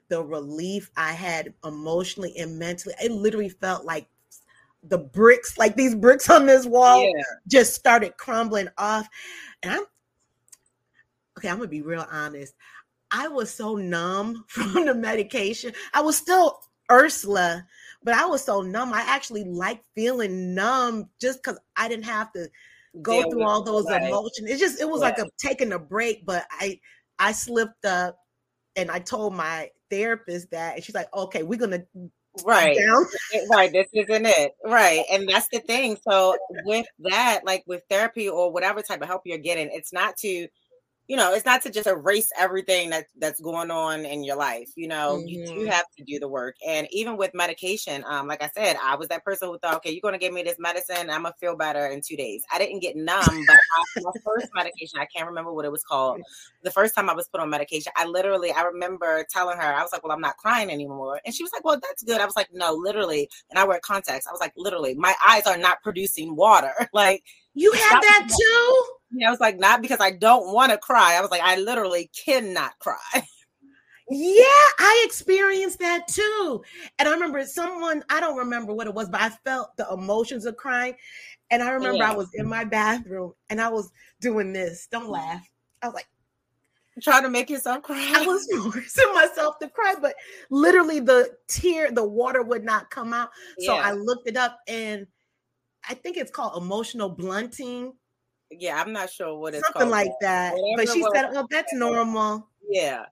The 0.09 0.21
relief 0.23 0.91
I 0.97 1.13
had 1.13 1.53
emotionally 1.63 2.37
and 2.37 2.59
mentally, 2.59 2.93
it 3.01 3.11
literally 3.11 3.49
felt 3.49 3.85
like 3.85 4.07
the 4.87 4.97
bricks, 4.97 5.57
like 5.57 5.75
these 5.75 5.95
bricks 5.95 6.29
on 6.29 6.45
this 6.45 6.65
wall, 6.65 7.03
yeah. 7.03 7.23
just 7.47 7.73
started 7.73 8.17
crumbling 8.17 8.67
off. 8.77 9.07
And 9.63 9.73
I'm 9.73 9.83
okay, 11.37 11.49
I'm 11.49 11.57
gonna 11.57 11.67
be 11.67 11.81
real 11.81 12.05
honest. 12.11 12.53
I 13.11 13.27
was 13.27 13.49
so 13.49 13.75
numb 13.75 14.45
from 14.47 14.85
the 14.85 14.95
medication. 14.95 15.73
I 15.93 16.01
was 16.01 16.17
still 16.17 16.59
Ursula, 16.91 17.65
but 18.03 18.13
I 18.13 18.25
was 18.25 18.43
so 18.43 18.61
numb. 18.61 18.93
I 18.93 19.01
actually 19.01 19.43
like 19.43 19.81
feeling 19.95 20.53
numb 20.53 21.09
just 21.19 21.43
because 21.43 21.59
I 21.75 21.87
didn't 21.87 22.05
have 22.05 22.31
to 22.33 22.47
go 23.01 23.21
Deal 23.21 23.31
through 23.31 23.43
all 23.43 23.63
those 23.63 23.85
life. 23.85 24.03
emotions. 24.03 24.49
It 24.49 24.59
just 24.59 24.81
it 24.81 24.89
was 24.89 25.01
like 25.01 25.17
a 25.17 25.25
taking 25.37 25.73
a 25.73 25.79
break, 25.79 26.25
but 26.25 26.45
I 26.51 26.79
I 27.19 27.31
slipped 27.31 27.85
up 27.85 28.17
and 28.75 28.91
I 28.91 28.99
told 28.99 29.33
my 29.33 29.69
therapist 29.89 30.51
that 30.51 30.75
and 30.75 30.83
she's 30.83 30.95
like, 30.95 31.13
okay, 31.15 31.43
we're 31.43 31.59
gonna 31.59 31.83
Right. 32.43 32.77
down. 32.77 33.05
Right 33.49 33.71
this 33.71 33.87
isn't 33.93 34.25
it 34.25 34.51
right 34.65 35.03
and 35.11 35.27
that's 35.29 35.47
the 35.49 35.59
thing 35.59 35.97
so 36.07 36.35
with 36.65 36.85
that 36.99 37.41
like 37.45 37.63
with 37.67 37.83
therapy 37.89 38.27
or 38.27 38.51
whatever 38.51 38.81
type 38.81 39.01
of 39.01 39.07
help 39.07 39.21
you're 39.25 39.37
getting 39.37 39.69
it's 39.71 39.93
not 39.93 40.17
to 40.17 40.47
you 41.07 41.15
know 41.15 41.33
it's 41.33 41.45
not 41.45 41.61
to 41.61 41.69
just 41.69 41.87
erase 41.87 42.29
everything 42.37 42.89
that 42.89 43.05
that's 43.19 43.39
going 43.39 43.69
on 43.69 44.05
in 44.05 44.23
your 44.23 44.35
life 44.35 44.69
you 44.75 44.87
know 44.87 45.21
you 45.25 45.37
do 45.45 45.61
Mhm. 45.65 45.69
have 45.69 45.85
to 45.97 46.03
do 46.03 46.19
the 46.19 46.27
work 46.27 46.55
and 46.65 46.87
even 46.91 47.15
with 47.17 47.31
medication 47.33 48.03
um 48.07 48.27
like 48.27 48.41
i 48.41 48.49
said 48.49 48.75
i 48.83 48.95
was 48.95 49.07
that 49.09 49.23
person 49.23 49.47
who 49.49 49.57
thought 49.59 49.75
okay 49.75 49.91
you're 49.91 50.01
going 50.01 50.13
to 50.13 50.19
give 50.19 50.33
me 50.33 50.41
this 50.43 50.57
medicine 50.57 51.09
i'm 51.09 51.21
going 51.21 51.33
to 51.33 51.39
feel 51.39 51.55
better 51.55 51.85
in 51.87 52.01
two 52.01 52.15
days 52.17 52.43
i 52.51 52.57
didn't 52.57 52.79
get 52.79 52.95
numb 52.95 53.45
but 53.45 53.55
I, 53.77 53.83
my 54.01 54.11
first 54.23 54.47
medication 54.55 54.99
i 54.99 55.05
can't 55.05 55.27
remember 55.27 55.53
what 55.53 55.65
it 55.65 55.71
was 55.71 55.83
called 55.83 56.21
the 56.63 56.71
first 56.71 56.95
time 56.95 57.09
i 57.09 57.13
was 57.13 57.27
put 57.27 57.39
on 57.41 57.49
medication 57.49 57.91
i 57.95 58.05
literally 58.05 58.51
i 58.51 58.63
remember 58.63 59.23
telling 59.29 59.57
her 59.57 59.73
i 59.75 59.81
was 59.83 59.91
like 59.91 60.03
well 60.03 60.11
i'm 60.13 60.21
not 60.21 60.37
crying 60.37 60.71
anymore 60.71 61.21
and 61.25 61.35
she 61.35 61.43
was 61.43 61.51
like 61.53 61.63
well 61.63 61.79
that's 61.81 62.03
good 62.03 62.19
i 62.19 62.25
was 62.25 62.35
like 62.35 62.49
no 62.51 62.73
literally 62.73 63.29
and 63.51 63.59
i 63.59 63.63
wear 63.63 63.79
contacts 63.83 64.25
i 64.27 64.31
was 64.31 64.39
like 64.41 64.53
literally 64.57 64.95
my 64.95 65.13
eyes 65.27 65.45
are 65.45 65.57
not 65.57 65.81
producing 65.83 66.35
water 66.35 66.73
like 66.93 67.23
You 67.53 67.71
had 67.71 68.01
that. 68.01 68.27
too? 68.27 68.83
I 69.25 69.29
was 69.29 69.39
like, 69.39 69.59
not 69.59 69.81
because 69.81 69.99
I 69.99 70.11
don't 70.11 70.53
want 70.53 70.71
to 70.71 70.77
cry. 70.77 71.15
I 71.15 71.21
was 71.21 71.31
like, 71.31 71.41
I 71.43 71.57
literally 71.57 72.09
cannot 72.25 72.77
cry. 72.79 72.97
Yeah, 74.07 74.43
I 74.77 75.03
experienced 75.03 75.79
that 75.79 76.07
too. 76.07 76.61
And 76.99 77.09
I 77.09 77.11
remember 77.11 77.43
someone, 77.43 78.03
I 78.07 78.19
don't 78.19 78.37
remember 78.37 78.71
what 78.71 78.85
it 78.85 78.93
was, 78.93 79.09
but 79.09 79.19
I 79.19 79.29
felt 79.29 79.75
the 79.77 79.87
emotions 79.91 80.45
of 80.45 80.55
crying. 80.57 80.93
And 81.49 81.63
I 81.63 81.71
remember 81.71 82.03
I 82.03 82.13
was 82.13 82.29
in 82.35 82.47
my 82.47 82.65
bathroom 82.65 83.33
and 83.49 83.59
I 83.59 83.69
was 83.69 83.91
doing 84.21 84.53
this. 84.53 84.87
Don't 84.91 85.09
laugh. 85.09 85.41
I 85.81 85.87
was 85.87 85.95
like, 85.95 86.07
Trying 87.01 87.23
to 87.23 87.29
make 87.29 87.49
yourself 87.49 87.81
cry. 87.83 88.13
I 88.15 88.25
was 88.25 88.47
forcing 88.57 89.13
myself 89.13 89.59
to 89.59 89.69
cry, 89.69 89.95
but 89.99 90.15
literally 90.49 91.01
the 91.01 91.35
tear, 91.47 91.91
the 91.91 92.07
water 92.07 92.41
would 92.41 92.63
not 92.63 92.89
come 92.89 93.11
out. 93.11 93.29
So 93.59 93.75
I 93.75 93.91
looked 93.91 94.29
it 94.29 94.37
up 94.37 94.59
and 94.67 95.05
I 95.89 95.93
think 95.93 96.15
it's 96.15 96.31
called 96.31 96.61
emotional 96.61 97.09
blunting, 97.09 97.93
yeah, 98.51 98.81
I'm 98.81 98.93
not 98.93 99.09
sure 99.09 99.37
what 99.37 99.53
it's 99.53 99.65
something 99.65 99.81
called. 99.81 99.91
like 99.91 100.11
that. 100.21 100.53
Whatever 100.53 100.85
But 100.85 100.93
she 100.93 101.03
said, 101.13 101.29
Oh, 101.33 101.47
that's 101.49 101.73
normal. 101.73 102.47
Yeah. 102.69 103.05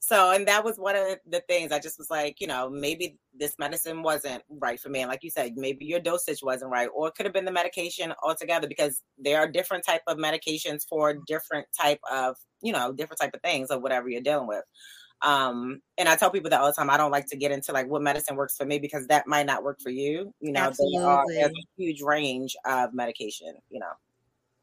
So, 0.00 0.32
and 0.32 0.46
that 0.46 0.64
was 0.64 0.78
one 0.78 0.96
of 0.96 1.04
the, 1.04 1.18
the 1.28 1.40
things 1.48 1.72
I 1.72 1.80
just 1.80 1.98
was 1.98 2.08
like, 2.08 2.40
you 2.40 2.46
know, 2.46 2.70
maybe 2.70 3.18
this 3.34 3.56
medicine 3.58 4.02
wasn't 4.02 4.42
right 4.48 4.78
for 4.78 4.88
me. 4.88 5.00
And 5.00 5.10
like 5.10 5.24
you 5.24 5.30
said, 5.30 5.56
maybe 5.56 5.84
your 5.84 6.00
dosage 6.00 6.42
wasn't 6.42 6.70
right, 6.70 6.88
or 6.94 7.08
it 7.08 7.14
could 7.14 7.26
have 7.26 7.32
been 7.32 7.44
the 7.44 7.52
medication 7.52 8.14
altogether 8.22 8.68
because 8.68 9.02
there 9.18 9.38
are 9.38 9.50
different 9.50 9.84
type 9.84 10.02
of 10.06 10.16
medications 10.16 10.86
for 10.88 11.14
different 11.26 11.66
type 11.78 12.00
of, 12.10 12.36
you 12.62 12.72
know, 12.72 12.92
different 12.92 13.20
type 13.20 13.34
of 13.34 13.42
things 13.42 13.70
or 13.70 13.80
whatever 13.80 14.08
you're 14.08 14.22
dealing 14.22 14.46
with. 14.46 14.64
Um, 15.20 15.80
and 15.98 16.08
I 16.08 16.16
tell 16.16 16.30
people 16.30 16.50
that 16.50 16.60
all 16.60 16.68
the 16.68 16.72
time. 16.72 16.90
I 16.90 16.96
don't 16.96 17.10
like 17.10 17.26
to 17.26 17.36
get 17.36 17.50
into 17.50 17.72
like 17.72 17.88
what 17.88 18.02
medicine 18.02 18.36
works 18.36 18.56
for 18.56 18.64
me 18.64 18.78
because 18.78 19.06
that 19.08 19.26
might 19.26 19.46
not 19.46 19.64
work 19.64 19.80
for 19.82 19.90
you. 19.90 20.32
You 20.40 20.52
know, 20.52 20.72
there 20.94 21.04
are, 21.04 21.24
there's 21.28 21.50
a 21.50 21.66
huge 21.76 22.02
range 22.02 22.54
of 22.64 22.94
medication, 22.94 23.54
you 23.68 23.80
know. 23.80 23.92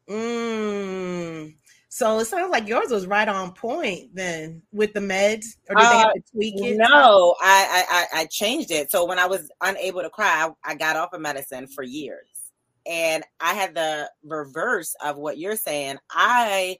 Mm. 0.08 1.56
So 1.88 2.18
it 2.18 2.26
sounds 2.26 2.50
like 2.50 2.68
yours 2.68 2.90
was 2.90 3.06
right 3.06 3.28
on 3.28 3.52
point 3.54 4.14
then 4.14 4.62
with 4.72 4.92
the 4.92 5.00
meds, 5.00 5.46
or 5.68 5.76
did 5.76 5.88
they 5.90 5.96
Uh, 5.96 5.98
have 5.98 6.12
to 6.12 6.22
tweak 6.32 6.54
it? 6.60 6.76
No, 6.76 7.34
I, 7.40 7.86
I 7.88 8.18
I 8.18 8.20
I 8.22 8.26
changed 8.26 8.70
it. 8.70 8.90
So 8.90 9.04
when 9.06 9.18
I 9.18 9.26
was 9.26 9.50
unable 9.62 10.02
to 10.02 10.10
cry, 10.10 10.48
I, 10.64 10.72
I 10.72 10.74
got 10.74 10.96
off 10.96 11.12
of 11.14 11.20
medicine 11.20 11.66
for 11.68 11.82
years, 11.82 12.52
and 12.86 13.24
I 13.40 13.54
had 13.54 13.74
the 13.74 14.10
reverse 14.22 14.94
of 15.02 15.16
what 15.16 15.38
you're 15.38 15.56
saying. 15.56 15.96
I 16.10 16.76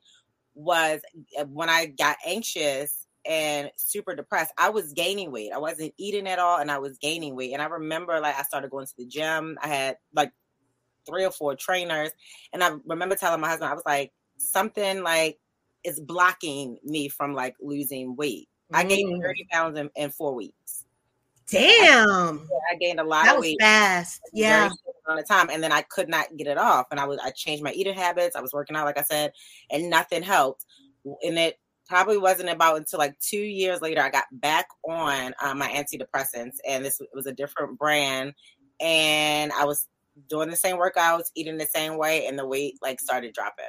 was 0.55 1.01
uh, 1.39 1.45
when 1.45 1.71
I 1.71 1.87
got 1.87 2.17
anxious 2.27 3.07
and 3.25 3.71
super 3.77 4.15
depressed. 4.15 4.53
I 4.59 4.71
was 4.71 4.93
gaining 4.93 5.33
weight. 5.33 5.53
I 5.53 5.59
wasn't 5.59 5.95
eating 5.99 6.29
at 6.29 6.39
all, 6.39 6.59
and 6.59 6.71
I 6.71 6.79
was 6.79 6.99
gaining 6.99 7.35
weight. 7.35 7.53
And 7.55 7.63
I 7.63 7.67
remember 7.67 8.21
like 8.21 8.39
I 8.39 8.43
started 8.43 8.71
going 8.71 8.87
to 8.87 8.97
the 8.99 9.07
gym. 9.07 9.59
I 9.63 9.69
had 9.69 9.97
like 10.15 10.31
three 11.07 11.25
or 11.25 11.31
four 11.31 11.55
trainers, 11.55 12.11
and 12.53 12.63
I 12.65 12.71
remember 12.87 13.15
telling 13.17 13.41
my 13.41 13.49
husband, 13.49 13.71
I 13.71 13.75
was 13.75 13.83
like 13.87 14.13
something 14.39 15.03
like 15.03 15.39
is 15.85 16.01
blocking 16.01 16.79
me 16.85 17.09
from 17.09 17.33
like 17.35 17.55
losing 17.61 18.17
weight. 18.17 18.49
I 18.75 18.83
gained 18.85 19.13
Mm. 19.13 19.23
30 19.23 19.47
pounds 19.53 19.79
in, 19.79 19.89
in 19.95 20.11
four 20.11 20.35
weeks. 20.35 20.85
Damn, 21.49 22.49
I 22.71 22.75
gained 22.81 22.99
a 22.99 23.05
lot 23.05 23.25
that 23.25 23.37
of 23.37 23.41
weight 23.41 23.61
fast. 23.61 24.21
in 24.33 24.43
a 24.43 24.47
very 24.49 24.61
Yeah. 24.63 24.71
amount 25.07 25.21
of 25.21 25.29
time, 25.29 25.49
and 25.51 25.63
then 25.63 25.71
I 25.71 25.83
could 25.83 26.09
not 26.09 26.37
get 26.37 26.49
it 26.49 26.59
off. 26.59 26.87
And 26.91 26.99
I 26.99 27.05
was 27.07 27.19
I 27.23 27.31
changed 27.31 27.63
my 27.63 27.71
eating 27.73 27.95
habits. 27.95 28.35
I 28.35 28.41
was 28.41 28.53
working 28.53 28.75
out, 28.77 28.85
like 28.85 28.99
I 28.99 29.03
said, 29.03 29.33
and 29.71 29.89
nothing 29.89 30.23
helped. 30.25 30.65
And 31.23 31.39
it 31.39 31.61
probably 31.87 32.19
wasn't 32.19 32.49
about 32.49 32.79
until 32.79 32.99
like 32.99 33.17
two 33.21 33.39
years 33.39 33.81
later 33.81 34.03
I 34.03 34.11
got 34.11 34.25
back 34.33 34.67
on 34.89 35.33
uh, 35.41 35.55
my 35.55 35.69
antidepressants, 35.69 36.57
and 36.69 36.85
this 36.85 37.01
was 37.15 37.27
a 37.27 37.33
different 37.33 37.79
brand, 37.79 38.35
and 38.81 39.53
I 39.53 39.65
was 39.65 39.87
doing 40.29 40.51
the 40.51 40.57
same 40.57 40.77
workouts, 40.77 41.31
eating 41.35 41.59
the 41.59 41.67
same 41.67 41.97
way, 41.97 42.27
and 42.27 42.39
the 42.39 42.47
weight 42.47 42.79
like 42.83 43.01
started 43.01 43.35
dropping. 43.35 43.65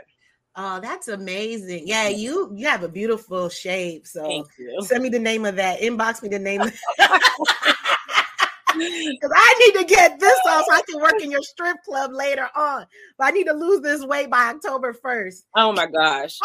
Oh, 0.55 0.79
that's 0.79 1.07
amazing. 1.07 1.83
Yeah, 1.85 2.07
you 2.07 2.51
you 2.55 2.67
have 2.67 2.83
a 2.83 2.89
beautiful 2.89 3.47
shape. 3.47 4.07
So 4.07 4.47
send 4.81 5.03
me 5.03 5.09
the 5.09 5.19
name 5.19 5.45
of 5.45 5.55
that. 5.57 5.81
Inbox 5.81 6.23
me 6.23 6.29
the 6.29 6.39
name 6.39 6.61
because 6.61 6.79
I 9.35 9.55
need 9.59 9.79
to 9.79 9.85
get 9.85 10.19
this 10.19 10.39
off 10.47 10.65
so 10.67 10.73
I 10.73 10.81
can 10.89 10.99
work 10.99 11.21
in 11.21 11.29
your 11.29 11.43
strip 11.43 11.77
club 11.83 12.11
later 12.11 12.49
on. 12.55 12.87
But 13.19 13.27
I 13.27 13.31
need 13.31 13.45
to 13.45 13.53
lose 13.53 13.81
this 13.81 14.03
weight 14.03 14.31
by 14.31 14.49
October 14.49 14.93
1st. 14.93 15.43
Oh 15.55 15.71
my 15.73 15.85
gosh. 15.85 16.39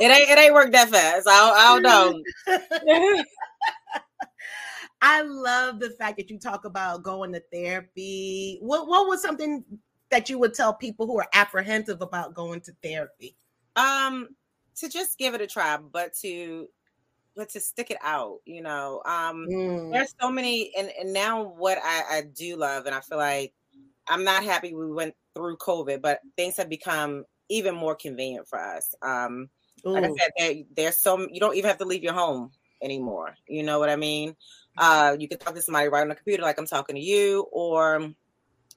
it 0.00 0.04
ain't 0.04 0.30
it 0.30 0.38
ain't 0.38 0.54
worked 0.54 0.72
that 0.72 0.88
fast. 0.88 1.26
I 1.28 1.40
don't, 1.40 1.58
I 1.58 1.80
don't 1.80 1.82
know. 1.82 2.22
I 5.08 5.22
love 5.22 5.78
the 5.78 5.90
fact 5.90 6.16
that 6.18 6.30
you 6.30 6.38
talk 6.38 6.64
about 6.64 7.04
going 7.04 7.32
to 7.32 7.40
therapy. 7.52 8.58
What 8.60 8.88
what 8.88 9.06
was 9.06 9.22
something 9.22 9.64
that 10.10 10.28
you 10.28 10.38
would 10.38 10.52
tell 10.52 10.74
people 10.74 11.06
who 11.06 11.18
are 11.20 11.28
apprehensive 11.32 12.02
about 12.02 12.34
going 12.34 12.60
to 12.62 12.72
therapy? 12.82 13.36
um, 13.76 14.28
to 14.76 14.88
just 14.88 15.18
give 15.18 15.34
it 15.34 15.40
a 15.40 15.46
try, 15.46 15.76
but 15.76 16.12
to 16.22 16.68
but 17.36 17.50
to 17.50 17.60
stick 17.60 17.90
it 17.90 17.98
out, 18.02 18.38
you 18.46 18.62
know. 18.62 19.02
Um, 19.04 19.46
Mm. 19.46 19.92
there's 19.92 20.14
so 20.20 20.30
many, 20.30 20.72
and 20.76 20.90
and 20.98 21.12
now 21.12 21.42
what 21.42 21.78
I 21.82 22.18
I 22.18 22.22
do 22.34 22.56
love, 22.56 22.86
and 22.86 22.94
I 22.94 23.00
feel 23.00 23.18
like 23.18 23.54
I'm 24.08 24.24
not 24.24 24.44
happy 24.44 24.74
we 24.74 24.90
went 24.92 25.14
through 25.34 25.58
COVID, 25.58 26.02
but 26.02 26.20
things 26.36 26.56
have 26.56 26.68
become 26.68 27.24
even 27.48 27.74
more 27.74 27.94
convenient 27.94 28.48
for 28.48 28.58
us. 28.58 28.94
Um, 29.02 29.50
like 29.84 30.04
I 30.04 30.08
said, 30.18 30.30
there, 30.38 30.54
there's 30.76 31.00
so 31.00 31.28
you 31.30 31.40
don't 31.40 31.56
even 31.56 31.68
have 31.68 31.78
to 31.78 31.84
leave 31.84 32.02
your 32.02 32.14
home 32.14 32.50
anymore. 32.82 33.34
You 33.48 33.62
know 33.62 33.78
what 33.78 33.88
I 33.90 33.96
mean? 33.96 34.34
Uh, 34.76 35.16
you 35.18 35.28
can 35.28 35.38
talk 35.38 35.54
to 35.54 35.62
somebody 35.62 35.88
right 35.88 36.02
on 36.02 36.08
the 36.08 36.14
computer, 36.14 36.42
like 36.42 36.58
I'm 36.58 36.66
talking 36.66 36.96
to 36.96 37.02
you, 37.02 37.46
or 37.52 38.12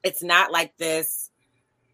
it's 0.04 0.24
not 0.24 0.52
like 0.52 0.76
this. 0.78 1.32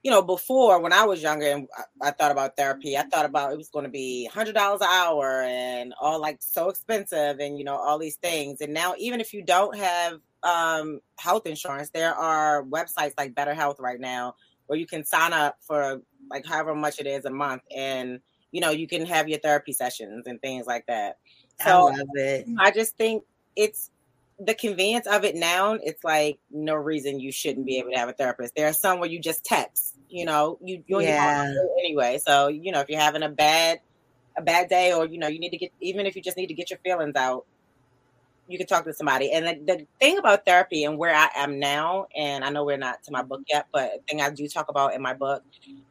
You 0.04 0.12
know, 0.12 0.22
before 0.22 0.80
when 0.82 0.94
I 0.94 1.06
was 1.06 1.24
younger 1.24 1.48
and 1.48 1.68
I, 1.76 2.10
I 2.10 2.12
thought 2.12 2.32
about 2.32 2.56
therapy, 2.56 2.96
I 2.96 3.04
thought 3.04 3.26
about 3.26 3.52
it 3.52 3.58
was 3.58 3.70
going 3.70 3.86
to 3.86 3.90
be 3.92 4.26
hundred 4.28 4.54
dollars 4.54 4.82
an 4.82 4.88
hour 4.90 5.42
and 5.42 5.96
all 6.00 6.22
like 6.22 6.38
so 6.42 6.70
expensive, 6.70 7.40
and 7.40 7.58
you 7.58 7.66
know 7.66 7.76
all 7.76 7.98
these 7.98 8.18
things. 8.18 8.62
And 8.62 8.74
now, 8.74 8.94
even 9.00 9.20
if 9.20 9.34
you 9.34 9.44
don't 9.44 9.76
have 9.76 10.20
um, 10.44 11.00
health 11.18 11.48
insurance, 11.48 11.90
there 11.90 12.14
are 12.14 12.64
websites 12.64 13.14
like 13.18 13.34
BetterHelp 13.34 13.80
right 13.80 14.00
now 14.00 14.36
where 14.68 14.78
you 14.78 14.86
can 14.86 15.04
sign 15.04 15.34
up 15.34 15.58
for 15.62 16.02
like 16.30 16.46
however 16.46 16.76
much 16.76 17.00
it 17.00 17.08
is 17.08 17.26
a 17.26 17.32
month, 17.32 17.64
and 17.76 18.20
you 18.52 18.62
know 18.62 18.70
you 18.70 18.88
can 18.88 19.08
have 19.08 19.28
your 19.28 19.40
therapy 19.40 19.74
sessions 19.74 20.28
and 20.28 20.40
things 20.40 20.68
like 20.68 20.86
that. 20.86 21.18
I 21.92 21.98
love 21.98 22.08
it. 22.14 22.48
I 22.60 22.70
just 22.70 22.96
think 22.98 23.24
it's 23.56 23.90
the 24.40 24.54
convenience 24.54 25.08
of 25.08 25.24
it 25.24 25.36
now. 25.36 25.74
It's 25.74 26.04
like 26.04 26.40
no 26.52 26.76
reason 26.76 27.20
you 27.20 27.32
shouldn't 27.32 27.66
be 27.66 27.80
able 27.80 27.92
to 27.92 27.98
have 27.98 28.10
a 28.10 28.14
therapist. 28.14 28.54
There 28.56 28.68
are 28.68 28.74
some 28.74 29.00
where 29.00 29.10
you 29.10 29.20
just 29.22 29.44
text. 29.46 29.96
You 30.10 30.26
know, 30.26 30.58
you 30.62 30.84
you 30.88 31.02
Yeah. 31.02 31.44
anyway. 31.84 32.20
So 32.26 32.48
you 32.48 32.72
know, 32.72 32.82
if 32.82 32.90
you're 32.90 33.00
having 33.00 33.24
a 33.24 33.30
bad 33.30 33.80
a 34.38 34.42
bad 34.42 34.70
day, 34.70 34.94
or 34.94 35.06
you 35.06 35.20
know, 35.20 35.28
you 35.28 35.40
need 35.40 35.52
to 35.52 35.58
get 35.58 35.72
even 35.82 36.06
if 36.06 36.16
you 36.16 36.22
just 36.22 36.38
need 36.38 36.48
to 36.48 36.54
get 36.54 36.70
your 36.70 36.80
feelings 36.84 37.16
out, 37.16 37.46
you 38.48 38.58
can 38.58 38.68
talk 38.68 38.86
to 38.86 38.94
somebody. 38.94 39.32
And 39.32 39.46
the, 39.48 39.74
the 39.76 39.88
thing 40.00 40.18
about 40.18 40.46
therapy 40.46 40.84
and 40.84 40.98
where 40.98 41.16
I 41.16 41.30
am 41.36 41.60
now, 41.60 42.06
and 42.16 42.44
I 42.44 42.50
know 42.50 42.64
we're 42.66 42.78
not 42.78 42.98
to 43.06 43.12
my 43.12 43.24
book 43.24 43.42
yet, 43.50 43.68
but 43.74 43.92
the 43.94 44.00
thing 44.10 44.22
I 44.22 44.30
do 44.30 44.48
talk 44.48 44.68
about 44.70 44.94
in 44.94 45.02
my 45.02 45.14
book 45.14 45.42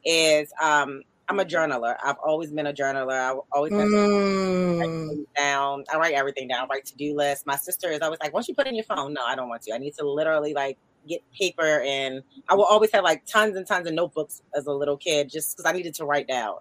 is 0.05 0.53
um, 0.63 1.03
I'm 1.29 1.41
a 1.41 1.45
journaler. 1.45 1.97
I've 2.05 2.18
always 2.25 2.51
been 2.53 2.66
a 2.66 2.72
journaler. 2.72 3.18
I've 3.18 3.41
always 3.53 3.72
been 3.72 3.89
Mm. 3.89 5.27
down. 5.37 5.85
I 5.93 5.97
write 5.97 6.14
everything 6.14 6.49
down. 6.49 6.64
I 6.64 6.66
write 6.66 6.85
to 6.87 6.97
do 6.97 7.14
lists. 7.14 7.47
My 7.47 7.57
sister 7.57 7.91
is 7.91 8.01
always 8.01 8.20
like, 8.20 8.33
"Once 8.33 8.49
you 8.49 8.55
put 8.55 8.66
in 8.66 8.75
your 8.75 8.85
phone, 8.85 9.14
no, 9.14 9.25
I 9.25 9.35
don't 9.35 9.49
want 9.49 9.62
to. 9.62 9.75
I 9.75 9.79
need 9.79 9.95
to 9.97 10.09
literally 10.09 10.53
like 10.55 10.79
get 11.09 11.22
paper." 11.39 11.81
And 11.81 12.22
I 12.49 12.55
will 12.55 12.64
always 12.64 12.91
have 12.93 13.05
like 13.05 13.25
tons 13.27 13.57
and 13.57 13.66
tons 13.66 13.87
of 13.87 13.95
notebooks 13.95 14.43
as 14.55 14.66
a 14.66 14.72
little 14.72 14.97
kid, 14.97 15.31
just 15.31 15.57
because 15.57 15.68
I 15.70 15.75
needed 15.75 15.95
to 15.95 16.05
write 16.05 16.29
down. 16.29 16.57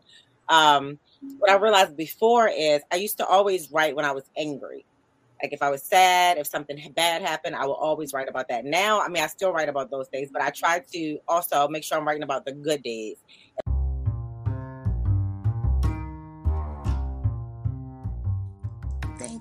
Um, 0.49 0.99
what 1.39 1.49
I 1.51 1.55
realized 1.55 1.95
before 1.97 2.47
is 2.47 2.81
I 2.91 2.97
used 2.97 3.17
to 3.17 3.25
always 3.25 3.71
write 3.71 3.95
when 3.95 4.05
I 4.05 4.11
was 4.11 4.23
angry. 4.37 4.85
Like 5.41 5.51
if 5.51 5.61
I 5.61 5.69
was 5.69 5.83
sad, 5.83 6.37
if 6.37 6.47
something 6.47 6.77
bad 6.95 7.21
happened, 7.21 7.55
I 7.55 7.65
will 7.65 7.75
always 7.75 8.13
write 8.13 8.29
about 8.29 8.47
that. 8.47 8.63
Now, 8.63 9.01
I 9.01 9.09
mean, 9.09 9.21
I 9.23 9.27
still 9.27 9.51
write 9.51 9.67
about 9.67 9.91
those 9.91 10.07
days, 10.07 10.29
but 10.31 10.41
I 10.41 10.51
try 10.51 10.81
to 10.93 11.19
also 11.27 11.67
make 11.67 11.83
sure 11.83 11.97
I'm 11.97 12.07
writing 12.07 12.23
about 12.23 12.45
the 12.45 12.53
good 12.53 12.81
days. 12.81 13.17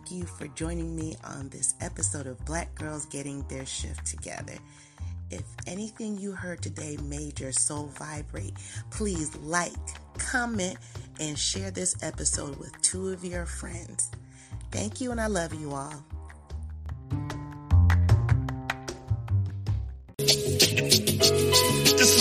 Thank 0.05 0.19
you 0.19 0.27
for 0.27 0.49
joining 0.49 0.97
me 0.97 1.15
on 1.23 1.49
this 1.51 1.77
episode 1.81 2.27
of 2.27 2.45
Black 2.45 2.75
Girls 2.75 3.07
Getting 3.07 3.43
Their 3.43 3.65
Shift 3.65 4.05
Together. 4.05 4.59
If 5.31 5.45
anything 5.69 6.19
you 6.19 6.33
heard 6.33 6.61
today 6.61 6.97
made 7.05 7.39
your 7.39 7.53
soul 7.53 7.87
vibrate, 7.97 8.55
please 8.91 9.37
like, 9.37 9.73
comment, 10.19 10.77
and 11.21 11.39
share 11.39 11.71
this 11.71 11.95
episode 12.03 12.57
with 12.57 12.73
two 12.83 13.11
of 13.11 13.25
your 13.25 13.47
friends. 13.47 14.11
Thank 14.73 15.01
you, 15.01 15.13
and 15.13 15.21
I 15.21 15.29
love 15.29 15.55
you 15.55 15.71
all. 15.71 16.05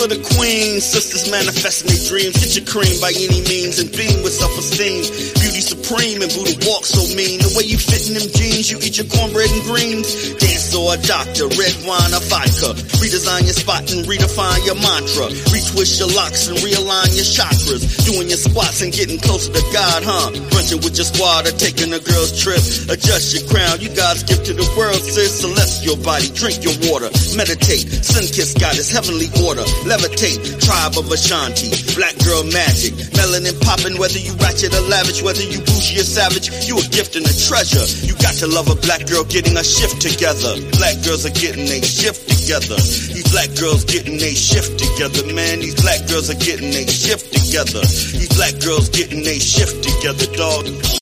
For 0.02 0.08
the 0.10 0.18
queen. 0.34 0.82
sisters 0.82 1.30
manifesting 1.30 1.86
their 1.86 2.02
dreams. 2.10 2.34
Get 2.34 2.58
your 2.58 2.66
cream 2.66 2.98
by 2.98 3.14
any 3.14 3.38
means 3.46 3.78
and 3.78 3.86
beam 3.94 4.26
with 4.26 4.34
self-esteem. 4.34 5.06
Beauty 5.38 5.62
supreme 5.62 6.18
and 6.18 6.30
Buddha 6.34 6.58
walk 6.66 6.82
so 6.82 7.06
mean. 7.14 7.38
The 7.38 7.54
way 7.54 7.70
you 7.70 7.78
fit 7.78 8.10
in 8.10 8.18
them 8.18 8.26
jeans, 8.34 8.66
you 8.66 8.82
eat 8.82 8.98
your 8.98 9.06
cornbread 9.06 9.46
and 9.46 9.62
greens. 9.62 10.34
Dance 10.42 10.74
or 10.74 10.90
a 10.90 10.98
doctor, 11.06 11.46
red 11.54 11.74
wine 11.86 12.10
or 12.10 12.24
vodka. 12.26 12.74
Redesign 12.98 13.46
your 13.46 13.54
spot 13.54 13.86
and 13.94 14.02
redefine 14.02 14.66
your 14.66 14.74
mantra. 14.82 15.30
Retwist 15.54 16.02
your 16.02 16.10
locks 16.10 16.50
and 16.50 16.58
realign 16.66 17.14
your 17.14 17.28
chakras. 17.28 17.86
Doing 18.02 18.26
your 18.26 18.42
squats 18.42 18.82
and 18.82 18.90
getting 18.90 19.22
closer 19.22 19.54
to 19.54 19.62
God, 19.70 20.02
huh? 20.02 20.34
Brunching 20.50 20.82
with 20.82 20.98
your 20.98 21.06
squad 21.06 21.46
or 21.46 21.54
taking 21.54 21.94
a 21.94 22.02
girl's 22.02 22.34
trip. 22.34 22.58
Adjust 22.90 23.38
your 23.38 23.46
crown, 23.46 23.78
you 23.78 23.92
God's 23.94 24.26
gift 24.26 24.50
to 24.50 24.54
the 24.56 24.66
world, 24.74 24.98
sis. 24.98 25.46
Celestial 25.46 25.94
body, 26.02 26.26
drink 26.34 26.66
your 26.66 26.74
water. 26.90 27.12
Meditate, 27.38 27.86
sun 28.02 28.26
kiss 28.26 28.58
goddess, 28.58 28.90
heavenly 28.90 29.30
order. 29.46 29.62
Levitate, 29.92 30.40
tribe 30.64 30.96
of 30.96 31.04
Ashanti. 31.12 31.68
Black 31.92 32.16
girl 32.24 32.40
magic, 32.48 32.96
melanin 33.12 33.52
popping, 33.60 34.00
whether 34.00 34.16
you 34.16 34.32
ratchet 34.40 34.72
or 34.72 34.80
lavish, 34.88 35.20
whether 35.20 35.44
you 35.44 35.60
bougie 35.68 36.00
or 36.00 36.08
savage, 36.08 36.48
you 36.64 36.80
a 36.80 36.84
gift 36.88 37.12
and 37.12 37.28
a 37.28 37.34
treasure. 37.36 37.84
You 38.00 38.16
got 38.16 38.32
to 38.40 38.48
love 38.48 38.72
a 38.72 38.74
black 38.80 39.04
girl 39.04 39.20
getting 39.28 39.52
a 39.52 39.62
shift 39.62 40.00
together. 40.00 40.56
Black 40.80 40.96
girls 41.04 41.28
are 41.28 41.36
getting 41.36 41.68
a 41.68 41.84
shift 41.84 42.24
together. 42.24 42.80
These 42.80 43.28
black 43.36 43.52
girls 43.60 43.84
getting 43.84 44.16
a 44.16 44.32
shift 44.32 44.80
together, 44.80 45.28
man. 45.36 45.60
These 45.60 45.76
black 45.84 46.08
girls 46.08 46.32
are 46.32 46.40
getting 46.40 46.72
a 46.72 46.88
shift 46.88 47.28
together. 47.28 47.84
These 47.84 48.32
black 48.32 48.56
girls 48.64 48.88
getting 48.88 49.20
a 49.28 49.36
shift 49.36 49.84
together, 49.84 50.24
dog. 50.40 50.72